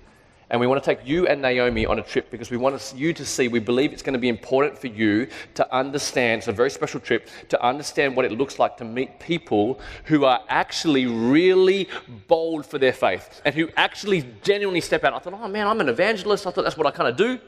And 0.50 0.60
we 0.60 0.68
want 0.68 0.84
to 0.84 0.86
take 0.96 1.08
you 1.08 1.28
and 1.28 1.42
Naomi 1.42 1.86
on 1.86 2.00
a 2.00 2.04
trip 2.04 2.30
because 2.30 2.52
we 2.52 2.58
want 2.58 2.94
you 2.96 3.14
to 3.14 3.26
see, 3.26 3.48
we 3.48 3.60
believe 3.60 3.94
it's 3.94 4.04
going 4.04 4.14
to 4.14 4.20
be 4.20 4.30
important 4.30 4.78
for 4.78 4.88
you 4.88 5.28
to 5.56 5.76
understand, 5.76 6.40
it's 6.40 6.48
a 6.48 6.52
very 6.52 6.70
special 6.70 7.00
trip, 7.00 7.30
to 7.50 7.66
understand 7.66 8.16
what 8.16 8.26
it 8.26 8.32
looks 8.32 8.60
like 8.60 8.78
to 8.78 8.86
meet 8.86 9.20
people 9.20 9.80
who 10.06 10.26
are 10.26 10.42
actually 10.50 11.06
really 11.06 11.88
bold 12.28 12.66
for 12.66 12.78
their 12.78 12.94
faith 12.94 13.42
and 13.46 13.56
who 13.56 13.70
actually 13.78 14.26
genuinely 14.44 14.82
step 14.82 15.04
out. 15.04 15.14
I 15.14 15.20
thought, 15.20 15.34
oh 15.34 15.48
man, 15.48 15.68
I'm 15.68 15.80
an 15.82 15.90
evangelist. 15.90 16.46
I 16.46 16.52
thought 16.52 16.64
that's 16.64 16.78
what 16.78 16.88
I 16.88 16.92
kind 16.92 17.10
of 17.10 17.16
do. 17.16 17.40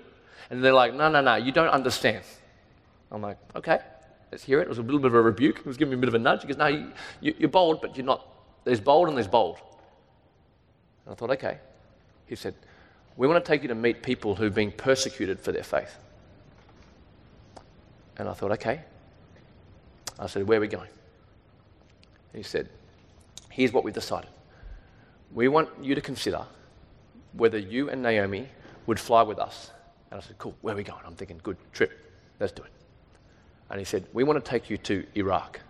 And 0.49 0.63
they're 0.63 0.73
like, 0.73 0.93
no, 0.93 1.09
no, 1.09 1.21
no, 1.21 1.35
you 1.35 1.51
don't 1.51 1.69
understand. 1.69 2.23
I'm 3.11 3.21
like, 3.21 3.37
okay, 3.55 3.79
let's 4.31 4.43
hear 4.43 4.59
it. 4.59 4.63
It 4.63 4.69
was 4.69 4.77
a 4.77 4.81
little 4.81 4.99
bit 4.99 5.07
of 5.07 5.15
a 5.15 5.21
rebuke. 5.21 5.59
It 5.59 5.65
was 5.65 5.77
giving 5.77 5.91
me 5.91 5.97
a 5.97 5.99
bit 5.99 6.09
of 6.09 6.15
a 6.15 6.19
nudge. 6.19 6.41
He 6.41 6.47
goes, 6.47 6.57
no, 6.57 6.67
you, 6.67 6.91
you, 7.21 7.35
you're 7.37 7.49
bold, 7.49 7.81
but 7.81 7.95
you're 7.95 8.05
not. 8.05 8.27
There's 8.63 8.79
bold 8.79 9.07
and 9.07 9.17
there's 9.17 9.27
bold. 9.27 9.57
And 11.05 11.13
I 11.13 11.15
thought, 11.15 11.31
okay. 11.31 11.59
He 12.25 12.35
said, 12.35 12.55
we 13.17 13.27
want 13.27 13.43
to 13.43 13.47
take 13.47 13.61
you 13.61 13.69
to 13.69 13.75
meet 13.75 14.03
people 14.03 14.35
who've 14.35 14.53
been 14.53 14.71
persecuted 14.71 15.39
for 15.39 15.51
their 15.51 15.63
faith. 15.63 15.95
And 18.17 18.27
I 18.27 18.33
thought, 18.33 18.51
okay. 18.53 18.81
I 20.19 20.27
said, 20.27 20.47
where 20.47 20.57
are 20.57 20.61
we 20.61 20.67
going? 20.67 20.89
he 22.33 22.43
said, 22.43 22.67
here's 23.49 23.71
what 23.71 23.85
we've 23.85 23.93
decided. 23.93 24.29
We 25.33 25.47
want 25.47 25.69
you 25.81 25.95
to 25.95 26.01
consider 26.01 26.45
whether 27.31 27.57
you 27.57 27.89
and 27.89 28.01
Naomi 28.01 28.49
would 28.87 28.99
fly 28.99 29.21
with 29.23 29.39
us. 29.39 29.71
And 30.11 30.19
I 30.19 30.23
said, 30.23 30.37
cool, 30.37 30.55
where 30.61 30.73
are 30.73 30.77
we 30.77 30.83
going? 30.83 30.99
I'm 31.05 31.15
thinking, 31.15 31.39
good 31.43 31.57
trip. 31.71 31.91
Let's 32.39 32.51
do 32.51 32.63
it. 32.63 32.71
And 33.69 33.79
he 33.79 33.85
said, 33.85 34.05
we 34.13 34.23
want 34.23 34.43
to 34.43 34.49
take 34.49 34.69
you 34.69 34.77
to 34.79 35.05
Iraq. 35.15 35.61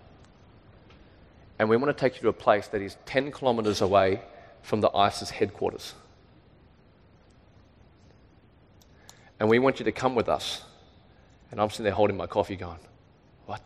And 1.60 1.70
we 1.70 1.78
want 1.78 1.96
to 1.96 2.00
take 2.00 2.16
you 2.16 2.22
to 2.24 2.30
a 2.30 2.34
place 2.34 2.68
that 2.68 2.82
is 2.82 2.98
10 3.06 3.32
kilometers 3.32 3.82
away 3.82 4.22
from 4.62 4.82
the 4.82 4.90
ISIS 4.96 5.30
headquarters. 5.30 5.94
And 9.40 9.50
we 9.50 9.60
want 9.60 9.80
you 9.80 9.86
to 9.86 9.92
come 9.92 10.16
with 10.16 10.30
us. 10.30 10.64
And 11.52 11.62
I'm 11.62 11.70
sitting 11.70 11.86
there 11.86 11.94
holding 11.94 12.18
my 12.18 12.28
coffee 12.28 12.56
going, 12.56 12.80
What? 13.46 13.62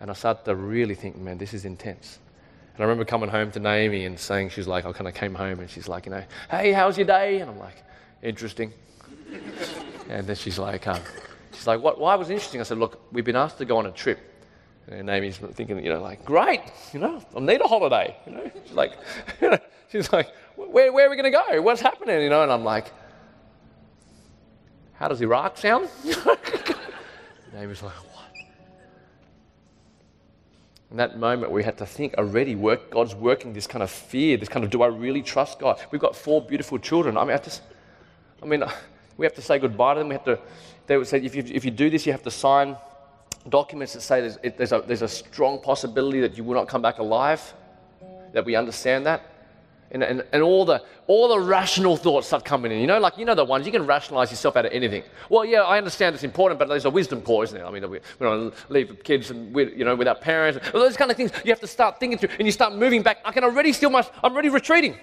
And 0.00 0.10
I 0.10 0.14
started 0.14 0.44
to 0.44 0.54
really 0.54 0.94
think, 0.94 1.16
man, 1.16 1.38
this 1.38 1.54
is 1.54 1.64
intense. 1.64 2.18
And 2.74 2.82
I 2.82 2.84
remember 2.84 3.04
coming 3.04 3.28
home 3.28 3.50
to 3.50 3.60
Naomi 3.60 4.06
and 4.06 4.18
saying, 4.18 4.48
she's 4.48 4.66
like, 4.66 4.86
I 4.86 4.92
kind 4.92 5.06
of 5.06 5.14
came 5.14 5.34
home 5.34 5.60
and 5.60 5.68
she's 5.68 5.88
like, 5.88 6.06
you 6.06 6.12
know, 6.12 6.24
hey, 6.50 6.72
how's 6.72 6.96
your 6.96 7.06
day? 7.06 7.40
And 7.40 7.50
I'm 7.50 7.58
like, 7.58 7.76
interesting. 8.22 8.72
and 10.08 10.26
then 10.26 10.36
she's 10.36 10.58
like, 10.58 10.86
um, 10.86 11.00
she's 11.52 11.66
like, 11.66 11.82
what, 11.82 12.00
why 12.00 12.14
was 12.14 12.30
it 12.30 12.34
interesting? 12.34 12.60
I 12.60 12.64
said, 12.64 12.78
look, 12.78 13.02
we've 13.12 13.24
been 13.24 13.36
asked 13.36 13.58
to 13.58 13.66
go 13.66 13.76
on 13.76 13.86
a 13.86 13.90
trip. 13.90 14.18
And 14.88 15.06
Naomi's 15.06 15.36
thinking, 15.36 15.84
you 15.84 15.92
know, 15.92 16.00
like, 16.00 16.24
great, 16.24 16.62
you 16.94 16.98
know, 16.98 17.22
I 17.36 17.40
need 17.40 17.60
a 17.60 17.68
holiday. 17.68 18.16
You 18.26 18.32
know, 18.32 18.50
she's 18.66 18.74
like, 18.74 18.92
you 19.40 19.50
know, 19.50 19.58
she's 19.90 20.10
like, 20.10 20.28
where, 20.56 20.92
where 20.92 21.06
are 21.06 21.10
we 21.10 21.16
going 21.16 21.30
to 21.30 21.38
go? 21.38 21.60
What's 21.60 21.82
happening? 21.82 22.22
You 22.22 22.30
know, 22.30 22.42
and 22.42 22.50
I'm 22.50 22.64
like, 22.64 22.90
how 25.02 25.08
does 25.08 25.20
Iraq 25.20 25.56
sound? 25.56 25.88
and 26.04 27.68
was 27.68 27.82
like, 27.82 27.92
What? 27.92 28.24
In 30.92 30.96
that 30.96 31.18
moment, 31.18 31.50
we 31.50 31.64
had 31.64 31.76
to 31.78 31.86
think 31.86 32.14
already, 32.18 32.54
work, 32.54 32.88
God's 32.88 33.12
working 33.12 33.52
this 33.52 33.66
kind 33.66 33.82
of 33.82 33.90
fear, 33.90 34.36
this 34.36 34.48
kind 34.48 34.64
of, 34.64 34.70
do 34.70 34.80
I 34.82 34.86
really 34.86 35.20
trust 35.20 35.58
God? 35.58 35.80
We've 35.90 36.00
got 36.00 36.14
four 36.14 36.40
beautiful 36.40 36.78
children. 36.78 37.16
I 37.16 37.24
mean, 37.24 37.34
I 37.34 37.38
just, 37.38 37.62
I 38.40 38.46
mean, 38.46 38.62
we 39.16 39.26
have 39.26 39.34
to 39.34 39.42
say 39.42 39.58
goodbye 39.58 39.94
to 39.94 39.98
them. 39.98 40.08
We 40.08 40.14
have 40.14 40.24
to, 40.26 40.38
they 40.86 40.96
would 40.96 41.08
say, 41.08 41.18
if 41.18 41.34
you, 41.34 41.42
if 41.48 41.64
you 41.64 41.72
do 41.72 41.90
this, 41.90 42.06
you 42.06 42.12
have 42.12 42.22
to 42.22 42.30
sign 42.30 42.76
documents 43.48 43.94
that 43.94 44.02
say 44.02 44.20
there's, 44.20 44.38
there's, 44.56 44.70
a, 44.70 44.84
there's 44.86 45.02
a 45.02 45.08
strong 45.08 45.60
possibility 45.60 46.20
that 46.20 46.38
you 46.38 46.44
will 46.44 46.54
not 46.54 46.68
come 46.68 46.80
back 46.80 47.00
alive, 47.00 47.54
that 48.32 48.44
we 48.44 48.54
understand 48.54 49.04
that 49.06 49.31
and, 49.92 50.02
and, 50.02 50.24
and 50.32 50.42
all, 50.42 50.64
the, 50.64 50.82
all 51.06 51.28
the 51.28 51.38
rational 51.38 51.96
thoughts 51.96 52.26
start 52.26 52.44
coming 52.44 52.72
in. 52.72 52.80
You 52.80 52.86
know, 52.86 52.98
like, 52.98 53.16
you 53.16 53.24
know 53.24 53.34
the 53.34 53.44
ones, 53.44 53.66
you 53.66 53.72
can 53.72 53.86
rationalize 53.86 54.30
yourself 54.30 54.56
out 54.56 54.66
of 54.66 54.72
anything. 54.72 55.04
Well, 55.28 55.44
yeah, 55.44 55.62
I 55.62 55.78
understand 55.78 56.14
it's 56.14 56.24
important, 56.24 56.58
but 56.58 56.68
there's 56.68 56.86
a 56.86 56.90
wisdom 56.90 57.22
core, 57.22 57.44
isn't 57.44 57.56
there? 57.56 57.66
I 57.66 57.70
mean, 57.70 57.82
we, 57.88 57.98
we 58.18 58.26
don't 58.26 58.54
leave 58.70 59.04
kids 59.04 59.30
and, 59.30 59.54
we, 59.54 59.74
you 59.74 59.84
know, 59.84 59.94
without 59.94 60.20
parents. 60.20 60.58
Those 60.72 60.96
kind 60.96 61.10
of 61.10 61.16
things 61.16 61.30
you 61.44 61.52
have 61.52 61.60
to 61.60 61.66
start 61.66 62.00
thinking 62.00 62.18
through, 62.18 62.30
and 62.38 62.48
you 62.48 62.52
start 62.52 62.74
moving 62.74 63.02
back. 63.02 63.18
I 63.24 63.32
can 63.32 63.44
already 63.44 63.72
steal 63.72 63.90
my, 63.90 64.06
I'm 64.24 64.32
already 64.32 64.48
retreating. 64.48 64.98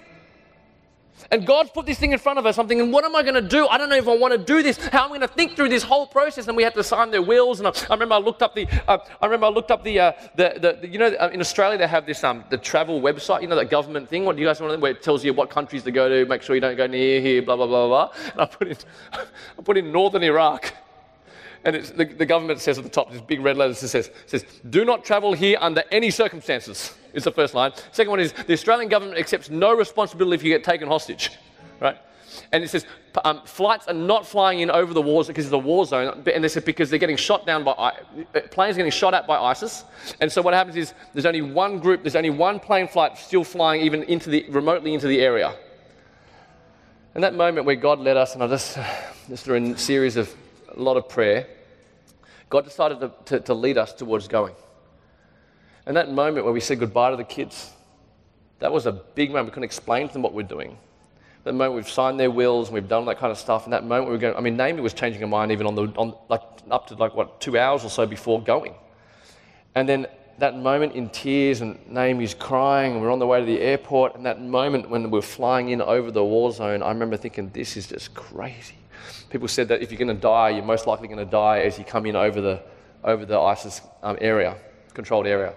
And 1.30 1.46
God's 1.46 1.70
put 1.70 1.86
this 1.86 1.98
thing 1.98 2.12
in 2.12 2.18
front 2.18 2.38
of 2.38 2.46
us. 2.46 2.58
I'm 2.58 2.68
thinking, 2.68 2.90
what 2.90 3.04
am 3.04 3.14
I 3.14 3.22
going 3.22 3.34
to 3.34 3.40
do? 3.40 3.66
I 3.68 3.78
don't 3.78 3.88
know 3.88 3.96
if 3.96 4.08
I 4.08 4.16
want 4.16 4.32
to 4.32 4.38
do 4.38 4.62
this. 4.62 4.76
How 4.88 5.04
am 5.04 5.12
I 5.12 5.18
going 5.18 5.20
to 5.22 5.28
think 5.28 5.56
through 5.56 5.68
this 5.68 5.82
whole 5.82 6.06
process? 6.06 6.48
And 6.48 6.56
we 6.56 6.62
had 6.62 6.74
to 6.74 6.84
sign 6.84 7.10
their 7.10 7.22
wills. 7.22 7.60
And 7.60 7.68
I, 7.68 7.72
I 7.88 7.94
remember 7.94 8.14
I 8.14 8.18
looked 8.18 8.42
up 8.42 8.54
the, 8.54 8.66
uh, 8.88 8.98
I 9.20 9.26
remember 9.26 9.46
I 9.46 9.50
looked 9.50 9.70
up 9.70 9.84
the, 9.84 9.98
uh, 9.98 10.12
the, 10.34 10.54
the, 10.54 10.78
the, 10.80 10.88
you 10.88 10.98
know, 10.98 11.08
uh, 11.08 11.30
in 11.32 11.40
Australia 11.40 11.78
they 11.78 11.86
have 11.86 12.06
this, 12.06 12.22
um, 12.24 12.44
the 12.50 12.58
travel 12.58 13.00
website. 13.00 13.42
You 13.42 13.48
know, 13.48 13.56
that 13.56 13.70
government 13.70 14.08
thing. 14.08 14.24
What 14.24 14.36
do 14.36 14.42
you 14.42 14.48
guys 14.48 14.60
want? 14.60 14.80
Where 14.80 14.92
it 14.92 15.02
tells 15.02 15.24
you 15.24 15.32
what 15.32 15.50
countries 15.50 15.82
to 15.84 15.90
go 15.90 16.08
to. 16.08 16.26
Make 16.26 16.42
sure 16.42 16.54
you 16.54 16.60
don't 16.60 16.76
go 16.76 16.86
near 16.86 17.20
here. 17.20 17.42
Blah 17.42 17.56
blah 17.56 17.66
blah 17.66 17.86
blah. 17.86 18.12
And 18.32 18.40
I 18.40 18.46
put 18.46 18.68
in, 18.68 18.76
I 19.12 19.62
put 19.62 19.76
in 19.76 19.92
northern 19.92 20.22
Iraq. 20.22 20.72
And 21.64 21.76
the, 21.76 22.04
the, 22.04 22.26
government 22.26 22.58
says 22.60 22.78
at 22.78 22.84
the 22.84 22.90
top, 22.90 23.12
this 23.12 23.20
big 23.20 23.40
red 23.40 23.56
letters 23.56 23.78
says, 23.78 24.10
says, 24.26 24.44
do 24.70 24.84
not 24.84 25.04
travel 25.04 25.34
here 25.34 25.58
under 25.60 25.82
any 25.90 26.10
circumstances, 26.10 26.96
is 27.12 27.24
the 27.24 27.32
first 27.32 27.52
line. 27.52 27.72
Second 27.92 28.10
one 28.10 28.20
is, 28.20 28.32
the 28.32 28.54
Australian 28.54 28.88
government 28.88 29.18
accepts 29.18 29.50
no 29.50 29.74
responsibility 29.74 30.36
if 30.36 30.42
you 30.42 30.50
get 30.50 30.64
taken 30.64 30.88
hostage 30.88 31.30
right? 31.80 31.96
And 32.52 32.62
it 32.62 32.68
says 32.70 32.86
um, 33.24 33.42
flights 33.44 33.88
are 33.88 33.94
not 33.94 34.26
flying 34.26 34.60
in 34.60 34.70
over 34.70 34.94
the 34.94 35.02
wars 35.02 35.26
because 35.26 35.46
it's 35.46 35.52
a 35.52 35.58
war 35.58 35.84
zone, 35.84 36.22
and 36.26 36.44
they 36.44 36.48
said 36.48 36.64
because 36.64 36.88
they're 36.88 36.98
getting 36.98 37.16
shot 37.16 37.44
down 37.44 37.64
by 37.64 37.72
uh, 37.72 37.92
planes 38.50 38.76
getting 38.76 38.92
shot 38.92 39.14
at 39.14 39.26
by 39.26 39.36
ISIS. 39.36 39.84
And 40.20 40.30
so 40.30 40.40
what 40.40 40.54
happens 40.54 40.76
is 40.76 40.94
there's 41.12 41.26
only 41.26 41.42
one 41.42 41.80
group, 41.80 42.02
there's 42.02 42.16
only 42.16 42.30
one 42.30 42.60
plane 42.60 42.86
flight 42.86 43.18
still 43.18 43.42
flying 43.42 43.82
even 43.82 44.04
into 44.04 44.30
the 44.30 44.46
remotely 44.48 44.94
into 44.94 45.08
the 45.08 45.20
area. 45.20 45.56
And 47.14 47.24
that 47.24 47.34
moment 47.34 47.66
where 47.66 47.76
God 47.76 47.98
led 47.98 48.16
us, 48.16 48.34
and 48.34 48.44
I 48.44 48.46
just 48.46 48.78
just 49.28 49.44
through 49.44 49.72
a 49.72 49.78
series 49.78 50.16
of 50.16 50.32
a 50.76 50.80
lot 50.80 50.96
of 50.96 51.08
prayer, 51.08 51.46
God 52.48 52.64
decided 52.64 53.00
to, 53.00 53.12
to, 53.26 53.40
to 53.40 53.54
lead 53.54 53.78
us 53.78 53.92
towards 53.92 54.28
going. 54.28 54.54
And 55.86 55.96
that 55.96 56.12
moment 56.12 56.44
where 56.44 56.52
we 56.52 56.60
said 56.60 56.80
goodbye 56.80 57.10
to 57.10 57.16
the 57.16 57.24
kids, 57.24 57.70
that 58.58 58.72
was 58.72 58.86
a 58.86 58.92
big 58.92 59.30
moment. 59.30 59.46
We 59.46 59.50
couldn't 59.52 59.64
explain 59.64 60.08
to 60.08 60.12
them 60.12 60.22
what 60.22 60.34
we're 60.34 60.42
doing. 60.42 60.76
That 61.44 61.54
moment 61.54 61.74
we've 61.74 61.88
signed 61.88 62.20
their 62.20 62.30
wills 62.30 62.68
and 62.68 62.74
we've 62.74 62.88
done 62.88 63.06
that 63.06 63.18
kind 63.18 63.32
of 63.32 63.38
stuff. 63.38 63.64
And 63.64 63.72
that 63.72 63.84
moment 63.84 64.06
we 64.06 64.12
were 64.12 64.18
going, 64.18 64.36
I 64.36 64.40
mean, 64.40 64.56
Naomi 64.56 64.82
was 64.82 64.92
changing 64.92 65.20
her 65.22 65.26
mind 65.26 65.52
even 65.52 65.66
on 65.66 65.74
the, 65.74 65.84
on, 65.96 66.14
like, 66.28 66.42
up 66.70 66.88
to 66.88 66.94
like, 66.96 67.14
what, 67.14 67.40
two 67.40 67.56
hours 67.56 67.84
or 67.84 67.88
so 67.88 68.04
before 68.04 68.42
going. 68.42 68.74
And 69.74 69.88
then 69.88 70.06
that 70.38 70.56
moment 70.56 70.94
in 70.94 71.08
tears 71.08 71.60
and 71.60 71.78
Naomi's 71.88 72.34
crying 72.34 72.92
and 72.92 73.00
we're 73.00 73.12
on 73.12 73.18
the 73.18 73.26
way 73.26 73.40
to 73.40 73.46
the 73.46 73.60
airport. 73.60 74.16
And 74.16 74.26
that 74.26 74.42
moment 74.42 74.90
when 74.90 75.10
we're 75.10 75.22
flying 75.22 75.70
in 75.70 75.80
over 75.80 76.10
the 76.10 76.24
war 76.24 76.52
zone, 76.52 76.82
I 76.82 76.88
remember 76.88 77.16
thinking, 77.16 77.50
this 77.50 77.76
is 77.76 77.86
just 77.86 78.14
crazy. 78.14 78.79
People 79.28 79.48
said 79.48 79.68
that 79.68 79.82
if 79.82 79.90
you're 79.90 79.98
going 79.98 80.08
to 80.08 80.20
die, 80.20 80.50
you're 80.50 80.64
most 80.64 80.86
likely 80.86 81.08
going 81.08 81.18
to 81.18 81.30
die 81.30 81.60
as 81.60 81.78
you 81.78 81.84
come 81.84 82.06
in 82.06 82.16
over 82.16 82.40
the, 82.40 82.62
over 83.04 83.24
the 83.24 83.38
ISIS 83.38 83.80
um, 84.02 84.16
area, 84.20 84.56
controlled 84.94 85.26
area. 85.26 85.54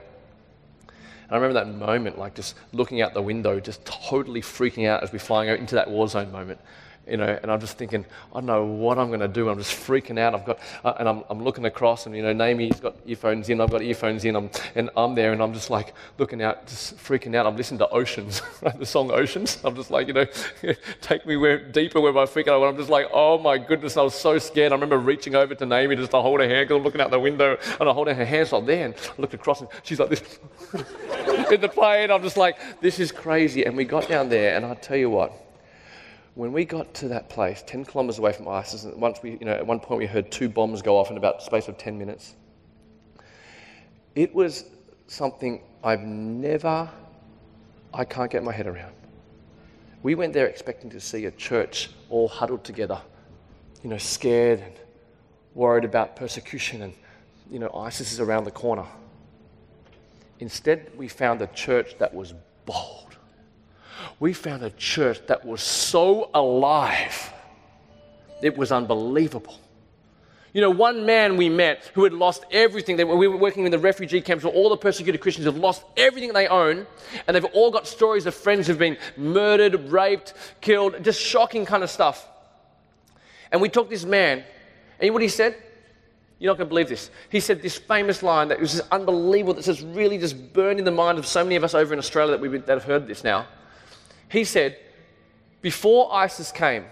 And 0.87 1.31
I 1.31 1.35
remember 1.35 1.53
that 1.53 1.67
moment, 1.67 2.17
like 2.17 2.35
just 2.35 2.55
looking 2.71 3.01
out 3.01 3.13
the 3.13 3.21
window, 3.21 3.59
just 3.59 3.83
totally 3.85 4.41
freaking 4.41 4.87
out 4.87 5.03
as 5.03 5.11
we're 5.11 5.19
flying 5.19 5.49
out 5.49 5.59
into 5.59 5.75
that 5.75 5.89
war 5.89 6.07
zone 6.07 6.31
moment 6.31 6.59
you 7.07 7.17
know, 7.17 7.37
and 7.41 7.51
I'm 7.51 7.59
just 7.59 7.77
thinking, 7.77 8.05
I 8.31 8.35
don't 8.35 8.45
know 8.45 8.63
what 8.63 8.97
I'm 8.97 9.07
going 9.07 9.19
to 9.19 9.27
do. 9.27 9.49
I'm 9.49 9.57
just 9.57 9.73
freaking 9.73 10.17
out. 10.17 10.33
I've 10.33 10.45
got, 10.45 10.59
uh, 10.85 10.93
and 10.99 11.09
I'm, 11.09 11.23
I'm 11.29 11.43
looking 11.43 11.65
across, 11.65 12.05
and 12.05 12.15
you 12.15 12.23
know, 12.23 12.31
Naomi's 12.31 12.79
got 12.79 12.95
earphones 13.05 13.49
in. 13.49 13.59
I've 13.59 13.71
got 13.71 13.81
earphones 13.81 14.23
in. 14.23 14.35
I'm, 14.35 14.49
and 14.75 14.89
I'm 14.95 15.13
there, 15.13 15.33
and 15.33 15.41
I'm 15.41 15.53
just 15.53 15.69
like 15.69 15.93
looking 16.17 16.41
out, 16.41 16.65
just 16.67 16.97
freaking 16.97 17.35
out. 17.35 17.45
I'm 17.45 17.57
listening 17.57 17.79
to 17.79 17.89
Oceans, 17.89 18.41
right? 18.61 18.77
The 18.83 18.85
song 18.85 19.11
Oceans. 19.11 19.59
I'm 19.63 19.75
just 19.75 19.91
like, 19.91 20.07
you 20.07 20.13
know, 20.13 20.25
take 21.01 21.25
me 21.25 21.37
where 21.37 21.57
deeper 21.57 22.01
where 22.01 22.13
my 22.13 22.23
freaking 22.23 22.49
out. 22.49 22.63
I'm 22.63 22.77
just 22.77 22.89
like, 22.89 23.07
oh 23.13 23.37
my 23.37 23.57
goodness, 23.57 23.97
I 23.97 24.01
was 24.01 24.15
so 24.15 24.37
scared. 24.39 24.71
I 24.71 24.75
remember 24.75 24.97
reaching 24.97 25.35
over 25.35 25.55
to 25.55 25.65
Naomi 25.65 25.95
just 25.95 26.11
to 26.11 26.21
hold 26.21 26.39
her 26.39 26.47
hand 26.47 26.67
because 26.67 26.77
I'm 26.77 26.83
looking 26.83 27.01
out 27.01 27.11
the 27.11 27.19
window, 27.19 27.57
and 27.79 27.89
I'm 27.89 27.95
holding 27.95 28.15
her 28.15 28.25
hands 28.25 28.51
like 28.51 28.65
there, 28.65 28.85
and 28.85 28.95
I 28.95 29.21
looked 29.21 29.33
across, 29.33 29.59
and 29.59 29.69
she's 29.83 29.99
like 29.99 30.09
this 30.09 30.39
in 31.51 31.61
the 31.61 31.69
plane. 31.69 32.11
I'm 32.11 32.23
just 32.23 32.37
like, 32.37 32.57
this 32.81 32.99
is 32.99 33.11
crazy. 33.11 33.65
And 33.65 33.75
we 33.75 33.83
got 33.83 34.07
down 34.07 34.29
there, 34.29 34.55
and 34.55 34.65
I 34.65 34.73
tell 34.75 34.97
you 34.97 35.09
what 35.09 35.42
when 36.35 36.51
we 36.51 36.65
got 36.65 36.93
to 36.95 37.07
that 37.09 37.29
place, 37.29 37.63
10 37.67 37.85
kilometers 37.85 38.17
away 38.17 38.33
from 38.33 38.47
ISIS, 38.47 38.85
and 38.85 38.99
once 38.99 39.19
we, 39.21 39.31
you 39.31 39.45
know, 39.45 39.53
at 39.53 39.65
one 39.65 39.79
point 39.79 39.99
we 39.99 40.05
heard 40.07 40.31
two 40.31 40.49
bombs 40.49 40.81
go 40.81 40.97
off 40.97 41.11
in 41.11 41.17
about 41.17 41.39
the 41.39 41.45
space 41.45 41.67
of 41.67 41.77
10 41.77 41.97
minutes. 41.97 42.35
It 44.15 44.33
was 44.33 44.65
something 45.07 45.61
I've 45.83 46.01
never, 46.01 46.89
I 47.93 48.05
can't 48.05 48.31
get 48.31 48.43
my 48.43 48.51
head 48.51 48.65
around. 48.65 48.93
We 50.01 50.15
went 50.15 50.33
there 50.33 50.47
expecting 50.47 50.89
to 50.91 50.99
see 50.99 51.25
a 51.25 51.31
church 51.31 51.91
all 52.09 52.27
huddled 52.27 52.63
together, 52.63 52.99
you 53.83 53.89
know, 53.89 53.97
scared 53.97 54.59
and 54.59 54.73
worried 55.53 55.85
about 55.85 56.15
persecution 56.15 56.81
and, 56.81 56.93
you 57.51 57.59
know, 57.59 57.69
ISIS 57.75 58.11
is 58.11 58.19
around 58.19 58.45
the 58.45 58.51
corner. 58.51 58.85
Instead, 60.39 60.91
we 60.97 61.07
found 61.07 61.41
a 61.41 61.47
church 61.47 61.97
that 61.99 62.13
was 62.13 62.33
bold 62.65 63.02
we 64.19 64.33
found 64.33 64.63
a 64.63 64.69
church 64.71 65.25
that 65.27 65.45
was 65.45 65.61
so 65.61 66.29
alive. 66.33 67.31
It 68.41 68.57
was 68.57 68.71
unbelievable. 68.71 69.59
You 70.53 70.61
know, 70.61 70.69
one 70.69 71.05
man 71.05 71.35
we 71.35 71.49
met 71.49 71.89
who 71.95 72.03
had 72.03 72.13
lost 72.13 72.45
everything. 72.51 72.95
They, 72.95 73.03
we 73.03 73.27
were 73.27 73.37
working 73.37 73.65
in 73.65 73.71
the 73.71 73.79
refugee 73.79 74.21
camps 74.21 74.43
where 74.43 74.53
all 74.53 74.69
the 74.69 74.77
persecuted 74.77 75.19
Christians 75.19 75.45
have 75.45 75.57
lost 75.57 75.83
everything 75.97 76.31
they 76.31 76.47
own, 76.47 76.85
and 77.27 77.35
they've 77.35 77.43
all 77.45 77.71
got 77.71 77.87
stories 77.87 78.27
of 78.27 78.35
friends 78.35 78.67
who've 78.67 78.77
been 78.77 78.97
murdered, 79.17 79.89
raped, 79.89 80.35
killed, 80.61 81.03
just 81.03 81.19
shocking 81.19 81.65
kind 81.65 81.83
of 81.83 81.89
stuff. 81.89 82.27
And 83.51 83.61
we 83.61 83.69
took 83.69 83.89
this 83.89 84.05
man, 84.05 84.43
and 84.99 85.11
what 85.11 85.23
he 85.23 85.27
said? 85.27 85.55
You're 86.37 86.51
not 86.51 86.57
going 86.57 86.67
to 86.67 86.69
believe 86.69 86.89
this. 86.89 87.09
He 87.29 87.39
said 87.39 87.61
this 87.61 87.77
famous 87.77 88.21
line 88.21 88.49
that 88.49 88.59
was 88.59 88.73
just 88.73 88.87
unbelievable, 88.91 89.53
that's 89.55 89.67
just 89.67 89.81
really 89.81 90.17
just 90.17 90.53
burned 90.53 90.77
in 90.77 90.85
the 90.85 90.91
mind 90.91 91.17
of 91.17 91.25
so 91.25 91.43
many 91.43 91.55
of 91.55 91.63
us 91.63 91.73
over 91.73 91.93
in 91.93 91.99
Australia 91.99 92.31
that, 92.31 92.41
we've, 92.41 92.65
that 92.65 92.73
have 92.73 92.83
heard 92.83 93.07
this 93.07 93.23
now. 93.23 93.47
He 94.33 94.45
said, 94.45 94.77
before 95.61 96.11
ISIS 96.11 96.51
came, 96.51 96.85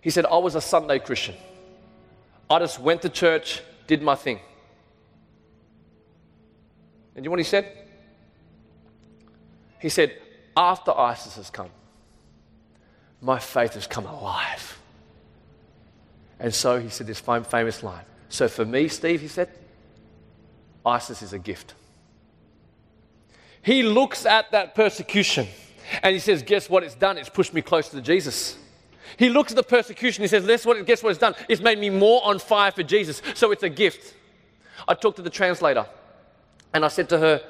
he 0.00 0.08
said, 0.08 0.24
I 0.24 0.38
was 0.38 0.54
a 0.54 0.60
Sunday 0.62 0.98
Christian. 0.98 1.34
I 2.48 2.58
just 2.58 2.80
went 2.80 3.02
to 3.02 3.10
church, 3.10 3.60
did 3.86 4.00
my 4.00 4.14
thing. 4.14 4.40
And 7.14 7.22
you 7.22 7.28
know 7.28 7.32
what 7.32 7.38
he 7.40 7.44
said? 7.44 7.70
He 9.78 9.90
said, 9.90 10.16
after 10.56 10.90
ISIS 10.90 11.36
has 11.36 11.50
come, 11.50 11.68
my 13.20 13.38
faith 13.38 13.74
has 13.74 13.86
come 13.86 14.06
alive. 14.06 14.78
And 16.40 16.54
so 16.54 16.80
he 16.80 16.88
said 16.88 17.06
this 17.06 17.20
famous 17.20 17.82
line. 17.82 18.06
So 18.30 18.48
for 18.48 18.64
me, 18.64 18.88
Steve, 18.88 19.20
he 19.20 19.28
said, 19.28 19.50
ISIS 20.86 21.20
is 21.20 21.34
a 21.34 21.38
gift. 21.38 21.74
He 23.60 23.82
looks 23.82 24.24
at 24.24 24.50
that 24.52 24.74
persecution 24.74 25.46
and 26.02 26.12
he 26.12 26.18
says, 26.18 26.42
Guess 26.42 26.70
what 26.70 26.82
it's 26.82 26.94
done? 26.94 27.18
It's 27.18 27.28
pushed 27.28 27.54
me 27.54 27.62
closer 27.62 27.90
to 27.92 28.00
Jesus. 28.00 28.58
He 29.16 29.28
looks 29.28 29.52
at 29.52 29.56
the 29.56 29.62
persecution. 29.62 30.22
He 30.22 30.28
says, 30.28 30.46
Guess 30.46 30.66
what, 30.66 30.84
guess 30.86 31.02
what 31.02 31.10
it's 31.10 31.18
done? 31.18 31.34
It's 31.48 31.60
made 31.60 31.78
me 31.78 31.90
more 31.90 32.24
on 32.24 32.38
fire 32.38 32.70
for 32.70 32.82
Jesus. 32.82 33.22
So 33.34 33.52
it's 33.52 33.62
a 33.62 33.68
gift. 33.68 34.14
I 34.88 34.94
talked 34.94 35.16
to 35.16 35.22
the 35.22 35.30
translator 35.30 35.86
and 36.72 36.84
I 36.84 36.88
said 36.88 37.08
to 37.10 37.18
her, 37.18 37.42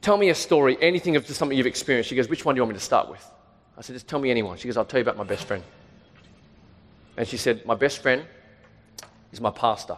Tell 0.00 0.16
me 0.16 0.30
a 0.30 0.34
story, 0.34 0.78
anything 0.80 1.16
of 1.16 1.26
something 1.26 1.56
you've 1.56 1.66
experienced. 1.66 2.08
She 2.08 2.16
goes, 2.16 2.28
Which 2.28 2.44
one 2.44 2.54
do 2.54 2.58
you 2.58 2.62
want 2.62 2.72
me 2.74 2.78
to 2.78 2.84
start 2.84 3.10
with? 3.10 3.24
I 3.76 3.82
said, 3.82 3.94
Just 3.94 4.08
tell 4.08 4.18
me 4.18 4.30
anyone. 4.30 4.56
She 4.56 4.68
goes, 4.68 4.76
I'll 4.76 4.84
tell 4.84 4.98
you 4.98 5.02
about 5.02 5.16
my 5.16 5.24
best 5.24 5.44
friend. 5.44 5.62
And 7.16 7.26
she 7.26 7.36
said, 7.36 7.66
My 7.66 7.74
best 7.74 8.00
friend 8.00 8.24
is 9.32 9.40
my 9.40 9.50
pastor. 9.50 9.96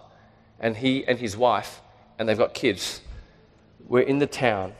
And 0.58 0.76
he 0.76 1.06
and 1.06 1.18
his 1.18 1.36
wife, 1.36 1.80
and 2.18 2.28
they've 2.28 2.36
got 2.36 2.54
kids, 2.54 3.00
were 3.86 4.00
in 4.00 4.18
the 4.18 4.26
town 4.26 4.72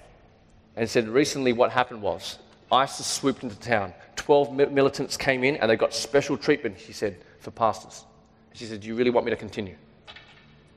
and 0.80 0.88
said 0.88 1.06
recently 1.10 1.52
what 1.52 1.70
happened 1.70 2.00
was 2.00 2.38
ISIS 2.72 3.06
swooped 3.06 3.42
into 3.42 3.54
town. 3.56 3.92
12 4.16 4.50
militants 4.72 5.14
came 5.14 5.44
in 5.44 5.56
and 5.56 5.70
they 5.70 5.76
got 5.76 5.92
special 5.92 6.38
treatment, 6.38 6.80
she 6.80 6.94
said, 6.94 7.18
for 7.38 7.50
pastors. 7.50 8.06
She 8.54 8.64
said, 8.64 8.80
Do 8.80 8.88
you 8.88 8.94
really 8.94 9.10
want 9.10 9.26
me 9.26 9.30
to 9.30 9.36
continue? 9.36 9.76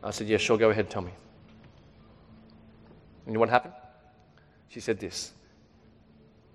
I 0.03 0.11
said, 0.11 0.27
Yeah, 0.27 0.35
sure, 0.35 0.57
go 0.57 0.71
ahead, 0.71 0.89
tell 0.89 1.03
me. 1.03 1.13
And 3.25 3.27
you 3.27 3.33
know 3.35 3.39
what 3.39 3.47
happened? 3.47 3.75
She 4.67 4.81
said 4.81 4.99
this. 4.99 5.31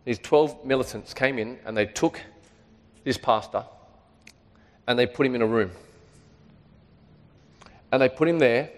These 0.05 0.19
12 0.19 0.67
militants 0.67 1.15
came 1.15 1.39
in 1.39 1.59
and 1.65 1.75
they 1.75 1.87
took 1.87 2.21
this 3.03 3.17
pastor 3.17 3.65
and 4.87 4.99
they 4.99 5.07
put 5.07 5.25
him 5.25 5.35
in 5.35 5.41
a 5.41 5.47
room. 5.47 5.71
And 7.93 8.03
they 8.03 8.11
put 8.11 8.29
him 8.29 8.41
there 8.41 8.69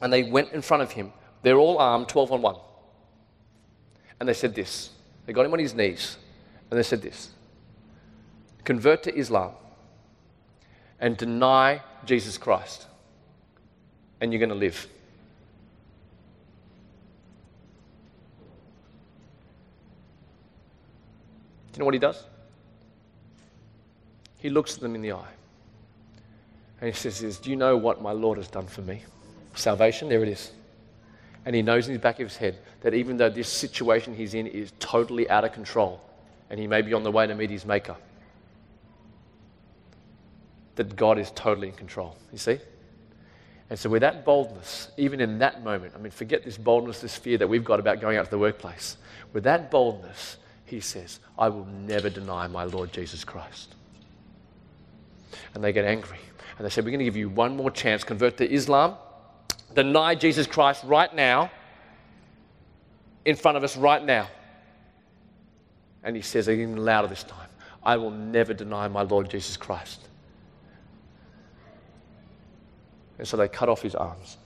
and 0.00 0.12
they 0.12 0.22
went 0.22 0.52
in 0.52 0.62
front 0.62 0.84
of 0.84 0.92
him. 0.92 1.12
They're 1.42 1.58
all 1.58 1.78
armed, 1.78 2.08
12 2.08 2.30
on 2.30 2.42
1. 2.42 2.56
And 4.20 4.28
they 4.28 4.34
said 4.34 4.54
this. 4.54 4.90
They 5.26 5.32
got 5.32 5.46
him 5.46 5.52
on 5.52 5.58
his 5.58 5.74
knees 5.74 6.16
and 6.70 6.78
they 6.78 6.82
said 6.82 7.02
this 7.02 7.30
Convert 8.64 9.02
to 9.04 9.14
Islam 9.16 9.52
and 11.00 11.16
deny 11.16 11.80
Jesus 12.04 12.38
Christ, 12.38 12.86
and 14.20 14.32
you're 14.32 14.38
going 14.38 14.50
to 14.50 14.54
live. 14.54 14.86
Do 21.72 21.76
you 21.76 21.78
know 21.80 21.84
what 21.86 21.94
he 21.94 22.00
does? 22.00 22.22
He 24.38 24.50
looks 24.50 24.76
them 24.76 24.94
in 24.94 25.02
the 25.02 25.12
eye 25.12 25.28
and 26.80 26.88
he 26.88 26.92
says, 26.92 27.38
Do 27.38 27.50
you 27.50 27.56
know 27.56 27.76
what 27.76 28.02
my 28.02 28.12
Lord 28.12 28.38
has 28.38 28.48
done 28.48 28.66
for 28.66 28.82
me? 28.82 29.02
Salvation, 29.54 30.08
there 30.08 30.22
it 30.22 30.28
is. 30.28 30.52
And 31.50 31.56
he 31.56 31.62
knows 31.62 31.88
in 31.88 31.94
the 31.94 31.98
back 31.98 32.20
of 32.20 32.28
his 32.28 32.36
head 32.36 32.60
that 32.82 32.94
even 32.94 33.16
though 33.16 33.28
this 33.28 33.48
situation 33.48 34.14
he's 34.14 34.34
in 34.34 34.46
is 34.46 34.72
totally 34.78 35.28
out 35.28 35.42
of 35.42 35.52
control 35.52 36.00
and 36.48 36.60
he 36.60 36.68
may 36.68 36.80
be 36.80 36.94
on 36.94 37.02
the 37.02 37.10
way 37.10 37.26
to 37.26 37.34
meet 37.34 37.50
his 37.50 37.66
maker, 37.66 37.96
that 40.76 40.94
God 40.94 41.18
is 41.18 41.32
totally 41.32 41.66
in 41.66 41.74
control. 41.74 42.16
You 42.30 42.38
see? 42.38 42.60
And 43.68 43.76
so, 43.76 43.90
with 43.90 44.00
that 44.02 44.24
boldness, 44.24 44.92
even 44.96 45.20
in 45.20 45.40
that 45.40 45.64
moment, 45.64 45.94
I 45.96 45.98
mean, 45.98 46.12
forget 46.12 46.44
this 46.44 46.56
boldness, 46.56 47.00
this 47.00 47.16
fear 47.16 47.36
that 47.38 47.48
we've 47.48 47.64
got 47.64 47.80
about 47.80 48.00
going 48.00 48.16
out 48.16 48.26
to 48.26 48.30
the 48.30 48.38
workplace. 48.38 48.96
With 49.32 49.42
that 49.42 49.72
boldness, 49.72 50.36
he 50.66 50.78
says, 50.78 51.18
I 51.36 51.48
will 51.48 51.66
never 51.66 52.10
deny 52.10 52.46
my 52.46 52.62
Lord 52.62 52.92
Jesus 52.92 53.24
Christ. 53.24 53.74
And 55.54 55.64
they 55.64 55.72
get 55.72 55.84
angry. 55.84 56.20
And 56.58 56.64
they 56.64 56.70
say, 56.70 56.80
We're 56.80 56.90
going 56.90 57.00
to 57.00 57.04
give 57.06 57.16
you 57.16 57.28
one 57.28 57.56
more 57.56 57.72
chance, 57.72 58.04
convert 58.04 58.36
to 58.36 58.48
Islam 58.48 58.94
deny 59.74 60.14
Jesus 60.14 60.46
Christ 60.46 60.84
right 60.84 61.14
now, 61.14 61.50
in 63.24 63.36
front 63.36 63.56
of 63.56 63.64
us 63.64 63.76
right 63.76 64.04
now. 64.04 64.28
And 66.02 66.16
he 66.16 66.22
says 66.22 66.48
even 66.48 66.76
louder 66.76 67.08
this 67.08 67.24
time 67.24 67.48
I 67.82 67.96
will 67.96 68.10
never 68.10 68.54
deny 68.54 68.88
my 68.88 69.02
Lord 69.02 69.30
Jesus 69.30 69.56
Christ. 69.56 70.08
And 73.18 73.28
so 73.28 73.36
they 73.36 73.48
cut 73.48 73.68
off 73.68 73.82
his 73.82 73.94
arms 73.94 74.38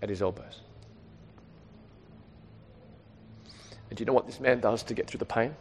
at 0.00 0.08
his 0.08 0.22
elbows. 0.22 0.60
And 3.90 3.96
do 3.96 4.02
you 4.02 4.06
know 4.06 4.14
what 4.14 4.26
this 4.26 4.40
man 4.40 4.60
does 4.60 4.82
to 4.84 4.94
get 4.94 5.06
through 5.06 5.18
the 5.18 5.26
pain? 5.26 5.54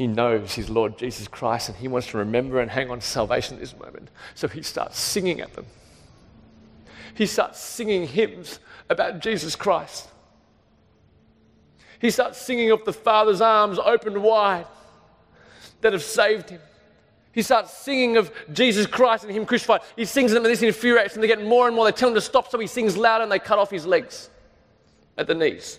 he 0.00 0.06
knows 0.06 0.54
his 0.54 0.70
Lord 0.70 0.96
Jesus 0.96 1.28
Christ 1.28 1.68
and 1.68 1.76
he 1.76 1.86
wants 1.86 2.06
to 2.08 2.16
remember 2.16 2.58
and 2.58 2.70
hang 2.70 2.90
on 2.90 3.00
to 3.00 3.06
salvation 3.06 3.56
at 3.56 3.60
this 3.60 3.78
moment. 3.78 4.08
So 4.34 4.48
he 4.48 4.62
starts 4.62 4.98
singing 4.98 5.42
at 5.42 5.52
them. 5.52 5.66
He 7.14 7.26
starts 7.26 7.60
singing 7.60 8.06
hymns 8.06 8.60
about 8.88 9.20
Jesus 9.20 9.56
Christ. 9.56 10.08
He 12.00 12.10
starts 12.10 12.40
singing 12.40 12.70
of 12.70 12.84
the 12.84 12.92
Father's 12.92 13.40
arms 13.40 13.78
opened 13.78 14.22
wide 14.22 14.66
that 15.82 15.92
have 15.92 16.02
saved 16.02 16.50
him. 16.50 16.60
He 17.32 17.42
starts 17.42 17.72
singing 17.72 18.16
of 18.16 18.32
Jesus 18.52 18.86
Christ 18.86 19.24
and 19.24 19.32
Him 19.32 19.46
crucified. 19.46 19.82
He 19.96 20.04
sings 20.04 20.32
them, 20.32 20.44
and 20.44 20.52
this 20.52 20.62
infuriates 20.62 21.14
them. 21.14 21.20
They 21.20 21.28
get 21.28 21.44
more 21.44 21.66
and 21.66 21.76
more. 21.76 21.84
They 21.84 21.92
tell 21.92 22.08
him 22.08 22.14
to 22.16 22.20
stop, 22.20 22.50
so 22.50 22.58
he 22.58 22.66
sings 22.66 22.96
louder, 22.96 23.22
and 23.22 23.30
they 23.30 23.38
cut 23.38 23.58
off 23.58 23.70
his 23.70 23.86
legs 23.86 24.30
at 25.16 25.26
the 25.26 25.34
knees. 25.34 25.78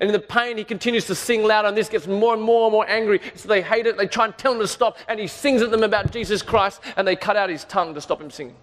And 0.00 0.08
in 0.08 0.12
the 0.12 0.18
pain, 0.18 0.56
he 0.56 0.64
continues 0.64 1.06
to 1.06 1.14
sing 1.14 1.44
louder, 1.44 1.68
and 1.68 1.76
this 1.76 1.88
gets 1.88 2.08
more 2.08 2.34
and 2.34 2.42
more 2.42 2.64
and 2.64 2.72
more 2.72 2.88
angry. 2.88 3.20
So 3.36 3.48
they 3.48 3.62
hate 3.62 3.86
it. 3.86 3.96
They 3.96 4.08
try 4.08 4.24
and 4.24 4.36
tell 4.36 4.52
him 4.52 4.58
to 4.58 4.66
stop, 4.66 4.98
and 5.06 5.20
he 5.20 5.28
sings 5.28 5.62
at 5.62 5.70
them 5.70 5.84
about 5.84 6.10
Jesus 6.10 6.42
Christ, 6.42 6.80
and 6.96 7.06
they 7.06 7.14
cut 7.14 7.36
out 7.36 7.50
his 7.50 7.64
tongue 7.64 7.94
to 7.94 8.00
stop 8.00 8.20
him 8.20 8.30
singing. 8.30 8.56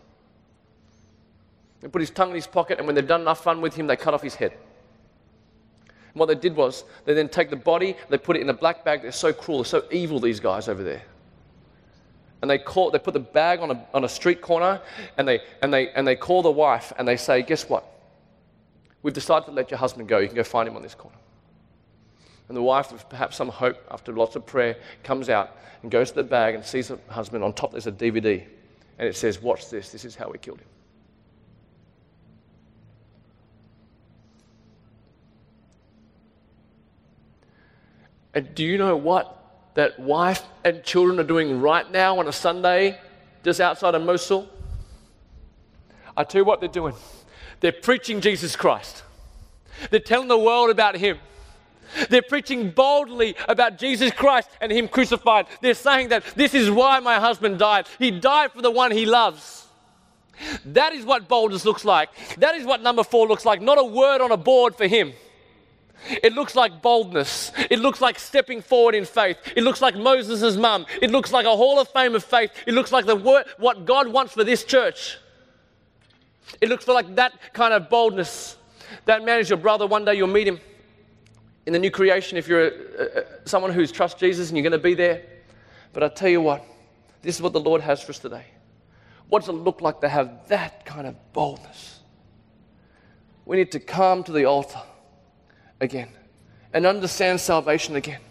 They 1.82 1.88
put 1.88 2.02
his 2.02 2.12
tongue 2.12 2.30
in 2.30 2.36
his 2.36 2.48
pocket, 2.48 2.78
and 2.78 2.86
when 2.86 2.96
they've 2.96 3.08
done 3.08 3.22
enough 3.22 3.44
fun 3.44 3.60
with 3.60 3.76
him, 3.76 3.88
they 3.88 3.96
cut 3.96 4.14
off 4.14 4.22
his 4.22 4.36
head. 4.36 4.54
And 6.14 6.20
what 6.20 6.28
they 6.28 6.36
did 6.36 6.56
was, 6.56 6.84
they 7.06 7.14
then 7.14 7.30
take 7.30 7.50
the 7.50 7.56
body, 7.56 7.96
they 8.10 8.18
put 8.18 8.36
it 8.36 8.42
in 8.42 8.50
a 8.50 8.54
black 8.54 8.86
bag. 8.86 9.02
They're 9.02 9.12
so 9.12 9.34
cruel, 9.34 9.60
they're 9.60 9.66
so 9.66 9.84
evil, 9.92 10.20
these 10.20 10.40
guys 10.40 10.68
over 10.68 10.84
there. 10.84 11.02
And 12.42 12.50
they 12.50 12.58
call 12.58 12.90
they 12.92 13.00
put 13.00 13.14
the 13.14 13.20
bag 13.20 13.60
on 13.60 13.72
a, 13.72 13.86
on 13.94 14.04
a 14.04 14.10
street 14.10 14.42
corner 14.42 14.82
and 15.16 15.28
they 15.28 15.42
and 15.62 15.72
they 15.72 15.92
and 15.92 16.08
they 16.08 16.16
call 16.16 16.42
the 16.42 16.50
wife 16.50 16.92
and 16.98 17.08
they 17.08 17.16
say 17.16 17.44
guess 17.44 17.70
what? 17.70 17.86
We've 19.04 19.14
decided 19.14 19.46
to 19.46 19.52
let 19.52 19.70
your 19.70 19.78
husband 19.78 20.08
go. 20.08 20.18
You 20.18 20.26
can 20.26 20.36
go 20.36 20.44
find 20.44 20.68
him 20.68 20.76
on 20.76 20.82
this 20.82 20.96
corner. 20.96 21.18
And 22.48 22.58
the 22.58 22.64
wife 22.64 22.92
with 22.92 23.08
perhaps 23.10 23.38
some 23.38 23.50
hope 23.50 23.78
after 23.92 24.12
lots 24.12 24.36
of 24.36 24.48
prayer 24.48 24.76
comes 25.04 25.30
out 25.30 25.56
and 25.84 25.92
goes 25.92 26.10
to 26.10 26.16
the 26.16 26.24
bag 26.24 26.56
and 26.56 26.66
sees 26.66 26.88
her 26.88 26.98
husband. 27.10 27.44
On 27.44 27.54
top 27.54 27.74
there's 27.74 27.86
a 27.86 27.92
dvd 27.92 28.44
and 28.98 29.08
it 29.08 29.16
says 29.16 29.40
watch 29.40 29.70
this. 29.70 29.92
This 29.92 30.04
is 30.04 30.16
how 30.16 30.28
we 30.28 30.40
killed 30.40 30.62
him 30.62 30.68
and 38.34 38.54
do 38.56 38.64
you 38.64 38.78
know 38.78 38.96
what 38.96 39.38
that 39.74 40.00
wife 40.00 40.44
and 40.64 40.84
children 40.84 41.20
are 41.20 41.24
doing 41.24 41.62
right 41.62 41.90
now 41.92 42.20
on 42.20 42.28
a 42.28 42.32
Sunday 42.32 43.00
just 43.44 43.60
outside 43.60 43.96
of 43.96 44.04
Mosul? 44.04 44.48
I 46.16 46.24
tell 46.24 46.42
you 46.42 46.46
what 46.46 46.60
they're 46.60 46.70
doing. 46.70 46.94
They're 47.60 47.72
preaching 47.72 48.22
Jesus 48.22 48.56
Christ. 48.56 49.04
They're 49.90 50.00
telling 50.00 50.28
the 50.28 50.38
world 50.38 50.70
about 50.70 50.96
Him. 50.96 51.18
They're 52.10 52.22
preaching 52.22 52.72
boldly 52.72 53.36
about 53.48 53.78
Jesus 53.78 54.12
Christ 54.12 54.50
and 54.62 54.72
Him 54.72 54.88
crucified. 54.88 55.48
They're 55.62 55.74
saying 55.74 56.10
that 56.10 56.24
this 56.36 56.54
is 56.54 56.70
why 56.72 57.00
my 57.00 57.20
husband 57.20 57.60
died. 57.60 57.88
He 58.00 58.12
died 58.12 58.52
for 58.52 58.62
the 58.62 58.72
one 58.72 58.92
he 58.92 59.06
loves. 59.06 59.68
That 60.66 60.94
is 60.94 61.06
what 61.06 61.28
boldness 61.28 61.66
looks 61.66 61.86
like. 61.86 62.10
That 62.38 62.56
is 62.56 62.66
what 62.66 62.82
number 62.82 63.04
four 63.04 63.28
looks 63.28 63.46
like. 63.46 63.62
Not 63.62 63.78
a 63.78 63.84
word 63.84 64.22
on 64.22 64.32
a 64.32 64.38
board 64.38 64.76
for 64.76 64.88
Him. 64.88 65.14
It 66.08 66.34
looks 66.34 66.56
like 66.56 66.82
boldness. 66.82 67.52
It 67.70 67.80
looks 67.80 68.02
like 68.02 68.18
stepping 68.18 68.62
forward 68.62 68.96
in 68.96 69.06
faith. 69.06 69.38
It 69.56 69.64
looks 69.64 69.82
like 69.82 69.96
Moses' 69.96 70.58
mum. 70.58 70.86
It 71.02 71.12
looks 71.12 71.32
like 71.32 71.46
a 71.46 71.56
hall 71.56 71.80
of 71.80 71.88
fame 71.90 72.16
of 72.16 72.24
faith. 72.24 72.52
It 72.66 72.74
looks 72.74 72.92
like 72.92 73.06
the 73.06 73.16
word, 73.16 73.46
what 73.58 73.86
God 73.86 74.08
wants 74.08 74.34
for 74.34 74.44
this 74.44 74.64
church. 74.64 75.18
It 76.60 76.70
looks 76.70 76.86
for 76.86 76.94
like 76.94 77.16
that 77.16 77.34
kind 77.54 77.74
of 77.74 77.90
boldness. 77.90 78.58
That 79.06 79.24
man 79.24 79.40
is 79.40 79.50
your 79.50 79.58
brother. 79.58 79.88
One 79.88 80.04
day 80.04 80.16
you'll 80.16 80.28
meet 80.28 80.48
him 80.48 80.60
in 81.66 81.74
the 81.74 81.80
new 81.80 81.92
creation 81.92 82.38
if 82.38 82.48
you're 82.48 82.68
a, 82.68 82.72
a, 82.72 83.24
someone 83.46 83.72
who's 83.72 83.92
trust 83.92 84.18
Jesus 84.18 84.50
and 84.50 84.58
you're 84.58 84.64
going 84.64 84.72
to 84.72 84.80
be 84.80 84.96
there. 84.96 85.24
But 85.94 86.04
I 86.04 86.10
tell 86.10 86.30
you 86.30 86.42
what, 86.42 86.66
this 87.22 87.36
is 87.36 87.42
what 87.42 87.54
the 87.54 87.60
Lord 87.60 87.82
has 87.82 88.02
for 88.02 88.12
us 88.12 88.20
today. 88.20 88.46
What 89.30 89.42
does 89.42 89.50
it 89.50 89.54
look 89.54 89.82
like 89.82 90.02
to 90.02 90.10
have 90.10 90.48
that 90.50 90.84
kind 90.86 91.08
of 91.08 91.16
boldness? 91.32 92.00
We 93.46 93.58
need 93.58 93.72
to 93.72 93.80
come 93.80 94.24
to 94.24 94.32
the 94.32 94.46
altar 94.46 94.82
again 95.82 96.08
and 96.74 96.86
understand 96.86 97.42
salvation 97.42 97.96
again. 97.96 98.22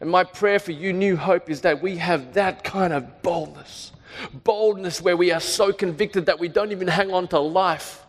And 0.00 0.10
my 0.10 0.24
prayer 0.24 0.58
for 0.58 0.72
you, 0.72 0.92
New 0.92 1.16
Hope, 1.16 1.50
is 1.50 1.60
that 1.62 1.82
we 1.82 1.98
have 1.98 2.34
that 2.34 2.64
kind 2.64 2.92
of 2.92 3.22
boldness. 3.22 3.92
Boldness 4.32 5.02
where 5.02 5.16
we 5.16 5.32
are 5.32 5.40
so 5.40 5.72
convicted 5.72 6.26
that 6.26 6.38
we 6.38 6.48
don't 6.48 6.72
even 6.72 6.88
hang 6.88 7.12
on 7.12 7.28
to 7.28 7.38
life. 7.38 8.04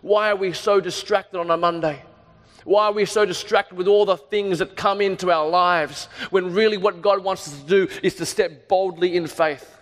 Why 0.00 0.30
are 0.30 0.36
we 0.36 0.52
so 0.52 0.80
distracted 0.80 1.38
on 1.38 1.50
a 1.50 1.56
Monday? 1.56 2.02
Why 2.64 2.86
are 2.86 2.92
we 2.92 3.06
so 3.06 3.24
distracted 3.24 3.76
with 3.76 3.88
all 3.88 4.04
the 4.04 4.16
things 4.16 4.58
that 4.60 4.76
come 4.76 5.00
into 5.00 5.30
our 5.30 5.48
lives 5.48 6.06
when 6.30 6.52
really 6.52 6.76
what 6.76 7.02
God 7.02 7.22
wants 7.22 7.48
us 7.48 7.60
to 7.60 7.66
do 7.66 7.88
is 8.02 8.14
to 8.16 8.26
step 8.26 8.68
boldly 8.68 9.16
in 9.16 9.26
faith? 9.26 9.76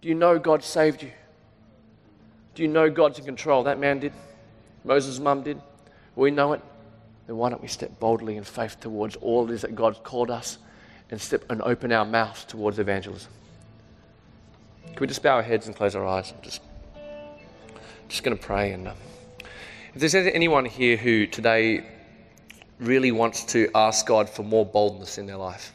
Do 0.00 0.08
you 0.08 0.14
know 0.14 0.38
God 0.38 0.62
saved 0.62 1.02
you? 1.02 1.12
Do 2.54 2.62
you 2.62 2.68
know 2.68 2.90
God's 2.90 3.18
in 3.18 3.24
control? 3.24 3.64
That 3.64 3.78
man 3.78 3.98
did. 3.98 4.12
Moses' 4.84 5.18
mum 5.18 5.42
did 5.42 5.60
we 6.18 6.30
know 6.30 6.52
it, 6.52 6.62
then 7.26 7.36
why 7.36 7.50
don't 7.50 7.62
we 7.62 7.68
step 7.68 7.98
boldly 8.00 8.36
in 8.36 8.44
faith 8.44 8.80
towards 8.80 9.16
all 9.16 9.48
it 9.48 9.54
is 9.54 9.62
that 9.62 9.74
God's 9.74 9.98
called 10.02 10.30
us 10.30 10.58
and 11.10 11.20
step 11.20 11.44
and 11.50 11.62
open 11.62 11.92
our 11.92 12.04
mouths 12.04 12.44
towards 12.44 12.78
evangelism? 12.78 13.30
Can 14.86 14.96
we 15.00 15.06
just 15.06 15.22
bow 15.22 15.36
our 15.36 15.42
heads 15.42 15.66
and 15.66 15.76
close 15.76 15.94
our 15.94 16.06
eyes? 16.06 16.32
I'm 16.34 16.42
just, 16.42 16.62
just 18.08 18.22
going 18.22 18.36
to 18.36 18.42
pray. 18.42 18.72
And 18.72 18.88
um, 18.88 18.96
if 19.94 20.00
there's 20.00 20.14
anyone 20.14 20.64
here 20.64 20.96
who 20.96 21.26
today 21.26 21.86
really 22.80 23.12
wants 23.12 23.44
to 23.44 23.68
ask 23.74 24.06
God 24.06 24.28
for 24.28 24.42
more 24.42 24.64
boldness 24.64 25.18
in 25.18 25.26
their 25.26 25.36
life, 25.36 25.72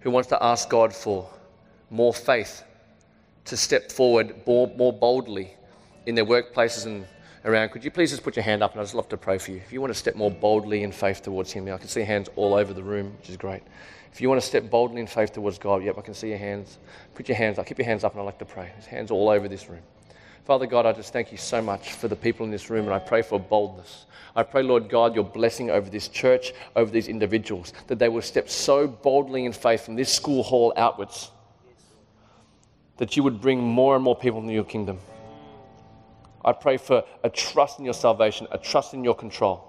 who 0.00 0.10
wants 0.10 0.28
to 0.30 0.42
ask 0.42 0.68
God 0.68 0.94
for 0.94 1.28
more 1.90 2.14
faith 2.14 2.64
to 3.44 3.56
step 3.56 3.90
forward 3.90 4.34
more, 4.46 4.72
more 4.76 4.92
boldly 4.92 5.54
in 6.06 6.14
their 6.14 6.26
workplaces 6.26 6.86
and 6.86 7.06
around, 7.44 7.70
could 7.70 7.84
you 7.84 7.90
please 7.90 8.10
just 8.10 8.22
put 8.22 8.36
your 8.36 8.42
hand 8.42 8.62
up 8.62 8.72
and 8.72 8.80
I'd 8.80 8.84
just 8.84 8.94
love 8.94 9.08
to 9.10 9.16
pray 9.16 9.38
for 9.38 9.52
you. 9.52 9.58
If 9.58 9.72
you 9.72 9.80
want 9.80 9.92
to 9.92 9.98
step 9.98 10.16
more 10.16 10.30
boldly 10.30 10.82
in 10.82 10.92
faith 10.92 11.22
towards 11.22 11.52
Him, 11.52 11.72
I 11.72 11.78
can 11.78 11.88
see 11.88 12.02
hands 12.02 12.28
all 12.36 12.54
over 12.54 12.72
the 12.72 12.82
room, 12.82 13.14
which 13.18 13.30
is 13.30 13.36
great. 13.36 13.62
If 14.12 14.20
you 14.20 14.28
want 14.28 14.40
to 14.40 14.46
step 14.46 14.70
boldly 14.70 15.00
in 15.00 15.06
faith 15.06 15.32
towards 15.32 15.58
God, 15.58 15.82
yep, 15.84 15.96
I 15.98 16.00
can 16.00 16.14
see 16.14 16.30
your 16.30 16.38
hands. 16.38 16.78
Put 17.14 17.28
your 17.28 17.36
hands 17.36 17.58
up, 17.58 17.66
keep 17.66 17.78
your 17.78 17.86
hands 17.86 18.04
up, 18.04 18.12
and 18.12 18.20
I'd 18.20 18.24
like 18.24 18.38
to 18.38 18.44
pray. 18.44 18.70
There's 18.74 18.86
hands 18.86 19.10
all 19.10 19.28
over 19.28 19.48
this 19.48 19.68
room. 19.68 19.82
Father 20.44 20.66
God, 20.66 20.86
I 20.86 20.92
just 20.92 21.12
thank 21.12 21.30
you 21.30 21.36
so 21.36 21.60
much 21.60 21.92
for 21.92 22.08
the 22.08 22.16
people 22.16 22.44
in 22.46 22.50
this 22.50 22.70
room, 22.70 22.86
and 22.86 22.94
I 22.94 22.98
pray 22.98 23.20
for 23.20 23.38
boldness. 23.38 24.06
I 24.34 24.42
pray, 24.42 24.62
Lord 24.62 24.88
God, 24.88 25.14
your 25.14 25.24
blessing 25.24 25.70
over 25.70 25.90
this 25.90 26.08
church, 26.08 26.52
over 26.74 26.90
these 26.90 27.06
individuals, 27.06 27.74
that 27.86 27.98
they 27.98 28.08
will 28.08 28.22
step 28.22 28.48
so 28.48 28.86
boldly 28.86 29.44
in 29.44 29.52
faith 29.52 29.84
from 29.84 29.94
this 29.94 30.12
school 30.12 30.42
hall 30.42 30.72
outwards, 30.76 31.30
that 32.96 33.16
you 33.16 33.22
would 33.22 33.40
bring 33.40 33.60
more 33.60 33.94
and 33.94 34.02
more 34.02 34.16
people 34.16 34.40
into 34.40 34.54
your 34.54 34.64
kingdom. 34.64 34.98
I 36.44 36.52
pray 36.52 36.76
for 36.76 37.04
a 37.24 37.30
trust 37.30 37.78
in 37.78 37.84
your 37.84 37.94
salvation, 37.94 38.46
a 38.50 38.58
trust 38.58 38.94
in 38.94 39.04
your 39.04 39.14
control. 39.14 39.64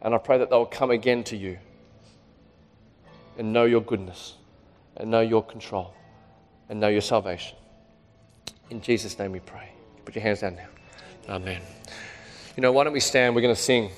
And 0.00 0.14
I 0.14 0.18
pray 0.18 0.38
that 0.38 0.50
they'll 0.50 0.66
come 0.66 0.90
again 0.90 1.22
to 1.24 1.36
you 1.36 1.58
and 3.38 3.52
know 3.52 3.64
your 3.64 3.80
goodness 3.80 4.34
and 4.96 5.10
know 5.10 5.20
your 5.20 5.42
control 5.42 5.94
and 6.68 6.80
know 6.80 6.88
your 6.88 7.00
salvation. 7.00 7.56
In 8.70 8.80
Jesus' 8.80 9.18
name 9.18 9.32
we 9.32 9.40
pray. 9.40 9.70
Put 10.04 10.14
your 10.14 10.22
hands 10.22 10.40
down 10.40 10.56
now. 10.56 10.68
Amen. 11.28 11.62
You 12.56 12.62
know, 12.62 12.72
why 12.72 12.84
don't 12.84 12.92
we 12.92 13.00
stand? 13.00 13.34
We're 13.34 13.42
going 13.42 13.54
to 13.54 13.60
sing. 13.60 13.90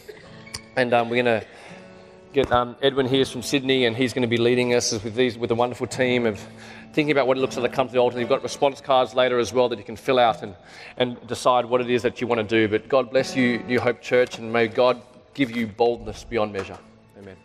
And 0.77 0.93
um, 0.93 1.09
we're 1.09 1.23
going 1.23 1.41
to 1.41 1.47
get 2.33 2.53
um, 2.53 2.77
Edwin 2.83 3.07
here 3.07 3.25
from 3.25 3.43
Sydney, 3.43 3.87
and 3.87 3.97
he's 3.97 4.13
going 4.13 4.23
to 4.23 4.29
be 4.29 4.37
leading 4.37 4.75
us 4.75 4.93
with, 4.93 5.15
these, 5.15 5.39
with 5.39 5.51
a 5.53 5.55
wonderful 5.55 5.87
team 5.87 6.27
of 6.27 6.45
thinking 6.95 7.11
about 7.11 7.27
what 7.27 7.37
it 7.37 7.41
looks 7.41 7.57
like 7.57 7.69
to 7.69 7.77
come 7.77 7.89
to 7.89 7.93
the 7.93 7.99
altar. 7.99 8.21
You've 8.21 8.29
got 8.29 8.43
response 8.43 8.81
cards 8.81 9.15
later 9.15 9.39
as 9.39 9.53
well 9.53 9.69
that 9.69 9.79
you 9.79 9.85
can 9.85 9.97
fill 9.97 10.19
out 10.19 10.43
and, 10.43 10.55
and 10.97 11.25
decide 11.27 11.65
what 11.65 11.81
it 11.81 11.91
is 11.91 12.03
that 12.03 12.21
you 12.21 12.29
want 12.29 12.39
to 12.39 12.47
do. 12.47 12.69
But 12.69 12.89
God 12.89 13.11
bless 13.11 13.35
you, 13.35 13.59
New 13.65 13.81
Hope 13.81 14.01
Church, 14.01 14.39
and 14.39 14.53
may 14.53 14.69
God 14.69 15.03
give 15.35 15.51
you 15.51 15.67
boldness 15.67 16.23
beyond 16.25 16.53
measure. 16.53 16.79
Amen. 17.19 17.37